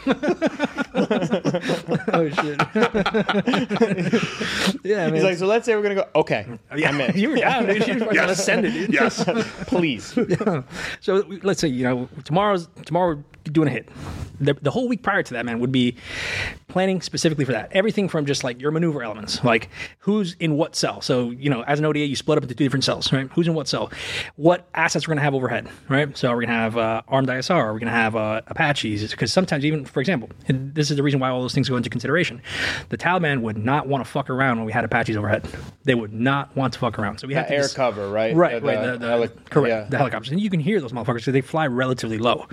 [2.14, 2.60] oh shit.
[4.84, 5.14] yeah, man.
[5.14, 6.08] He's like, so let's say we're gonna go.
[6.16, 6.46] Okay,
[6.76, 7.18] yeah, I'm in.
[7.18, 7.88] you were down, dude.
[7.88, 8.94] You were fucking ascended, dude.
[8.94, 9.24] yes.
[9.68, 10.18] Please.
[11.02, 13.89] So let's say you know tomorrow's tomorrow we're doing a hit.
[14.39, 15.96] The, the whole week prior to that, man, would be
[16.68, 17.70] planning specifically for that.
[17.74, 19.70] Everything from just like your maneuver elements, like
[20.00, 21.02] who's in what cell.
[21.02, 23.30] So you know, as an ODA, you split up into two different cells, right?
[23.34, 23.92] Who's in what cell?
[24.36, 26.16] What assets we're gonna have overhead, right?
[26.18, 27.72] So we're gonna have uh, armed ISR.
[27.74, 31.20] We're gonna have uh, Apaches because sometimes even, for example, and this is the reason
[31.20, 32.42] why all those things go into consideration.
[32.89, 35.48] The Taliban would not want to fuck around when we had Apaches overhead.
[35.84, 37.20] They would not want to fuck around.
[37.20, 38.36] So we had air just- cover, right?
[38.36, 38.82] Right, The- right.
[38.82, 39.70] the The, the, heli- correct.
[39.70, 39.88] yeah.
[39.89, 42.48] The helicopters, and you can hear those motherfuckers because they fly relatively low.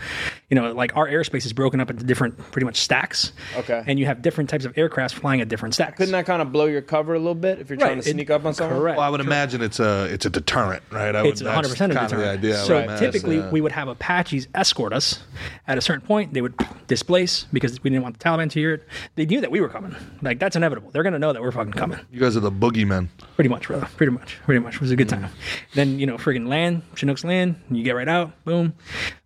[0.51, 3.33] You know, like our airspace is broken up into different, pretty much stacks.
[3.57, 3.83] Okay.
[3.87, 5.97] And you have different types of aircraft flying at different stacks.
[5.99, 8.09] Couldn't that kind of blow your cover a little bit if you're trying Right, to
[8.09, 8.79] it- sneak up on someone?
[8.79, 8.97] Correct.
[8.97, 11.14] Well, I would imagine it's a it's a deterrent, right?
[11.14, 12.64] I It's would, 100 percent that's of kind of the idea.
[12.64, 13.51] So would imagine, typically, yeah.
[13.51, 15.20] we would have Apaches escort us.
[15.66, 16.55] At a certain point, they would
[16.87, 18.89] displace because we didn't want the Taliban to hear it.
[19.16, 19.95] They knew that we were coming.
[20.22, 20.91] Like that's inevitable.
[20.93, 21.99] They're gonna know that we're fucking coming.
[22.12, 23.09] you guys are the boogeymen.
[23.35, 23.89] Pretty much, brother.
[23.97, 24.39] Pretty much.
[24.45, 24.76] Pretty much.
[24.76, 25.20] It was a good mm.
[25.20, 25.31] time.
[25.74, 28.74] Then, you know, friggin' land, Chinook's land, you get right out, boom.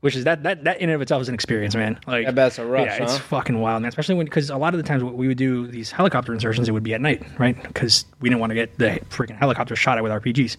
[0.00, 1.98] Which is that that that in and of itself is an experience, man.
[2.06, 3.88] Like I bet it's a rush, Yeah, it's fucking wild, man.
[3.88, 6.68] Especially when because a lot of the times what we would do these helicopter insertions,
[6.68, 7.60] it would be at night, right?
[7.60, 10.56] Because we didn't want to get the freaking helicopter shot at with RPGs.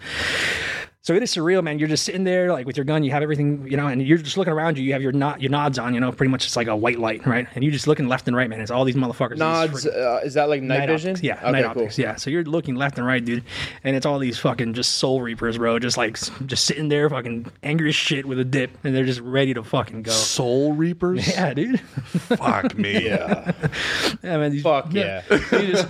[1.06, 1.80] So it is surreal, man.
[1.80, 4.18] You're just sitting there, like with your gun, you have everything, you know, and you're
[4.18, 4.86] just looking around you.
[4.86, 6.98] You have your nod, your nods on, you know, pretty much it's like a white
[6.98, 7.46] light, right?
[7.56, 8.62] And you're just looking left and right, man.
[8.62, 9.36] It's all these motherfuckers.
[9.38, 9.84] Nods.
[9.86, 11.10] friggin- Uh, is that like night, night vision?
[11.10, 11.22] optics.
[11.26, 11.70] Yeah, Okay, night cool.
[11.72, 11.98] optics.
[11.98, 13.44] Yeah, so you're looking left and right, dude,
[13.84, 15.78] and it's all these fucking just soul reapers, bro.
[15.78, 19.20] Just like just sitting there, fucking angry as shit with a dip, and they're just
[19.20, 20.12] ready to fucking go.
[20.12, 21.28] Soul reapers.
[21.34, 21.82] Yeah, dude.
[21.82, 23.08] Fuck me.
[23.08, 23.52] Yeah.
[24.24, 24.52] yeah, man.
[24.54, 25.22] These, Fuck yeah.
[25.52, 25.88] You just,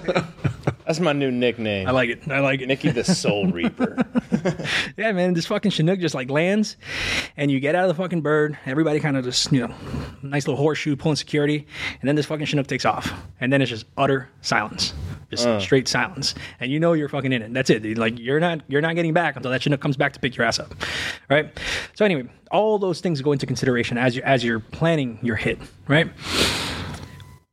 [0.85, 1.87] That's my new nickname.
[1.87, 2.29] I like it.
[2.29, 2.67] I like it.
[2.67, 3.97] Mickey the Soul Reaper.
[4.97, 6.77] Yeah, man, this fucking Chinook just like lands,
[7.37, 8.57] and you get out of the fucking bird.
[8.65, 9.73] Everybody kind of just, you know,
[10.21, 11.65] nice little horseshoe pulling security,
[11.99, 14.93] and then this fucking Chinook takes off, and then it's just utter silence,
[15.29, 15.59] just uh.
[15.59, 17.53] straight silence, and you know you're fucking in it.
[17.53, 17.81] That's it.
[17.81, 17.97] dude.
[17.97, 20.45] Like you're not you're not getting back until that Chinook comes back to pick your
[20.45, 20.73] ass up,
[21.29, 21.51] right?
[21.95, 25.59] So anyway, all those things go into consideration as you as you're planning your hit,
[25.87, 26.11] right?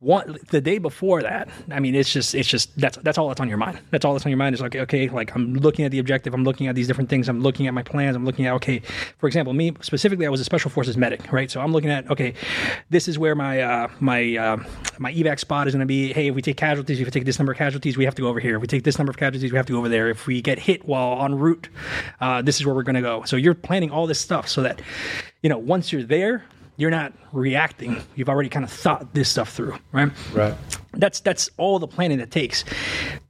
[0.01, 3.39] One the day before that i mean it's just it's just that's that's all that's
[3.39, 3.79] on your mind.
[3.91, 6.33] That's all that's on your mind is like okay like i'm looking at the objective
[6.33, 8.81] i'm looking at these different things i'm looking at my plans i'm looking at okay
[9.19, 11.51] for example me specifically i was a special forces medic right?
[11.51, 12.33] So i'm looking at okay
[12.89, 14.57] this is where my uh my uh
[14.97, 16.13] my evac spot is going to be.
[16.13, 18.21] Hey if we take casualties if we take this number of casualties we have to
[18.21, 18.55] go over here.
[18.55, 20.09] If we take this number of casualties we have to go over there.
[20.09, 21.69] If we get hit while en route
[22.19, 23.23] uh, this is where we're going to go.
[23.23, 24.81] So you're planning all this stuff so that
[25.41, 26.43] you know once you're there
[26.81, 28.01] you're not reacting.
[28.15, 30.11] You've already kind of thought this stuff through, right?
[30.33, 30.55] right.
[30.93, 32.65] That's that's all the planning it takes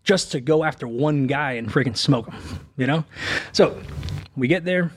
[0.06, 2.42] just to go after one guy and freaking smoke him,
[2.78, 3.04] you know.
[3.52, 3.78] So
[4.38, 4.92] we get there.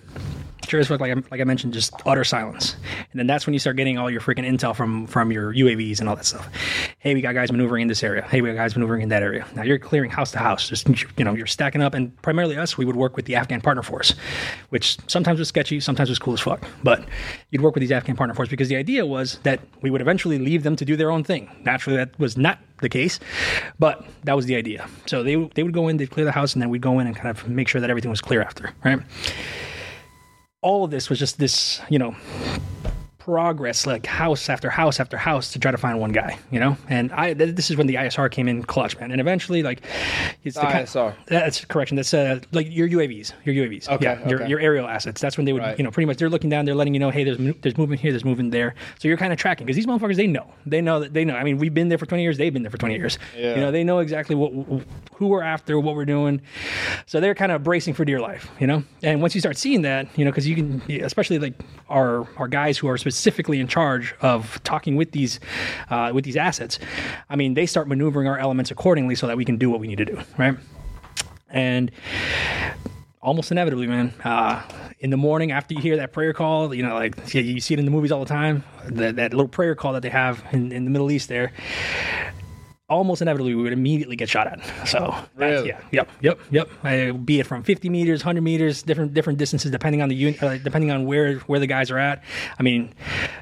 [0.73, 2.77] As fuck, like I, like I mentioned, just utter silence,
[3.12, 6.01] and then that's when you start getting all your freaking intel from from your UAVs
[6.01, 6.49] and all that stuff.
[6.99, 8.23] Hey, we got guys maneuvering in this area.
[8.23, 9.47] Hey, we got guys maneuvering in that area.
[9.55, 10.69] Now you're clearing house to house.
[10.69, 10.89] Just
[11.19, 13.83] you know, you're stacking up, and primarily us, we would work with the Afghan partner
[13.83, 14.15] force,
[14.71, 16.67] which sometimes was sketchy, sometimes was cool as fuck.
[16.83, 17.05] But
[17.51, 20.39] you'd work with these Afghan partner force because the idea was that we would eventually
[20.39, 21.51] leave them to do their own thing.
[21.65, 23.21] Naturally, that was not the case,
[23.79, 24.89] but that was the idea.
[25.07, 27.07] So they they would go in, they'd clear the house, and then we'd go in
[27.07, 29.01] and kind of make sure that everything was clear after, right?
[30.65, 32.17] All of this was just this, you know,
[33.25, 36.77] progress, like house after house after house to try to find one guy, you know?
[36.91, 39.11] And I, th- this is when the ISR came in clutch, man.
[39.11, 39.81] And eventually, like,
[40.43, 41.14] it's the kind- ISR.
[41.27, 41.97] that's correction.
[41.97, 43.89] That's uh, like your UAVs, your UAVs.
[43.89, 44.51] Okay, Yeah, your, okay.
[44.51, 45.22] your aerial assets.
[45.22, 45.79] That's when they would, Right.
[45.79, 48.03] you know, pretty much they're looking down, they're letting you know, hey, there's there's movement
[48.03, 48.75] here, there's movement there.
[48.99, 51.35] So you're kind of tracking because these motherfuckers, they know, they know that they know.
[51.35, 53.18] I mean, we've been there for 20 years, they've been there for 20 years.
[53.35, 53.55] Yeah.
[53.55, 54.53] You know, they know exactly what
[55.14, 56.43] who we're after, what we're doing.
[57.07, 58.83] So they're kind of bracing for dear life, you know.
[59.03, 61.55] And once you start seeing that, you know, because you can, especially like
[61.89, 65.41] our our guys who are specifically in charge of talking with these
[65.91, 66.79] uh, with these assets.
[67.31, 69.87] I mean, they start maneuvering our elements accordingly so that we can do what we
[69.87, 70.57] need to do, right?
[71.49, 71.91] And
[73.23, 74.12] almost inevitably, man.
[74.23, 74.62] Uh,
[75.01, 77.79] in the morning after you hear that prayer call, you know, like you see it
[77.79, 78.65] in the movies all the time.
[78.87, 81.53] That that little prayer call that they have in, in the Middle East there.
[82.95, 84.64] Almost inevitably, we would immediately get shot at.
[84.88, 85.68] So that's, Really?
[85.68, 86.70] yeah, yep, yep, yep.
[86.84, 90.42] Uh, be it from 50 meters, 100 meters, different different distances depending on the unit,
[90.42, 92.22] uh, depending on where where the guys are at.
[92.59, 92.95] I mean,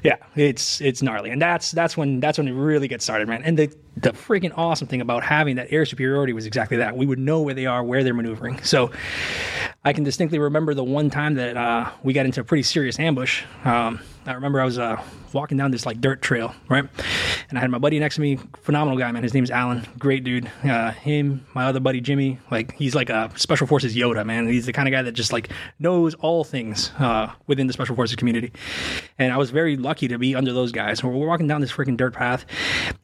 [0.03, 3.43] yeah, it's it's gnarly, and that's that's when that's when it really gets started, man.
[3.43, 6.97] And the the freaking awesome thing about having that air superiority was exactly that.
[6.97, 8.61] We would know where they are, where they're maneuvering.
[8.63, 8.91] So
[9.85, 12.97] I can distinctly remember the one time that uh, we got into a pretty serious
[12.99, 13.43] ambush.
[13.65, 15.03] Um, I remember I was uh,
[15.33, 16.85] walking down this like dirt trail, right?
[17.49, 19.23] And I had my buddy next to me, phenomenal guy, man.
[19.23, 20.49] His name's Alan, great dude.
[20.63, 24.47] Uh, him, my other buddy Jimmy, like he's like a special forces Yoda, man.
[24.47, 27.93] He's the kind of guy that just like knows all things uh, within the special
[27.93, 28.53] forces community.
[29.19, 31.03] And I was very lucky to be under those guys.
[31.03, 32.45] We're walking down this freaking dirt path,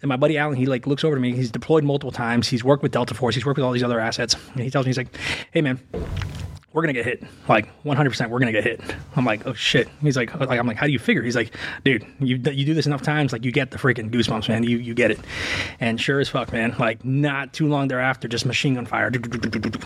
[0.02, 1.36] and my buddy Alan, he like looks over to me.
[1.36, 2.48] He's deployed multiple times.
[2.48, 3.36] He's worked with Delta Force.
[3.36, 4.38] He's worked with all these other assets.
[4.54, 5.14] And he tells me, he's like,
[5.52, 5.82] "Hey, man."
[6.74, 7.24] We're gonna get hit.
[7.48, 8.80] Like 100%, we're gonna get hit.
[9.16, 9.90] I'm like, oh shit.
[10.02, 11.24] He's like, like I'm like, how do you figure?
[11.24, 14.50] He's like, dude, you you do this enough times, like you get the freaking goosebumps,
[14.50, 14.64] man.
[14.64, 15.20] You you get it.
[15.80, 16.76] And sure as fuck, man.
[16.78, 19.12] Like not too long thereafter, just machine gun fire.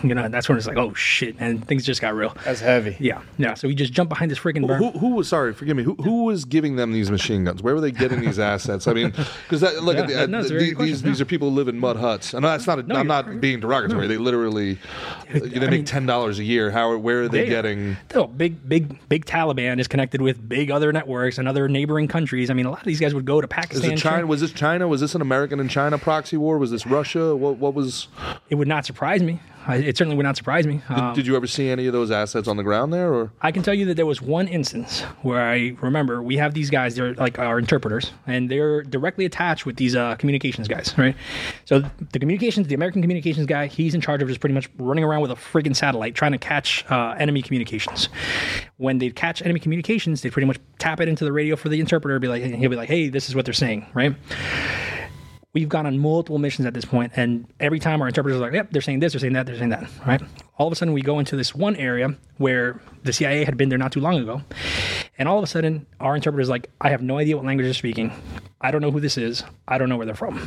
[0.02, 2.36] You know, that's when it's like, oh shit, and things just got real.
[2.44, 2.96] That's heavy.
[3.00, 3.54] Yeah, yeah.
[3.54, 4.78] So we just jump behind this freaking berm.
[4.78, 5.54] Who, who was sorry?
[5.54, 5.82] Forgive me.
[5.82, 7.62] Who, who was giving them these machine guns?
[7.62, 8.86] Where were they getting these assets?
[8.86, 9.10] I mean,
[9.48, 11.24] because look at Yeah, the, no, it's a uh, very these, question, these these are
[11.24, 12.78] people who live in mud huts, and that's not.
[12.78, 14.06] A, I'm you're- not being derogatory.
[14.06, 14.78] They literally
[15.32, 16.70] they I make mean- ten dollars a year.
[16.74, 16.94] How?
[16.98, 17.96] Where are they They- getting?
[18.14, 22.50] Oh, big, big, big Taliban is connected with big other networks and other neighboring countries.
[22.50, 23.92] I mean, a lot of these guys would go to Is Pakistan.
[23.92, 24.26] it China?
[24.26, 24.86] Was this China?
[24.88, 26.58] Was this an American and China proxy war?
[26.58, 27.34] Was this Russia?
[27.34, 27.56] What?
[27.56, 28.08] What was?
[28.50, 29.40] It would not surprise me.
[29.66, 30.80] I, it certainly would not surprise me.
[30.88, 33.12] Um, did you ever see any of those assets on the ground there?
[33.12, 36.54] Or I can tell you that there was one instance where I remember we have
[36.54, 40.94] these guys, they're like our interpreters, and they're directly attached with these uh, communications guys,
[40.98, 41.16] right?
[41.64, 45.04] So the communications, the American communications guy, he's in charge of just pretty much running
[45.04, 48.08] around with a friggin' satellite trying to catch uh, enemy communications.
[48.76, 51.80] When they catch enemy communications, they pretty much tap it into the radio for the
[51.80, 54.14] interpreter, be like, he'll be like, hey, this is what they're saying, right?
[55.54, 58.52] We've gone on multiple missions at this point, and every time our interpreters are like,
[58.52, 60.20] "Yep, they're saying this, they're saying that, they're saying that." Right?
[60.58, 63.68] All of a sudden, we go into this one area where the CIA had been
[63.68, 64.42] there not too long ago,
[65.16, 67.66] and all of a sudden, our interpreter is like, "I have no idea what language
[67.66, 68.12] they're speaking.
[68.60, 69.44] I don't know who this is.
[69.66, 70.40] I don't know where they're from."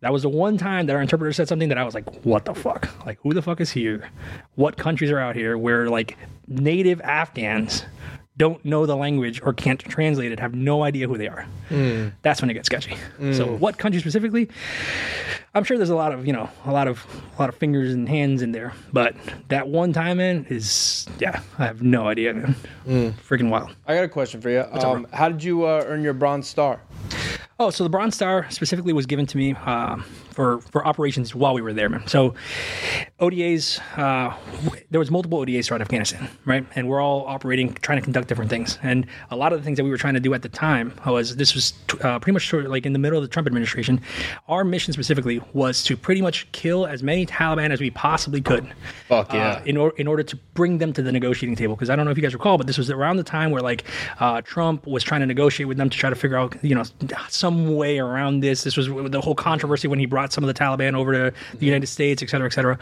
[0.00, 2.44] That was the one time that our interpreter said something that I was like, "What
[2.44, 2.88] the fuck?
[3.06, 4.10] Like, who the fuck is here?
[4.54, 7.84] What countries are out here where like native Afghans?"
[8.36, 11.46] Don't know the language or can't translate it, have no idea who they are.
[12.22, 12.96] That's when it gets sketchy.
[13.32, 14.48] So what country specifically?
[15.54, 17.06] I'm sure there's a lot of you know a lot of
[17.36, 19.14] a lot of fingers and hands in there, but
[19.48, 22.54] that one time in is yeah, I have no idea, man.
[23.26, 23.74] Freaking wild.
[23.86, 24.64] I got a question for you.
[24.72, 26.80] Um, how did you uh, earn your bronze star?
[27.58, 29.96] Oh, so the Bronze Star specifically was given to me uh,
[30.36, 32.06] for for operations while we were there, man.
[32.06, 32.34] So
[33.18, 34.36] ODAs, uh,
[34.90, 36.66] there was multiple ODAs throughout Afghanistan, right?
[36.74, 38.78] And we're all operating, trying to conduct different things.
[38.82, 40.92] And a lot of the things that we were trying to do at the time
[41.06, 43.28] was this was t- uh, pretty much sort of like in the middle of the
[43.28, 43.98] Trump administration.
[44.48, 48.70] Our mission specifically was to pretty much kill as many Taliban as we possibly could.
[49.08, 49.62] Fuck uh, yeah.
[49.64, 51.74] in, or, in order to bring them to the negotiating table.
[51.74, 53.62] Because I don't know if you guys recall, but this was around the time where
[53.62, 53.84] like
[54.20, 56.84] uh, Trump was trying to negotiate with them to try to figure out, you know,
[57.30, 58.64] some way around this.
[58.64, 61.66] This was the whole controversy when he brought some of the Taliban over to the
[61.66, 62.78] United States, et cetera, et cetera.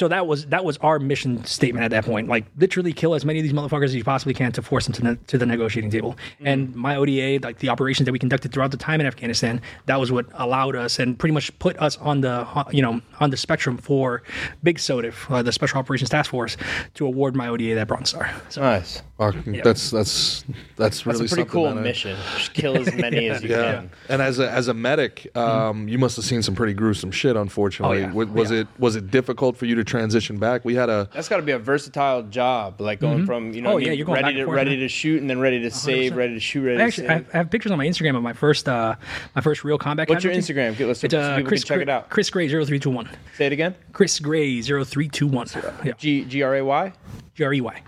[0.00, 2.26] So that was that was our mission statement at that point.
[2.26, 4.94] Like literally kill as many of these motherfuckers as you possibly can to force them
[4.94, 6.16] to, ne- to the negotiating table.
[6.42, 10.00] And my ODA, like the operations that we conducted throughout the time in Afghanistan, that
[10.00, 13.36] was what allowed us and pretty much put us on the you know on the
[13.36, 14.22] spectrum for
[14.62, 16.56] Big SOTF, uh, the Special Operations Task Force,
[16.94, 18.30] to award my ODA that Bronze Star.
[18.48, 19.02] So Nice.
[19.18, 20.44] Fuck, That's that's
[20.76, 22.16] that's really That's a pretty cool mission.
[22.38, 23.90] Just kill as many as you Yeah, can.
[24.08, 27.36] and as a as a medic, um, you must have seen some pretty gruesome shit.
[27.36, 28.12] Unfortunately, Oh, yeah.
[28.14, 28.60] was, was Yeah.
[28.60, 30.64] it was it difficult for you to transition back?
[30.64, 33.70] We had a That's got to be a versatile job, like going from you know
[33.70, 35.60] Oh, what I yeah, you're going ready to forth, ready to shoot and then ready
[35.60, 37.26] to save, ready to shoot, ready I to actually, save.
[37.34, 38.94] I have, pictures on my Instagram of my first, uh,
[39.34, 40.08] my first real combat.
[40.08, 40.32] What's your.
[40.32, 40.76] Instagram?
[40.76, 42.08] Get- let's- It's uh, people Chris can check Grey- it out.
[42.08, 43.08] Chris Grey 0321.
[43.36, 43.74] Say it again.
[43.92, 45.48] Chris Grey 0321.
[45.84, 45.92] Yeah.
[45.98, 46.92] G G R A Y.
[47.34, 47.82] G R E Y.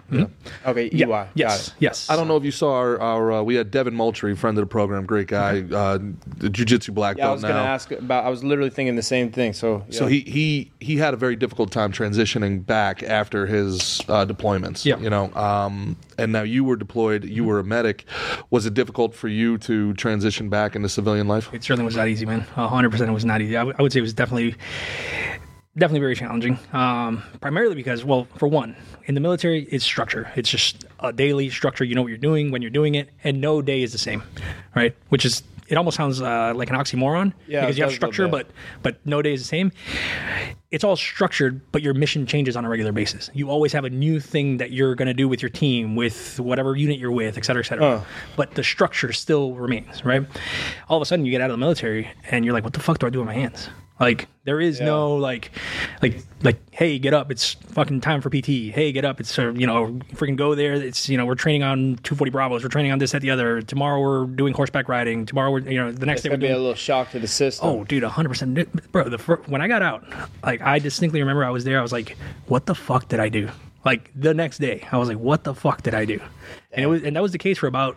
[0.67, 1.07] Okay, E Yeah.
[1.07, 1.29] Y.
[1.35, 1.69] Yes.
[1.69, 1.75] Got it.
[1.81, 2.11] Yes.
[2.11, 4.63] I don't know if you saw our, our uh, we had Devin Moultrie, friend of
[4.63, 5.99] the program, great guy, uh,
[6.39, 8.25] the jiu-jitsu black Yeah, I belt was gonna ask about.
[8.25, 9.53] I was literally thinking the same thing.
[9.53, 14.25] So So he, he he had a very difficult time transitioning back after his uh,
[14.27, 14.85] deployments.
[14.85, 14.99] Yeah.
[14.99, 17.25] You know, um, and now you were deployed.
[17.25, 18.05] You were a medic.
[18.51, 21.53] Was it difficult for you to transition back into civilian life?
[21.53, 22.47] It certainly was not easy, man.
[22.57, 23.57] A hundred percent, it was not easy.
[23.57, 24.55] I, w- I would say it was definitely,
[25.77, 26.59] definitely very challenging.
[26.73, 30.31] Um, primarily because, well, for one, in the military, it's structure.
[30.37, 31.85] It's just a daily structure.
[31.85, 34.23] You know what you're doing when you're doing it, and no day is the same,
[34.75, 34.95] right?
[35.09, 38.01] Which is it almost sounds uh, like an oxymoron Yeah, because you have does a
[38.01, 38.49] little structure, but
[38.83, 39.73] but no day is the same.
[40.71, 43.31] It's all structured, but your mission changes on a regular basis.
[43.33, 46.41] You always have a new thing that you're going to do with your team, with
[46.41, 47.85] whatever unit you're with, et cetera, et cetera.
[48.37, 50.27] But the structure still remains, right?
[50.89, 52.81] All of a sudden, you get out of the military and you're like, what the
[52.81, 53.69] fuck do I do with my hands?
[54.01, 55.53] Like, there is no like,
[56.03, 57.31] like, like, hey, get up!
[57.31, 58.73] It's fucking time for PT.
[58.75, 59.21] Hey, get up!
[59.21, 60.75] It's uh, you know, freaking go there.
[60.75, 62.63] It's you know, we're training on 240 Bravos.
[62.63, 63.63] We're training on this, at the other.
[63.63, 65.27] Tomorrow we're doing horseback riding.
[65.27, 67.29] Tomorrow we're you know, the next it's day we're be a little shock to the
[67.29, 67.69] system.
[67.69, 69.09] Oh, dude, hundred percent, bro.
[69.09, 70.05] The fir- when I got out,
[70.43, 71.79] like I distinctly remember I was there.
[71.79, 72.17] I was like,
[72.47, 73.49] "What the fuck did I do?"
[73.85, 76.21] Like the next day, I was like, "What the fuck did I do?"
[76.73, 77.97] And it was, and that was the case for about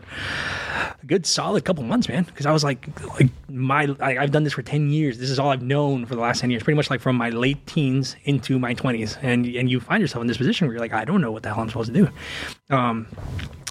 [1.02, 2.24] a good solid couple months, man.
[2.24, 2.88] Because I was like,
[3.20, 5.18] like my, I, I've done this for ten years.
[5.20, 7.30] This is all I've known for the last ten years, pretty much like from my
[7.30, 9.18] late teens into my twenties.
[9.22, 11.44] And and you find yourself in this position where you're like, I don't know what
[11.44, 12.76] the hell I'm supposed to do.
[12.76, 13.08] Um,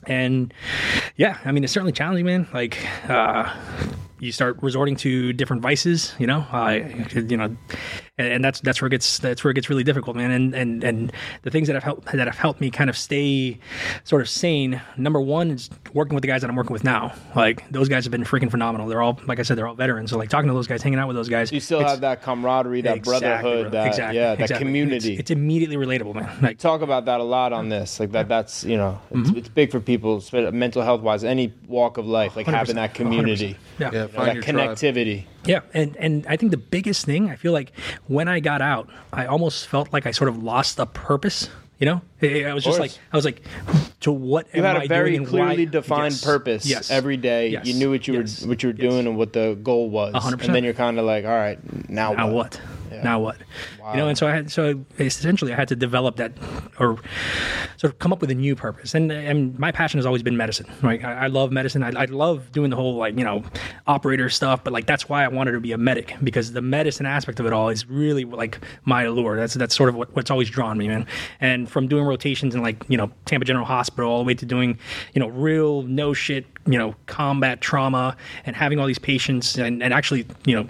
[0.07, 0.53] and
[1.17, 2.47] yeah, I mean, it's certainly challenging, man.
[2.53, 3.53] Like, uh,
[4.21, 6.81] you start resorting to different vices, you know, uh,
[7.15, 7.57] you know,
[8.19, 10.31] and, and that's that's where it gets that's where it gets really difficult, man.
[10.31, 11.13] And and and
[11.43, 13.59] the things that have helped that have helped me kind of stay
[14.05, 14.81] sort of sane.
[14.97, 17.13] Number one is working with the guys that I'm working with now.
[17.35, 18.87] Like those guys have been freaking phenomenal.
[18.89, 20.11] They're all like I said, they're all veterans.
[20.11, 22.23] So like talking to those guys, hanging out with those guys, you still have that
[22.23, 24.65] camaraderie, that Exactly, brotherhood, that exactly, yeah, that exactly.
[24.67, 25.13] community.
[25.15, 26.31] It's, it's immediately relatable, man.
[26.43, 27.99] Like talk about that a lot on this.
[27.99, 28.29] Like that.
[28.29, 29.39] That's you know, it's, Mm-hmm.
[29.39, 32.37] it's big for people, mental health wise, any walk of life.
[32.37, 33.57] Like having that community, 100%.
[33.79, 33.91] Yeah.
[33.93, 34.79] Yeah, you know, find that your tribe.
[35.47, 37.73] Yeah, and and I think the biggest thing I feel like
[38.07, 41.49] when I got out, I almost felt like I sort of lost a purpose.
[41.79, 42.93] You know, I I was just like.
[43.13, 43.43] I was like,
[44.01, 45.71] to what You had I a very clearly why?
[45.71, 46.25] defined Yes.
[46.25, 46.91] purpose Yes.
[46.91, 47.49] every day.
[47.49, 47.67] Yes.
[47.67, 50.15] You knew what you were what you were doing and what the goal was.
[50.15, 50.45] 100%.
[50.45, 51.59] And then you're kind of like, all right,
[51.91, 52.35] now, Now what?
[52.35, 52.61] what?
[53.03, 53.37] Now what?
[53.81, 53.93] Wow.
[53.93, 56.33] You know, and so I had so essentially I had to develop that
[56.79, 56.99] or
[57.77, 58.95] sort of come up with a new purpose.
[58.95, 60.67] And and my passion has always been medicine.
[60.83, 61.03] Right?
[61.05, 61.83] I, I love medicine.
[61.83, 63.43] I, I love doing the whole like you know
[63.87, 64.63] operator stuff.
[64.65, 67.47] But like that's why I wanted to be a medic because the medicine aspect of
[67.47, 69.37] it all is really like my allure.
[69.37, 71.07] That's that's sort of what, what's always drawn me, man.
[71.41, 74.47] And from doing rotations in like you know Tampa General Hospital all the way to
[74.47, 74.79] doing
[75.15, 78.17] you know real no shit you know combat trauma
[78.47, 80.67] and having all these patients and, and actually you know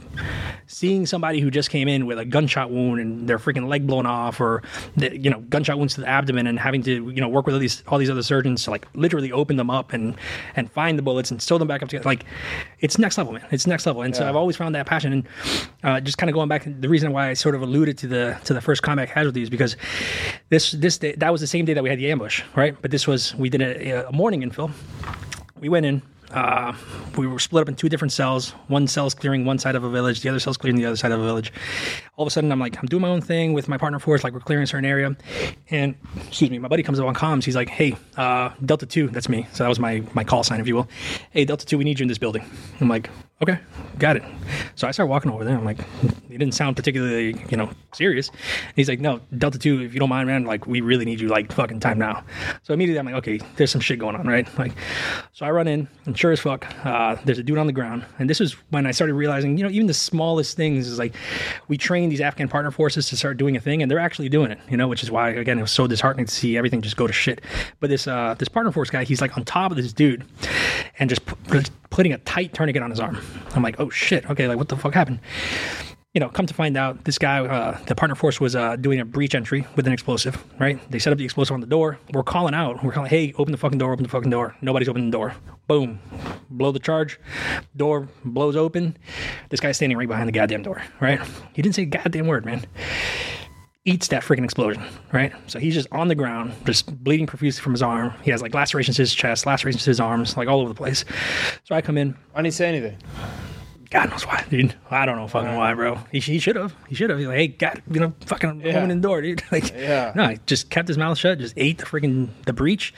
[0.67, 3.87] seeing somebody who just came in with with a gunshot wound and their freaking leg
[3.87, 4.63] blown off, or
[4.97, 7.55] the, you know gunshot wounds to the abdomen, and having to you know work with
[7.55, 10.17] all these all these other surgeons to like literally open them up and
[10.57, 12.05] and find the bullets and sew them back up together.
[12.05, 12.25] Like
[12.81, 13.47] it's next level, man.
[13.51, 14.03] It's next level.
[14.03, 15.13] And so I've always found that passion.
[15.13, 15.29] And
[15.83, 18.39] uh, just kind of going back, the reason why I sort of alluded to the
[18.45, 19.77] to the first combat casualties because
[20.51, 22.77] this this day, that was the same day that we had the ambush, right?
[22.81, 24.71] But this was we did a, a morning infill.
[25.61, 26.03] We went in.
[26.35, 26.75] Uh,
[27.17, 28.51] we were split up in two different cells.
[28.67, 31.13] One cell's clearing one side of a village, the other cell's clearing the other side
[31.13, 31.53] of a village.
[32.17, 34.25] All of a sudden, I'm like, I'm doing my own thing with my partner force,
[34.25, 35.17] like we're clearing a certain area.
[35.71, 35.95] And
[36.27, 37.45] excuse me, my buddy comes up on comms.
[37.45, 39.47] He's like, Hey, uh, Delta Two, that's me.
[39.53, 40.89] So that was my my call sign, if you will.
[41.31, 42.45] Hey, Delta Two, we need you in this building.
[42.81, 43.09] I'm like,
[43.43, 43.59] Okay,
[43.99, 44.23] got it.
[44.75, 45.57] So I start walking over there.
[45.57, 45.79] I'm like,
[46.29, 48.31] he didn't sound particularly, you know, serious.
[48.75, 51.29] He's like, No, Delta Two, if you don't mind, man, like we really need you,
[51.29, 52.25] like fucking time now.
[52.63, 54.49] So immediately I'm like, Okay, there's some shit going on, right?
[54.59, 54.73] Like,
[55.33, 58.03] so I run in, and sure as fuck, uh, there's a dude on the ground.
[58.19, 61.15] And this is when I started realizing, you know, even the smallest things is like,
[61.69, 64.51] we train these Afghan partner forces to start doing a thing, and they're actually doing
[64.51, 66.97] it, you know, which is why, again, it was so disheartening to see everything just
[66.97, 67.43] go to shit.
[67.79, 70.25] But this uh, this partner force guy, he's like on top of this dude,
[70.99, 73.19] and just pu- putting a tight tourniquet on his arm.
[73.55, 75.19] I'm like, oh shit, okay, like what the fuck happened?
[76.15, 79.01] You know, come to find out, this guy, uh, the partner force was uh, doing
[79.01, 80.79] a breach entry with an explosive, right?
[80.91, 81.99] They set up the explosive on the door.
[82.13, 82.85] We're calling out.
[82.85, 84.55] We're calling, hey, open the fucking door, open the fucking door.
[84.63, 85.35] Nobody's opening the door.
[85.67, 85.99] Boom.
[86.51, 87.19] Blow the charge.
[87.77, 88.97] Door blows open.
[89.49, 91.21] This guy's standing right behind the goddamn door, right?
[91.53, 92.65] He didn't say a goddamn word, man.
[93.85, 95.33] Eats that freaking explosion, right?
[95.49, 98.15] So he's just on the ground, just bleeding profusely from his arm.
[98.23, 100.77] He has like lacerations to his chest, lacerations to his arms, like all over the
[100.77, 101.05] place.
[101.65, 102.97] So I come in, Why didn't he say anything?
[103.91, 104.75] God knows why, dude.
[104.91, 105.99] I don't know fucking why, bro.
[106.11, 106.75] He, he should have.
[106.89, 107.19] He should have.
[107.19, 108.77] He's like, hey, God, you know, fucking Yeah.
[108.79, 109.43] open the door, dude.
[109.53, 110.13] Like, Yeah.
[110.17, 112.93] No, he just kept his mouth shut, just ate the freaking the breach,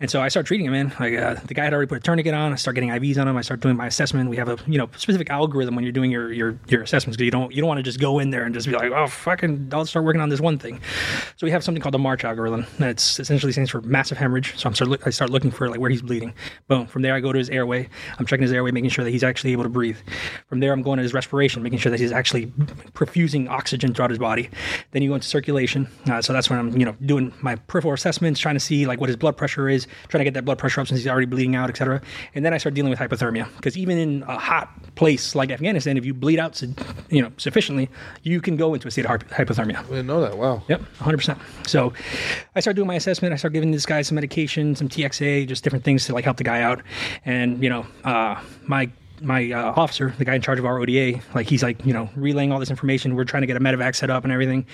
[0.00, 0.92] and so I start treating him, man.
[1.00, 2.52] Like uh, the guy had already put a tourniquet on.
[2.52, 3.36] I start getting IVs on him.
[3.36, 4.28] I start doing my assessment.
[4.30, 7.24] We have a you know specific algorithm when you're doing your your your assessments because
[7.24, 9.06] you don't you don't want to just go in there and just be like, oh
[9.08, 10.80] fucking, I'll start working on this one thing.
[11.36, 12.66] So we have something called the MARCH algorithm.
[12.78, 14.58] That's essentially stands for massive hemorrhage.
[14.58, 16.32] So I'm start look, I start looking for like where he's bleeding.
[16.68, 16.86] Boom.
[16.86, 17.88] From there I go to his airway.
[18.18, 19.96] I'm checking his airway, making sure that he's actually able to breathe.
[20.48, 22.46] From there I'm going to his respiration, making sure that he's actually
[22.94, 24.50] perfusing oxygen throughout his body.
[24.92, 25.88] Then you go into circulation.
[26.10, 29.00] Uh, so that's when I'm you know doing my peripheral assessments, trying to see like
[29.00, 31.26] what his blood pressure is, trying to get that blood pressure up since he's already
[31.26, 32.00] bleeding out, etc.
[32.34, 35.96] And then I start dealing with hypothermia because even in a hot place like Afghanistan,
[35.96, 36.60] if you bleed out,
[37.10, 37.88] you know, sufficiently,
[38.22, 39.78] you can go into a state of hypothermia.
[39.78, 40.36] I didn't know that.
[40.36, 40.62] Wow.
[40.68, 41.38] Yep, 100%.
[41.66, 41.92] So
[42.54, 43.32] I start doing my assessment.
[43.32, 46.36] I start giving this guy some medication, some TXA, just different things to like help
[46.36, 46.82] the guy out.
[47.24, 48.90] And, you know, uh, my
[49.20, 52.08] my uh, officer, the guy in charge of our ODA, like he's like, you know,
[52.16, 53.14] relaying all this information.
[53.14, 54.66] We're trying to get a medevac set up and everything.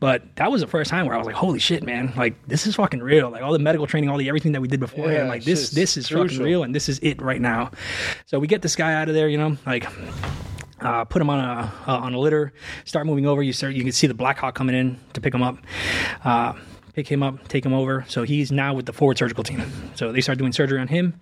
[0.00, 2.66] But that was the first time where I was like, holy shit, man, like this
[2.66, 3.30] is fucking real.
[3.30, 5.70] Like all the medical training, all the everything that we did beforehand, Yeah, like this
[5.70, 7.70] this is fucking real and this is it right now.
[8.26, 9.86] So we get this guy out of there, you know, like
[10.80, 12.52] uh, put him on a uh, on a litter,
[12.84, 13.42] start moving over.
[13.42, 15.58] You start you can see the Black Hawk coming in to pick him up.
[16.98, 18.04] Pick him up, take him over.
[18.08, 19.62] So he's now with the forward surgical team.
[19.94, 21.14] So they start doing surgery on him.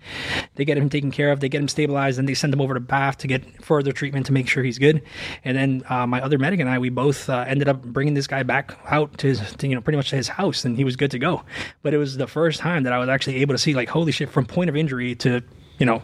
[0.55, 1.39] They get him taken care of.
[1.39, 4.25] They get him stabilized, and they send him over to Bath to get further treatment
[4.25, 5.03] to make sure he's good.
[5.45, 8.25] And then uh, my other medic and I, we both uh, ended up bringing this
[8.25, 10.83] guy back out to, his, to you know pretty much to his house, and he
[10.83, 11.43] was good to go.
[11.83, 14.11] But it was the first time that I was actually able to see like holy
[14.11, 15.43] shit from point of injury to
[15.79, 16.01] you know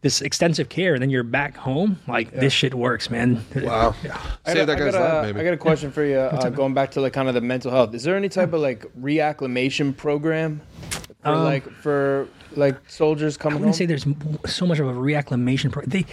[0.00, 3.94] this extensive care and then you're back home like this shit works man Wow.
[4.46, 5.40] I Save got, that I got a- life, maybe.
[5.40, 6.18] I got a question for you.
[6.18, 7.94] Uh, going back to like kind of the mental health.
[7.94, 10.60] Is there any type of like reacclimation program
[11.34, 13.58] for like for like soldiers coming.
[13.58, 13.78] I wouldn't home?
[13.78, 14.06] say there's
[14.46, 15.70] so much of a reacclimation.
[15.70, 16.06] Pro- they,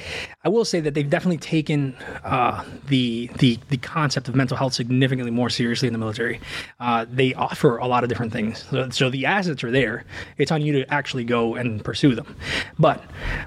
[0.44, 4.74] I will say that they've definitely taken uh, the the the concept of mental health
[4.74, 6.42] significantly more seriously in the military.
[6.80, 10.04] Uh, they offer a lot of different things, so, so the assets are there.
[10.38, 12.36] It's on you to actually go and pursue them.
[12.78, 13.02] But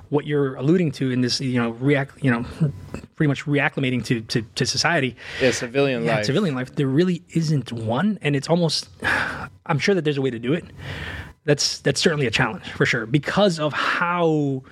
[0.08, 2.44] what you're alluding to in this, you know, react, you know,
[3.16, 5.14] pretty much reacclimating to to, to society.
[5.42, 6.24] yeah, civilian Yeah, life.
[6.26, 6.74] civilian life.
[6.74, 8.88] There really isn't one, and it's almost.
[9.66, 10.64] I'm sure that there's a way to do it.
[11.44, 14.62] That's that's certainly a challenge for sure because of how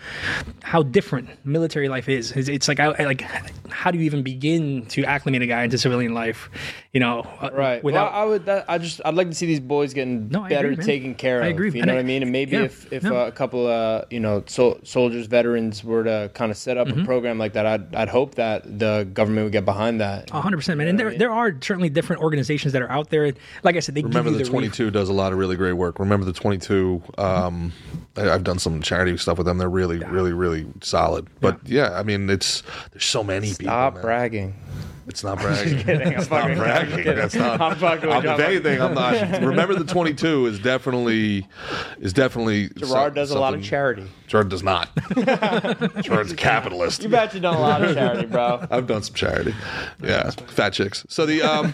[0.62, 2.32] how different military life is.
[2.32, 3.22] It's, it's like I, I- like
[3.70, 6.50] how do you even begin to acclimate a guy into civilian life?
[6.92, 7.82] You know, uh, Right.
[7.84, 8.44] Without well, I would.
[8.46, 9.00] That, I just.
[9.04, 11.44] I'd like to see these boys getting No, better agree, taken care of.
[11.44, 11.70] I agree.
[11.70, 12.22] You And know I- what I mean?
[12.22, 13.16] And maybe yeah, if if no.
[13.16, 16.88] uh, a couple uh you know so, soldiers veterans were to kind of set up
[16.88, 17.00] Mm-hmm.
[17.00, 20.28] a program like that, I'd I'd hope that the government would get behind that.
[20.30, 20.88] Hundred percent, man.
[20.88, 23.32] And there, there are certainly different organizations that are out there.
[23.62, 25.56] Like I said, they Remember give you the the 22 does a lot of really
[25.56, 25.98] great work.
[25.98, 26.32] Remember the
[26.66, 27.02] 22.
[27.18, 27.72] Um,
[28.16, 29.58] I, I've done some charity stuff with them.
[29.58, 31.28] They're really, really, really solid.
[31.40, 32.62] But yeah, I mean, it's
[32.92, 33.66] there's so many people.
[33.66, 34.54] Stop bragging.
[35.08, 35.78] It's not bragging.
[35.84, 36.08] kidding.
[36.08, 36.96] I'm It's not fucking- I'm bragging.
[36.96, 37.14] kidding.
[37.16, 37.60] That's not.
[37.60, 38.30] I'm fucking with I'm, you.
[38.30, 39.40] if anything, I'm not.
[39.42, 41.46] Remember, the 22 is definitely
[42.00, 42.70] is definitely.
[42.70, 44.08] Gerard does a lot of charity.
[44.26, 44.88] Gerard does not.
[46.02, 47.04] Gerard's a capitalist.
[47.04, 48.66] You bet you done a lot of charity, bro.
[48.68, 49.54] I've done some charity.
[50.02, 51.06] Yeah, fat chicks.
[51.08, 51.72] So the um.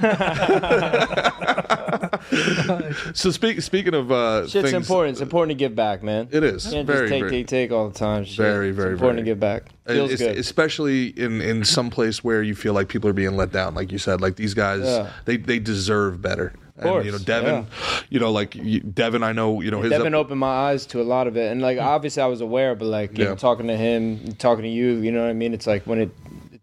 [3.14, 5.12] So speak, speaking of uh, Shit's things, important.
[5.12, 6.28] It's important to give back, man.
[6.30, 8.24] It is You can't very, just take, very- take, take all the time.
[8.24, 8.36] Shit.
[8.36, 9.64] Very, It's very, important very- to give back.
[9.86, 10.36] Feels es- good.
[10.38, 13.74] especially in in some place where you feel like people are being let down.
[13.74, 15.10] Like you said, like these guys, Yeah.
[15.24, 16.52] they they deserve better.
[16.78, 17.66] Of and, you know, course, Devin,
[18.08, 18.56] you know, like
[18.94, 21.36] Devin, I know, you know, his Devin up- opened my eyes to a lot of
[21.36, 23.26] it, and like obviously I was aware, but like Yeah.
[23.26, 25.52] know, talking to him, talking to you, you know what I mean?
[25.52, 26.10] It's like when it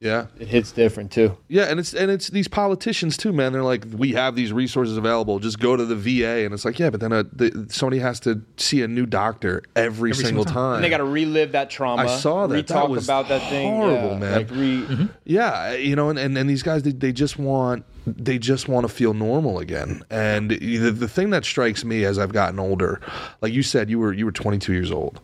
[0.02, 1.36] yeah, it hits different too.
[1.50, 3.52] Yeah, and it's and it's these politicians too, man.
[3.52, 5.40] They're like, we have these resources available.
[5.40, 8.20] Just go to the VA, and it's like, yeah, but then uh the, somebody has
[8.22, 10.54] to see a new doctor every, single, single time.
[10.54, 10.76] time.
[10.76, 12.04] And they got to relive that trauma.
[12.04, 12.56] I saw that.
[12.56, 13.70] Re-talk That about that thing.
[13.70, 14.18] horrible, yeah.
[14.20, 14.34] man.
[14.34, 15.10] Like re.
[15.26, 18.88] Yeah, you know, and, and, and these guys, they, they just want they just want
[18.88, 20.02] to feel normal again.
[20.10, 23.02] And the, the thing that strikes me as I've gotten older,
[23.42, 25.20] like you said, you were you were 22 years old.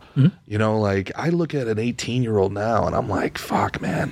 [0.48, 3.80] You know, like I look at an 18 year old now, and I'm like, fuck,
[3.82, 4.12] man.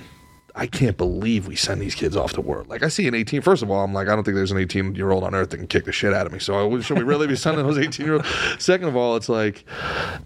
[0.56, 2.64] I can't believe we send these kids off to war.
[2.68, 3.42] Like I see an 18.
[3.42, 5.50] First of all, I'm like, I don't think there's an 18 year old on earth
[5.50, 6.40] that can kick the shit out of me.
[6.40, 8.28] So uh, should we really be sending those 18 year olds?
[8.60, 9.66] Second of all, it's like,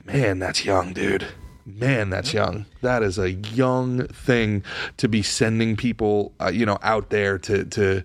[0.05, 1.25] man, that's young, dude.
[1.67, 2.65] Man, that's young.
[2.81, 4.63] That is a young thing
[4.95, 8.03] to be sending people, uh, you know, out there to, to,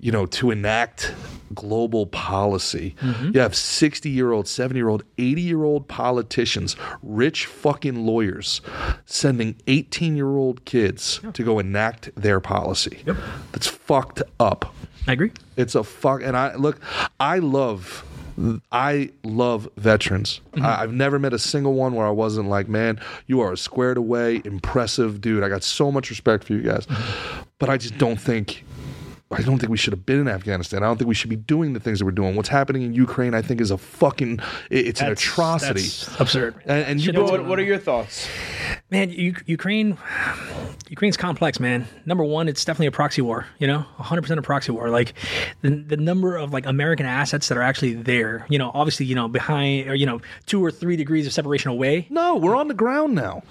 [0.00, 1.14] you know, to enact
[1.54, 2.96] global policy.
[3.32, 8.60] You have 60 year old, 70 year old, 80 year old politicians, rich fucking lawyers,
[9.04, 13.04] sending 18 year old kids to go enact their policy.
[13.52, 14.74] That's fucked up.
[15.06, 15.30] I agree.
[15.56, 16.22] It's a fuck.
[16.22, 16.80] And I look,
[17.20, 18.02] I love.
[18.70, 20.40] I love veterans.
[20.52, 20.64] Mm-hmm.
[20.64, 23.56] I, I've never met a single one where I wasn't like, man, you are a
[23.56, 25.42] squared away, impressive dude.
[25.42, 26.86] I got so much respect for you guys.
[26.86, 27.42] Mm-hmm.
[27.58, 28.64] But I just don't think
[29.30, 30.82] I don't think we should have been in Afghanistan.
[30.84, 32.36] I don't think we should be doing the things that we're doing.
[32.36, 34.38] What's happening in Ukraine, I think, is a fucking
[34.70, 35.80] it- it's an atrocity.
[35.80, 36.54] That's absurd.
[36.64, 38.28] and, and you Shit, go, What, what are your thoughts?
[38.88, 39.98] Man, U- Ukraine,
[40.88, 41.88] Ukraine's complex, man.
[42.04, 43.44] Number one, it's definitely a proxy war.
[43.58, 44.90] You know, 100% a proxy war.
[44.90, 45.14] Like
[45.62, 48.46] the the number of like American assets that are actually there.
[48.48, 51.72] You know, obviously, you know, behind or you know, two or three degrees of separation
[51.72, 52.06] away.
[52.10, 53.42] no, we're on the ground now.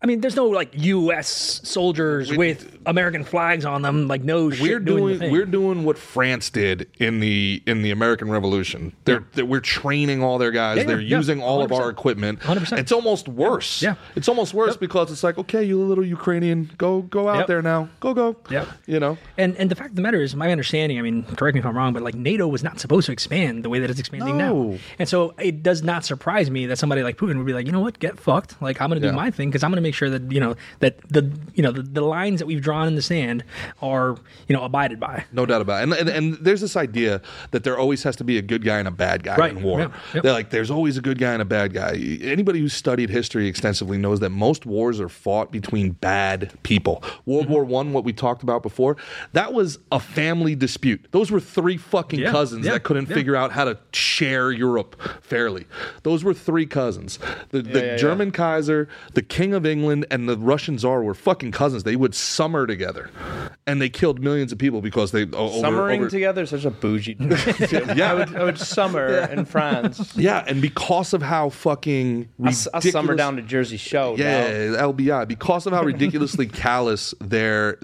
[0.00, 1.60] I mean, there's no like U.S.
[1.62, 4.08] soldiers with American flags on them.
[4.08, 5.30] Like no We're doing, the doing thing.
[5.32, 8.94] we're doing what France did in the in the American Revolution.
[9.04, 10.78] They're, they're- we're training all their guys.
[10.78, 12.40] Yeah, they're yeah, using all of our equipment.
[12.40, 12.78] 100%.
[12.78, 13.80] It's almost worse.
[13.82, 13.94] Yeah.
[14.16, 17.46] it's almost worse because it's like, okay, you little Ukrainian, go go out Yep.
[17.46, 18.36] there now, go go.
[18.50, 20.98] Yeah, You know, And and the fact of the matter is, my understanding.
[20.98, 23.64] I mean, correct me if I'm wrong, but like NATO was not supposed to expand
[23.64, 24.72] the way that it's expanding No.
[24.72, 24.78] now.
[24.98, 27.72] And so it does not surprise me that somebody like Putin would be like, you
[27.72, 28.60] know what, get fucked.
[28.62, 29.12] Like I'm going to Yeah.
[29.12, 31.62] do my thing because I'm going to make sure that you know that the you
[31.62, 33.44] know the, the lines that we've drawn in the sand
[33.80, 34.16] are
[34.48, 35.24] you know abided by.
[35.32, 35.82] No doubt about it.
[35.84, 37.20] And, and, and there's this idea
[37.52, 39.52] that there always has to be a good guy and a bad guy Right.
[39.56, 39.80] in war.
[39.80, 39.92] Yep.
[40.22, 41.94] They're like, there's always a good guy and a bad guy.
[42.22, 47.02] Anybody who's studied history extensively knows that most wars are fought between bad people.
[47.26, 47.52] World Mm-hmm.
[47.52, 48.96] War One, what we talked about before,
[49.34, 51.06] that was a family dispute.
[51.12, 52.30] Those were three fucking Yeah.
[52.32, 52.72] cousins Yeah.
[52.72, 53.14] that couldn't Yeah.
[53.14, 55.66] figure out how to share Europe fairly.
[56.02, 57.18] Those were three cousins.
[57.50, 57.96] The, the.
[58.02, 61.84] German Kaiser, the King of England, and the Russian Tsar were fucking cousins.
[61.84, 63.10] They would summer together,
[63.66, 67.16] and they killed millions of people because they over, Summering over- together, such a bougie.
[67.94, 70.16] Yeah, I would, I would summer in France.
[70.16, 74.16] yeah, and because of how fucking I, s- I ridiculous, summer down to Jersey Show.
[74.16, 74.96] yeah, dog.
[74.96, 75.28] LBI.
[75.28, 77.78] Because of how ridiculously callous their,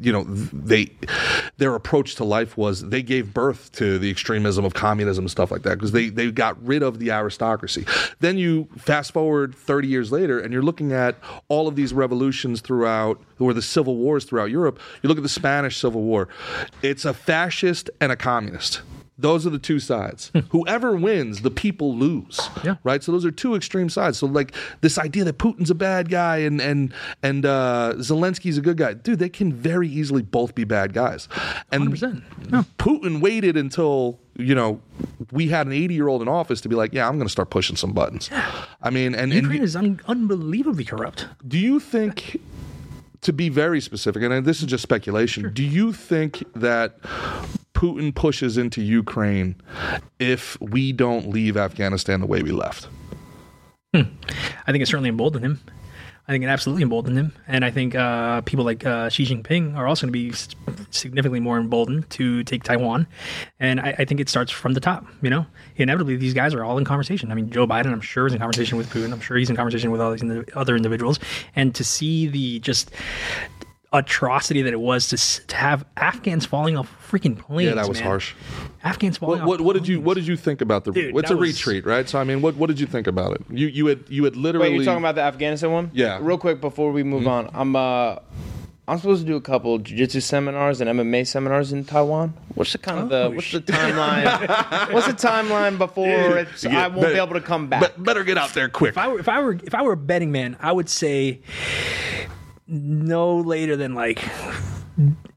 [0.00, 0.90] you know, they,
[1.58, 5.50] their approach to life was, they gave birth to the extremism of communism and stuff
[5.50, 7.86] like that because they they got rid of the aristocracy.
[8.20, 11.16] Then you fast forward thirty years later, and you're looking at
[11.48, 14.78] all of these revolutions throughout, or the civil wars throughout Europe.
[15.02, 16.28] You look at the Spanish Civil War.
[16.82, 18.82] It's a fascist and a communist.
[19.20, 20.32] Those are the two sides.
[20.50, 22.40] Whoever wins, the people lose.
[22.64, 22.76] Yeah.
[22.84, 23.02] Right.
[23.02, 24.18] So those are two extreme sides.
[24.18, 26.92] So like this idea that Putin's a bad guy and and
[27.22, 29.18] and uh, Zelensky's a good guy, dude.
[29.18, 31.28] They can very easily both be bad guys.
[31.70, 32.22] And 100%.
[32.50, 32.64] No.
[32.78, 34.80] Putin waited until you know
[35.32, 37.32] we had an 80 year old in office to be like, yeah, I'm going to
[37.32, 38.30] start pushing some buttons.
[38.82, 41.26] I mean, and, and Ukraine is un- unbelievably corrupt.
[41.46, 42.40] do you think,
[43.22, 46.96] to be very specific, and this is just speculation, do you think that
[47.80, 49.56] Putin pushes into Ukraine
[50.18, 52.88] if we don't leave Afghanistan the way we left?
[53.94, 54.04] I
[54.66, 55.60] think it certainly emboldened him.
[56.28, 59.76] I think it absolutely emboldened him, and I think uh, people like uh, Xi Jinping
[59.76, 60.32] are also going to be
[60.90, 63.06] significantly more emboldened to take Taiwan.
[63.58, 65.06] And I, I think it starts from the top.
[65.22, 65.46] You know,
[65.76, 67.32] inevitably these guys are all in conversation.
[67.32, 69.10] I mean, Joe Biden, I'm sure, is in conversation with Putin.
[69.10, 71.18] I'm sure he's in conversation with all these other individuals.
[71.56, 72.90] And to see the just
[73.92, 77.70] atrocity that it was to, to have Afghans falling off freaking planes.
[77.70, 78.06] Yeah, that was man.
[78.06, 78.34] harsh.
[78.84, 79.48] Afghans falling What, off.
[79.48, 80.92] what, what did you What did you think about the?
[80.92, 82.08] Dude, it's a was- retreat, right?
[82.08, 83.42] So I mean, what what did you think about it?
[83.50, 84.70] You you had you had literally.
[84.70, 85.90] Wait, you're talking about the Afghanistan one?
[85.92, 86.18] Yeah.
[86.22, 88.16] Real quick before we move on, I'm uh,
[88.88, 92.34] I'm supposed to do a couple jiu-jitsu seminars and MMA seminars in Taiwan.
[92.54, 93.64] What's the kind of the Oh, what's shit.
[93.66, 94.92] the timeline?
[94.92, 97.96] what's the timeline before it's, Yeah, I won't better- be able to come back?
[97.96, 98.90] Be- better get out there quick.
[98.90, 101.40] If I were if I were if I were a betting man, I would say
[102.70, 104.22] no later than like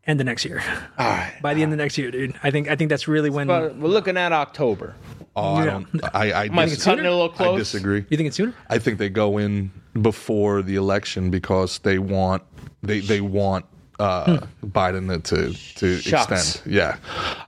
[0.06, 0.62] end of next year.
[0.98, 1.34] All right.
[1.42, 2.36] By the end of next year, dude.
[2.44, 3.48] I think I think that's really when.
[3.48, 4.96] But we're looking at October.
[5.36, 5.72] oh, I Yeah.
[5.72, 6.16] don't.
[6.16, 7.60] I I, Am I dis- cutting it a little I close?
[7.60, 8.06] disagree.
[8.10, 8.54] you think it's sooner?
[8.70, 12.44] I think they go in before the election because they want
[12.82, 13.66] they they want
[14.00, 16.32] uh, Biden to to Shucks.
[16.56, 16.74] extend.
[16.74, 16.98] Yeah,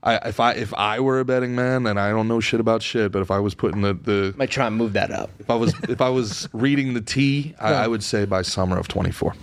[0.04, 2.82] I, if I if I were a betting man and I don't know shit about
[2.84, 5.32] shit, but if I was putting the, the Might try and move that up.
[5.40, 8.78] if I was if I was reading the tea, I, I would say by summer
[8.78, 9.34] of twenty four.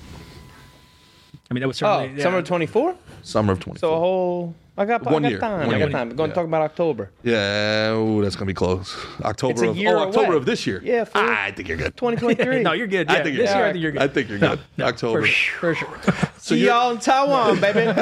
[1.53, 2.23] I mean, that was Oh, certainly yeah.
[2.25, 2.95] summer 24.
[3.23, 4.55] Summer of twenty So a whole.
[4.79, 5.39] I got, One I got year.
[5.39, 5.67] time.
[5.67, 5.91] One I year.
[5.91, 6.09] time.
[6.09, 6.35] We're going Yeah.
[6.35, 7.11] to talk about October.
[7.23, 8.97] Yeah, ooh, that's gonna be close.
[9.23, 10.37] October It's a of oh, October away.
[10.39, 10.81] of this year.
[10.83, 11.21] Yeah, fool.
[11.23, 11.95] I think you're good.
[11.99, 12.63] 2023.
[12.63, 13.07] no, you're good.
[13.11, 13.69] Yeah, I think this you're year, good.
[13.69, 14.03] I think you're good.
[14.03, 14.61] I think you're good.
[14.79, 15.21] No, October.
[15.21, 15.99] for, sh- for sure.
[16.45, 17.85] So See you're- y'all in Taiwan, baby.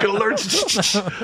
[0.00, 0.36] Gonna learn.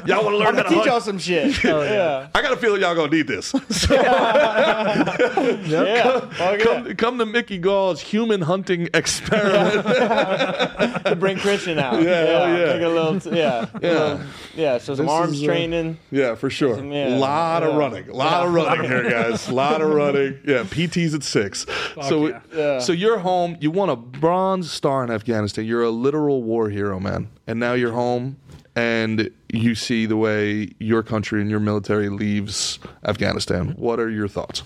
[0.04, 0.84] y'all want to learn I'm how gonna teach hunt?
[0.84, 1.56] y'all some shit.
[1.64, 2.28] yeah.
[2.34, 3.54] I got a feeling y'all gonna need this.
[3.70, 6.20] So Yeah.
[6.20, 6.60] Fuck yeah.
[6.64, 9.86] come, come to Mickey Gall's human hunting experiment.
[11.06, 12.02] to bring Christian out.
[12.02, 12.72] Yeah, hell yeah.
[12.74, 14.22] Take a little, t- yeah, yeah,
[14.54, 14.76] yeah.
[14.78, 15.96] So some This arms is, uh, training.
[16.10, 16.82] yeah, for sure.
[16.84, 17.78] Yeah, lot of yeah.
[17.78, 19.48] running, lot of running here, guys.
[19.48, 20.40] A lot of running.
[20.46, 21.64] Yeah, PT's at six.
[22.06, 22.40] so, yeah.
[22.54, 22.78] Yeah.
[22.80, 23.56] so you're home.
[23.60, 25.53] You won a bronze star in Afghanistan.
[25.62, 27.28] You're a literal war hero, man.
[27.46, 28.36] And now you're home,
[28.74, 33.74] and you see the way your country and your military leaves Afghanistan.
[33.76, 34.62] What are your thoughts?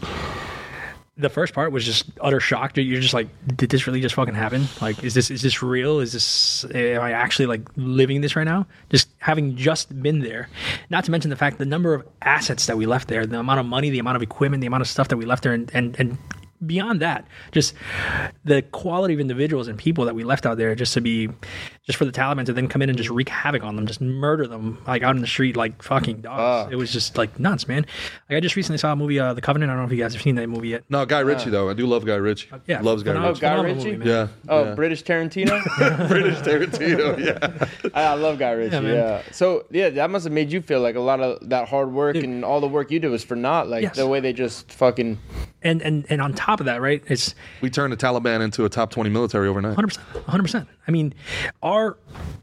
[1.18, 2.76] the first part was just utter shock.
[2.76, 4.68] You're just like, did this really just fucking happen?
[4.80, 5.98] Like, is this is this real?
[5.98, 8.66] Is this am I actually like living this right now?
[8.88, 10.48] Just having just been there.
[10.90, 13.58] Not to mention the fact the number of assets that we left there, the amount
[13.58, 15.70] of money, the amount of equipment, the amount of stuff that we left there, and
[15.74, 16.18] and and
[16.64, 17.74] beyond that, just
[18.44, 21.28] the quality of individuals and people that we left out there just to be
[21.88, 24.00] just for the Taliban to then come in and just wreak havoc on them, just
[24.00, 26.66] murder them like out in the street like fucking dogs.
[26.66, 26.72] Fuck.
[26.72, 27.84] It was just like nuts, man.
[28.30, 29.70] Like I just recently saw a movie, uh, The Covenant.
[29.70, 30.84] I don't know if you guys have seen that movie yet.
[30.88, 31.68] No, Guy Ritchie though.
[31.68, 32.48] I do love Guy Ritchie.
[32.66, 33.40] yeah, loves Guy phenomenal- Ritchie.
[33.40, 33.74] Guy Ritchie?
[33.84, 34.06] movie, man.
[34.08, 34.28] Yeah.
[34.48, 34.74] Oh, yeah.
[34.74, 36.08] British Tarantino.
[36.08, 37.18] British Tarantino.
[37.18, 37.90] Yeah.
[37.94, 38.76] I, I love Guy Ritchie.
[38.76, 39.22] Yeah, Yeah.
[39.32, 42.16] So yeah, that must have made you feel like a lot of that hard work
[42.16, 43.68] and all the work you did was for naught.
[43.68, 43.96] Like Yes.
[43.96, 45.18] the way they just fucking.
[45.62, 47.02] and and and on top of that, right?
[47.06, 49.76] It's We turned the Taliban into a top twenty military overnight.
[49.76, 50.68] 100 percent, 100 percent.
[50.86, 51.14] I mean,
[51.62, 51.77] our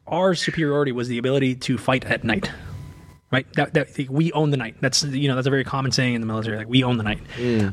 [0.07, 2.49] our superiority was the ability to fight at night,
[3.31, 3.45] right?
[3.53, 4.75] That, that we own the night.
[4.81, 6.57] That's you know that's a very common saying in the military.
[6.57, 7.19] Like we own the night.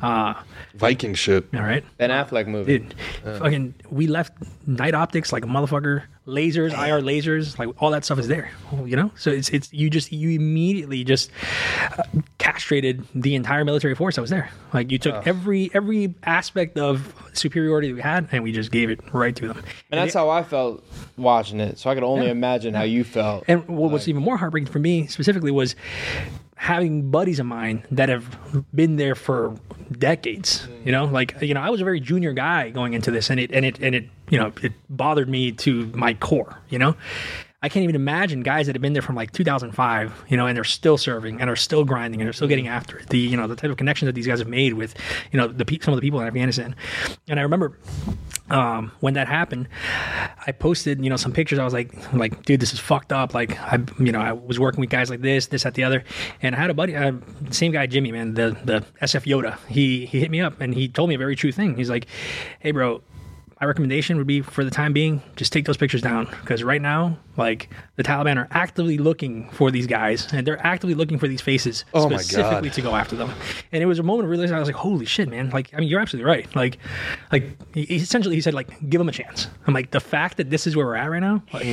[0.02, 0.34] Uh,
[0.74, 1.44] Viking shit.
[1.55, 2.78] all right, Ben Affleck movie.
[2.78, 2.94] dude.
[3.24, 4.32] Fucking, we left
[4.66, 6.05] night optics like a motherfucker.
[6.27, 8.51] Lasers, IR lasers, like all that stuff is there.
[8.85, 11.31] You know, so it's it's you just you immediately just
[11.99, 12.05] uh,
[12.39, 14.49] castrated the entire military force that was there.
[14.73, 18.89] Like you took every every aspect of superiority that we had and we just gave
[18.89, 19.62] it right to them.
[19.90, 20.85] And that's how I felt
[21.16, 21.78] watching it.
[21.78, 22.32] So I could only Yeah.
[22.32, 23.44] imagine how you felt.
[23.49, 25.74] And what was even more heartbreaking for me specifically was
[26.56, 28.38] having buddies of mine that have
[28.74, 29.54] been there for
[29.98, 30.66] decades.
[30.84, 33.40] You know, like you know, I was a very junior guy going into this, and
[33.40, 36.58] it and it and it you know it bothered me to my core.
[36.68, 36.96] You know.
[37.62, 40.56] I can't even imagine guys that have been there from like 2005, you know, and
[40.56, 43.09] they're still serving and are still grinding and are still getting after it.
[43.09, 44.94] The you know the type of connections that these guys have made with,
[45.30, 46.74] you know, the some of the people in Afghanistan.
[47.28, 47.78] And I remember
[48.51, 49.68] um, when that happened,
[50.47, 51.59] I posted, you know, some pictures.
[51.59, 53.32] I was like, like, dude, this is fucked up.
[53.32, 56.05] Like, I, you know, I was working with guys like this, this, at the other,
[56.43, 57.12] and I had a buddy, uh,
[57.51, 59.59] same guy, Jimmy, man, the the SF Yoda.
[59.68, 61.76] He he hit me up and he told me a very true thing.
[61.76, 62.06] He's like,
[62.60, 63.02] hey, bro.
[63.62, 66.82] My recommendation would be for the time being, just take those pictures down because right
[66.82, 71.28] now, like the Taliban are actively looking for these guys and they're actively looking for
[71.28, 73.30] these faces Oh specifically to go after them.
[73.70, 74.56] And it was a moment of realization.
[74.56, 76.56] I was like, "Holy shit, man!" Like, I mean, you're absolutely right.
[76.56, 76.78] Like,
[77.30, 79.47] like he, essentially, he said, like, give them a chance.
[79.68, 81.64] I'm like, the fact that this is where we're at right now, like,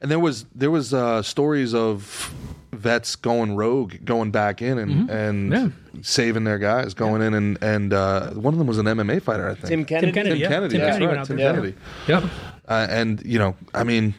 [0.00, 2.32] And there was there was uh, stories of
[2.80, 5.68] vets going rogue, going back in and and Yeah.
[6.02, 9.48] saving their guys, going in and and uh, one of them was an MMA fighter,
[9.48, 9.66] I think.
[9.68, 10.12] Tim Kennedy.
[10.12, 10.48] Tim Kennedy, Tim yeah.
[10.48, 11.52] Kennedy, Tim that's Kennedy right, Tim there.
[11.54, 11.74] Kennedy.
[12.08, 12.24] Yep.
[12.68, 14.14] Uh, and you know, I mean,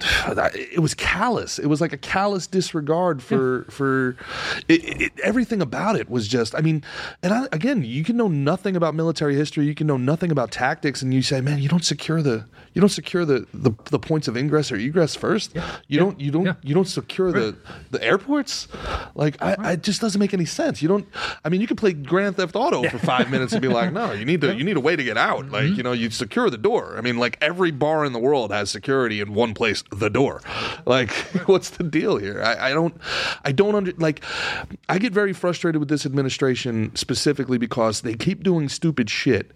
[0.54, 1.58] it was callous.
[1.58, 4.16] It was like a callous disregard for for
[4.68, 6.54] it, it, everything about it was just.
[6.54, 6.82] I mean,
[7.22, 9.66] and I, again, you can know nothing about military history.
[9.66, 12.80] You can know nothing about tactics, and you say, man, you don't secure the you
[12.80, 15.54] don't secure the the, the points of ingress or egress first.
[15.88, 16.54] You don't you don't Yeah.
[16.62, 17.56] you don't secure the
[17.90, 18.68] the airports.
[19.14, 20.82] Like I, I it just doesn't make any sense.
[20.82, 21.06] You don't.
[21.44, 24.12] I mean, you can play Grand Theft Auto for five minutes and be like, no,
[24.12, 25.44] you need to you need a way to get out.
[25.44, 25.54] Mm-hmm.
[25.54, 26.94] Like you know, you secure the door.
[26.96, 30.42] I mean, like every bar in the world has security in one place, the door.
[30.86, 31.10] Like,
[31.46, 32.42] what's the deal here?
[32.42, 32.96] I, I don't,
[33.44, 34.24] I don't under like.
[34.88, 39.52] I get very frustrated with this administration specifically because they keep doing stupid shit.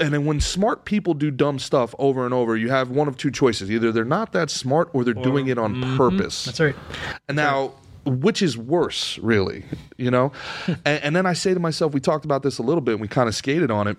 [0.00, 3.16] And then when smart people do dumb stuff over and over, you have one of
[3.16, 6.42] two choices: either they're not that smart or they're doing it on purpose.
[6.42, 6.50] mm-hmm.
[6.50, 6.76] That's right.
[7.28, 7.74] And now,
[8.04, 9.64] which is worse, really?
[9.96, 10.32] You know?
[10.66, 13.00] and, and then I say to myself, we talked about this a little bit and
[13.00, 13.96] we kind of skated on it.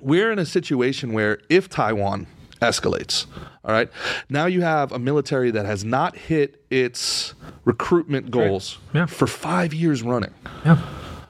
[0.00, 2.26] We're in a situation where if Taiwan
[2.62, 3.26] escalates,
[3.64, 3.90] all right,
[4.28, 7.34] now you have a military that has not hit its
[7.64, 9.06] recruitment goals Yeah.
[9.06, 10.32] for five years running.
[10.64, 10.78] Yeah.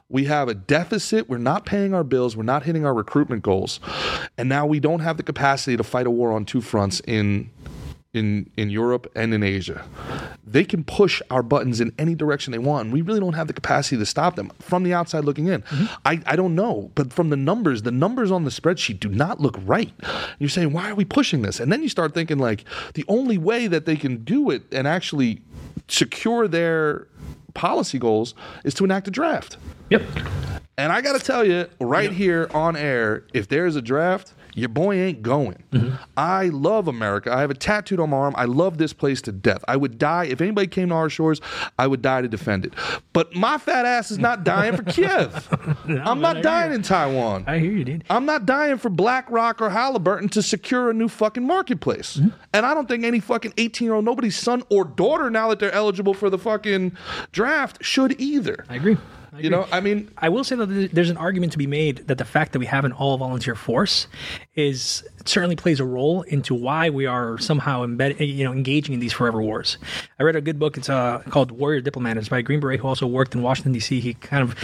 [0.09, 1.29] We have a deficit.
[1.29, 2.37] We're not paying our bills.
[2.37, 3.81] We're not hitting our recruitment goals,
[4.37, 7.49] and now we don't have the capacity to fight a war on two fronts in
[8.15, 9.85] in in Europe and in Asia.
[10.47, 12.87] They can push our buttons in any direction they want.
[12.87, 15.63] And we really don't have the capacity to stop them from the outside looking in.
[15.63, 15.95] Mm-hmm.
[16.05, 19.41] I, I don't know, but from the numbers, the numbers on the spreadsheet do not
[19.41, 19.93] look right.
[20.39, 21.59] You're saying, why are we pushing this?
[21.59, 22.65] And then you start thinking like
[22.95, 25.41] the only way that they can do it and actually
[25.89, 27.07] secure their
[27.55, 28.35] policy goals
[28.65, 29.57] is to enact a draft.
[29.91, 30.03] Yep.
[30.77, 34.69] And I got to tell you, right here on air, if there's a draft, your
[34.69, 35.63] boy ain't going.
[35.73, 35.97] Mm-hmm.
[36.17, 37.33] I love America.
[37.33, 38.35] I have a tattooed on my arm.
[38.37, 39.65] I love this place to death.
[39.67, 41.41] I would die if anybody came to our shores.
[41.79, 42.75] I would die to defend it.
[43.13, 45.49] But my fat ass is not dying for Kiev.
[45.85, 47.45] I'm man, I not dying in Taiwan.
[47.47, 48.05] I hear you, dude.
[48.11, 52.17] I'm not dying for BlackRock or Halliburton to secure a new fucking marketplace.
[52.17, 52.29] Mm-hmm.
[52.53, 55.59] And I don't think any fucking 18 year old, nobody's son or daughter, now that
[55.59, 56.97] they're eligible for the fucking
[57.33, 58.65] draft, should either.
[58.69, 58.97] I agree.
[59.39, 62.19] You know, I mean, I will say that there's an argument to be made that
[62.19, 64.07] the fact that we have an all volunteer force
[64.55, 69.01] is certainly plays a role into why we are somehow embedded, you know, engaging in
[69.01, 69.79] these forever wars.
[70.19, 70.77] I read a good book.
[70.77, 72.19] It's uh, called Warrior Diplomat.
[72.19, 74.01] It's by a Green Beret who also worked in Washington D.C.
[74.01, 74.55] He kind of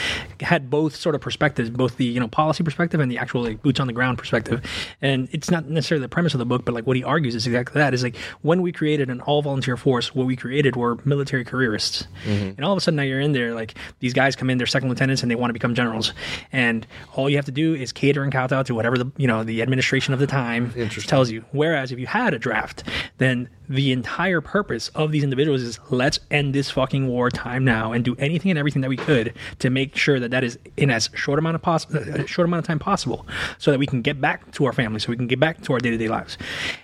[0.40, 3.62] had both sort of perspectives, both the you know policy perspective and the actual like,
[3.62, 4.62] boots on the ground perspective.
[5.01, 7.47] And it's not necessarily the premise of the book, but like what he argues is
[7.47, 7.95] exactly that.
[7.95, 12.07] Is like when we created an all volunteer force, what we created were military careerists,
[12.27, 14.66] and all of a sudden now you're in there like these guys come in, they're
[14.66, 16.12] second lieutenants, and they want to become generals,
[16.52, 19.44] and all you have to do is cater and kowtow to whatever the you know
[19.44, 20.72] the administration of the time
[21.06, 21.44] tells you.
[21.52, 22.85] Whereas if you had a draft,
[23.18, 27.93] then the entire purpose of these individuals is let's end this fucking war time now
[27.93, 30.90] and do anything and everything that we could to make sure that that is in
[30.90, 33.27] as short amount of pos- uh, short amount of time possible,
[33.59, 35.73] so that we can get back to our families, so we can get back to
[35.73, 36.39] our day to day lives.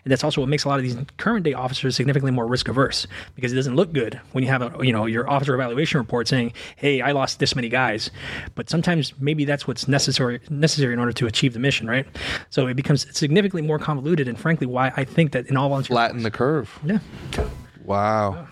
[0.05, 2.69] And that's also what makes a lot of these current day officers significantly more risk
[2.69, 5.98] averse because it doesn't look good when you have a you know your officer evaluation
[5.98, 8.11] report saying, "Hey, I lost this many guys,"
[8.55, 12.06] but sometimes maybe that's what's necessary necessary in order to achieve the mission, right?
[12.51, 15.94] So it becomes significantly more convoluted, and frankly, why I think that in all volunteer
[15.94, 16.73] flatten the curve.
[16.82, 16.98] Yeah.
[17.84, 18.46] Wow.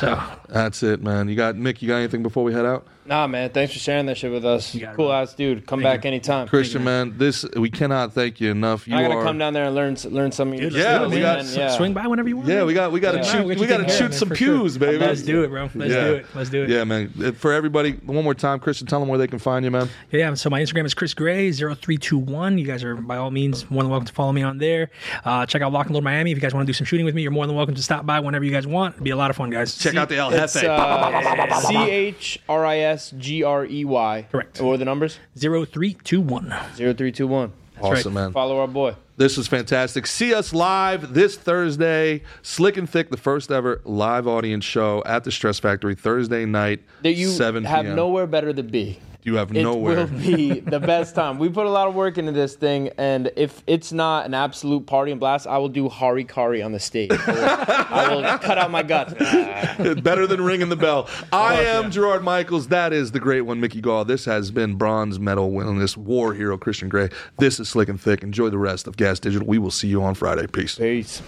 [0.00, 0.20] So
[0.52, 1.28] That's it, man.
[1.28, 2.86] You got Mick, you got anything before we head out?
[3.04, 3.50] Nah, man.
[3.50, 4.72] Thanks for sharing that shit with us.
[4.76, 5.22] got it, Cool man.
[5.22, 5.66] ass dude.
[5.66, 6.46] Come back anytime.
[6.46, 8.86] Christian, man, this we cannot thank you enough.
[8.86, 11.12] You I gotta are come down there and learn learn some of your Yeah, skills,
[11.14, 11.46] we got- man.
[11.46, 11.70] s- yeah.
[11.76, 12.48] swing by whenever you want.
[12.48, 13.22] Yeah, we got we got to Yeah.
[13.24, 14.58] shoot We'll get we you got to shoot some man, for sure.
[14.60, 14.98] pews, baby.
[14.98, 15.68] Let's do it, bro.
[15.74, 16.04] Let's Yeah.
[16.04, 16.26] do it.
[16.34, 16.68] Let's do it.
[16.70, 17.08] Yeah, man.
[17.32, 19.88] For everybody, one more time, Christian, tell them where they can find you, man.
[20.12, 20.34] Yeah, yeah.
[20.34, 23.90] So my Instagram is Chris Grey 0321 You guys are by all means more than
[23.90, 24.90] welcome to follow me on there.
[25.24, 27.04] Uh, check out Lock and Load Miami if you guys want to do some shooting
[27.06, 27.22] with me.
[27.22, 28.94] You're more than welcome to stop by whenever you guys want.
[28.94, 29.76] It'd be a lot of fun, guys.
[29.76, 30.64] Check out the El It's Jefe.
[30.68, 34.26] uh, C H R I S G R E Y.
[34.30, 34.60] Correct.
[34.60, 35.18] What were the numbers?
[35.38, 37.52] 0321 Zero three two one.
[37.80, 38.32] awesome, man.
[38.32, 38.94] Follow our boy.
[39.16, 40.06] This was fantastic.
[40.06, 45.24] See us live this Thursday, Slick and Thick, the first ever live audience show at
[45.24, 47.94] the Stress Factory Thursday night, That you 7 have p.m.
[47.96, 48.98] nowhere better to be.
[49.24, 49.98] You have It nowhere.
[49.98, 51.38] It will be the best time.
[51.38, 54.86] We put a lot of work into this thing, and if it's not an absolute
[54.86, 57.12] party and blast, I will do Hari Kari on the stage.
[57.12, 59.14] I will, cut out my guts.
[60.02, 61.08] Better than ringing the bell.
[61.32, 62.68] I am Gerard Michaels.
[62.68, 64.04] That is the great one, Mickey Gall.
[64.04, 67.08] This has been bronze medal winning war hero Christian Grey.
[67.38, 68.22] This is Slick and Thick.
[68.22, 69.46] Enjoy the rest of Gas Digital.
[69.46, 70.46] We will see you on Friday.
[70.46, 70.76] Peace.
[70.76, 71.22] Peace.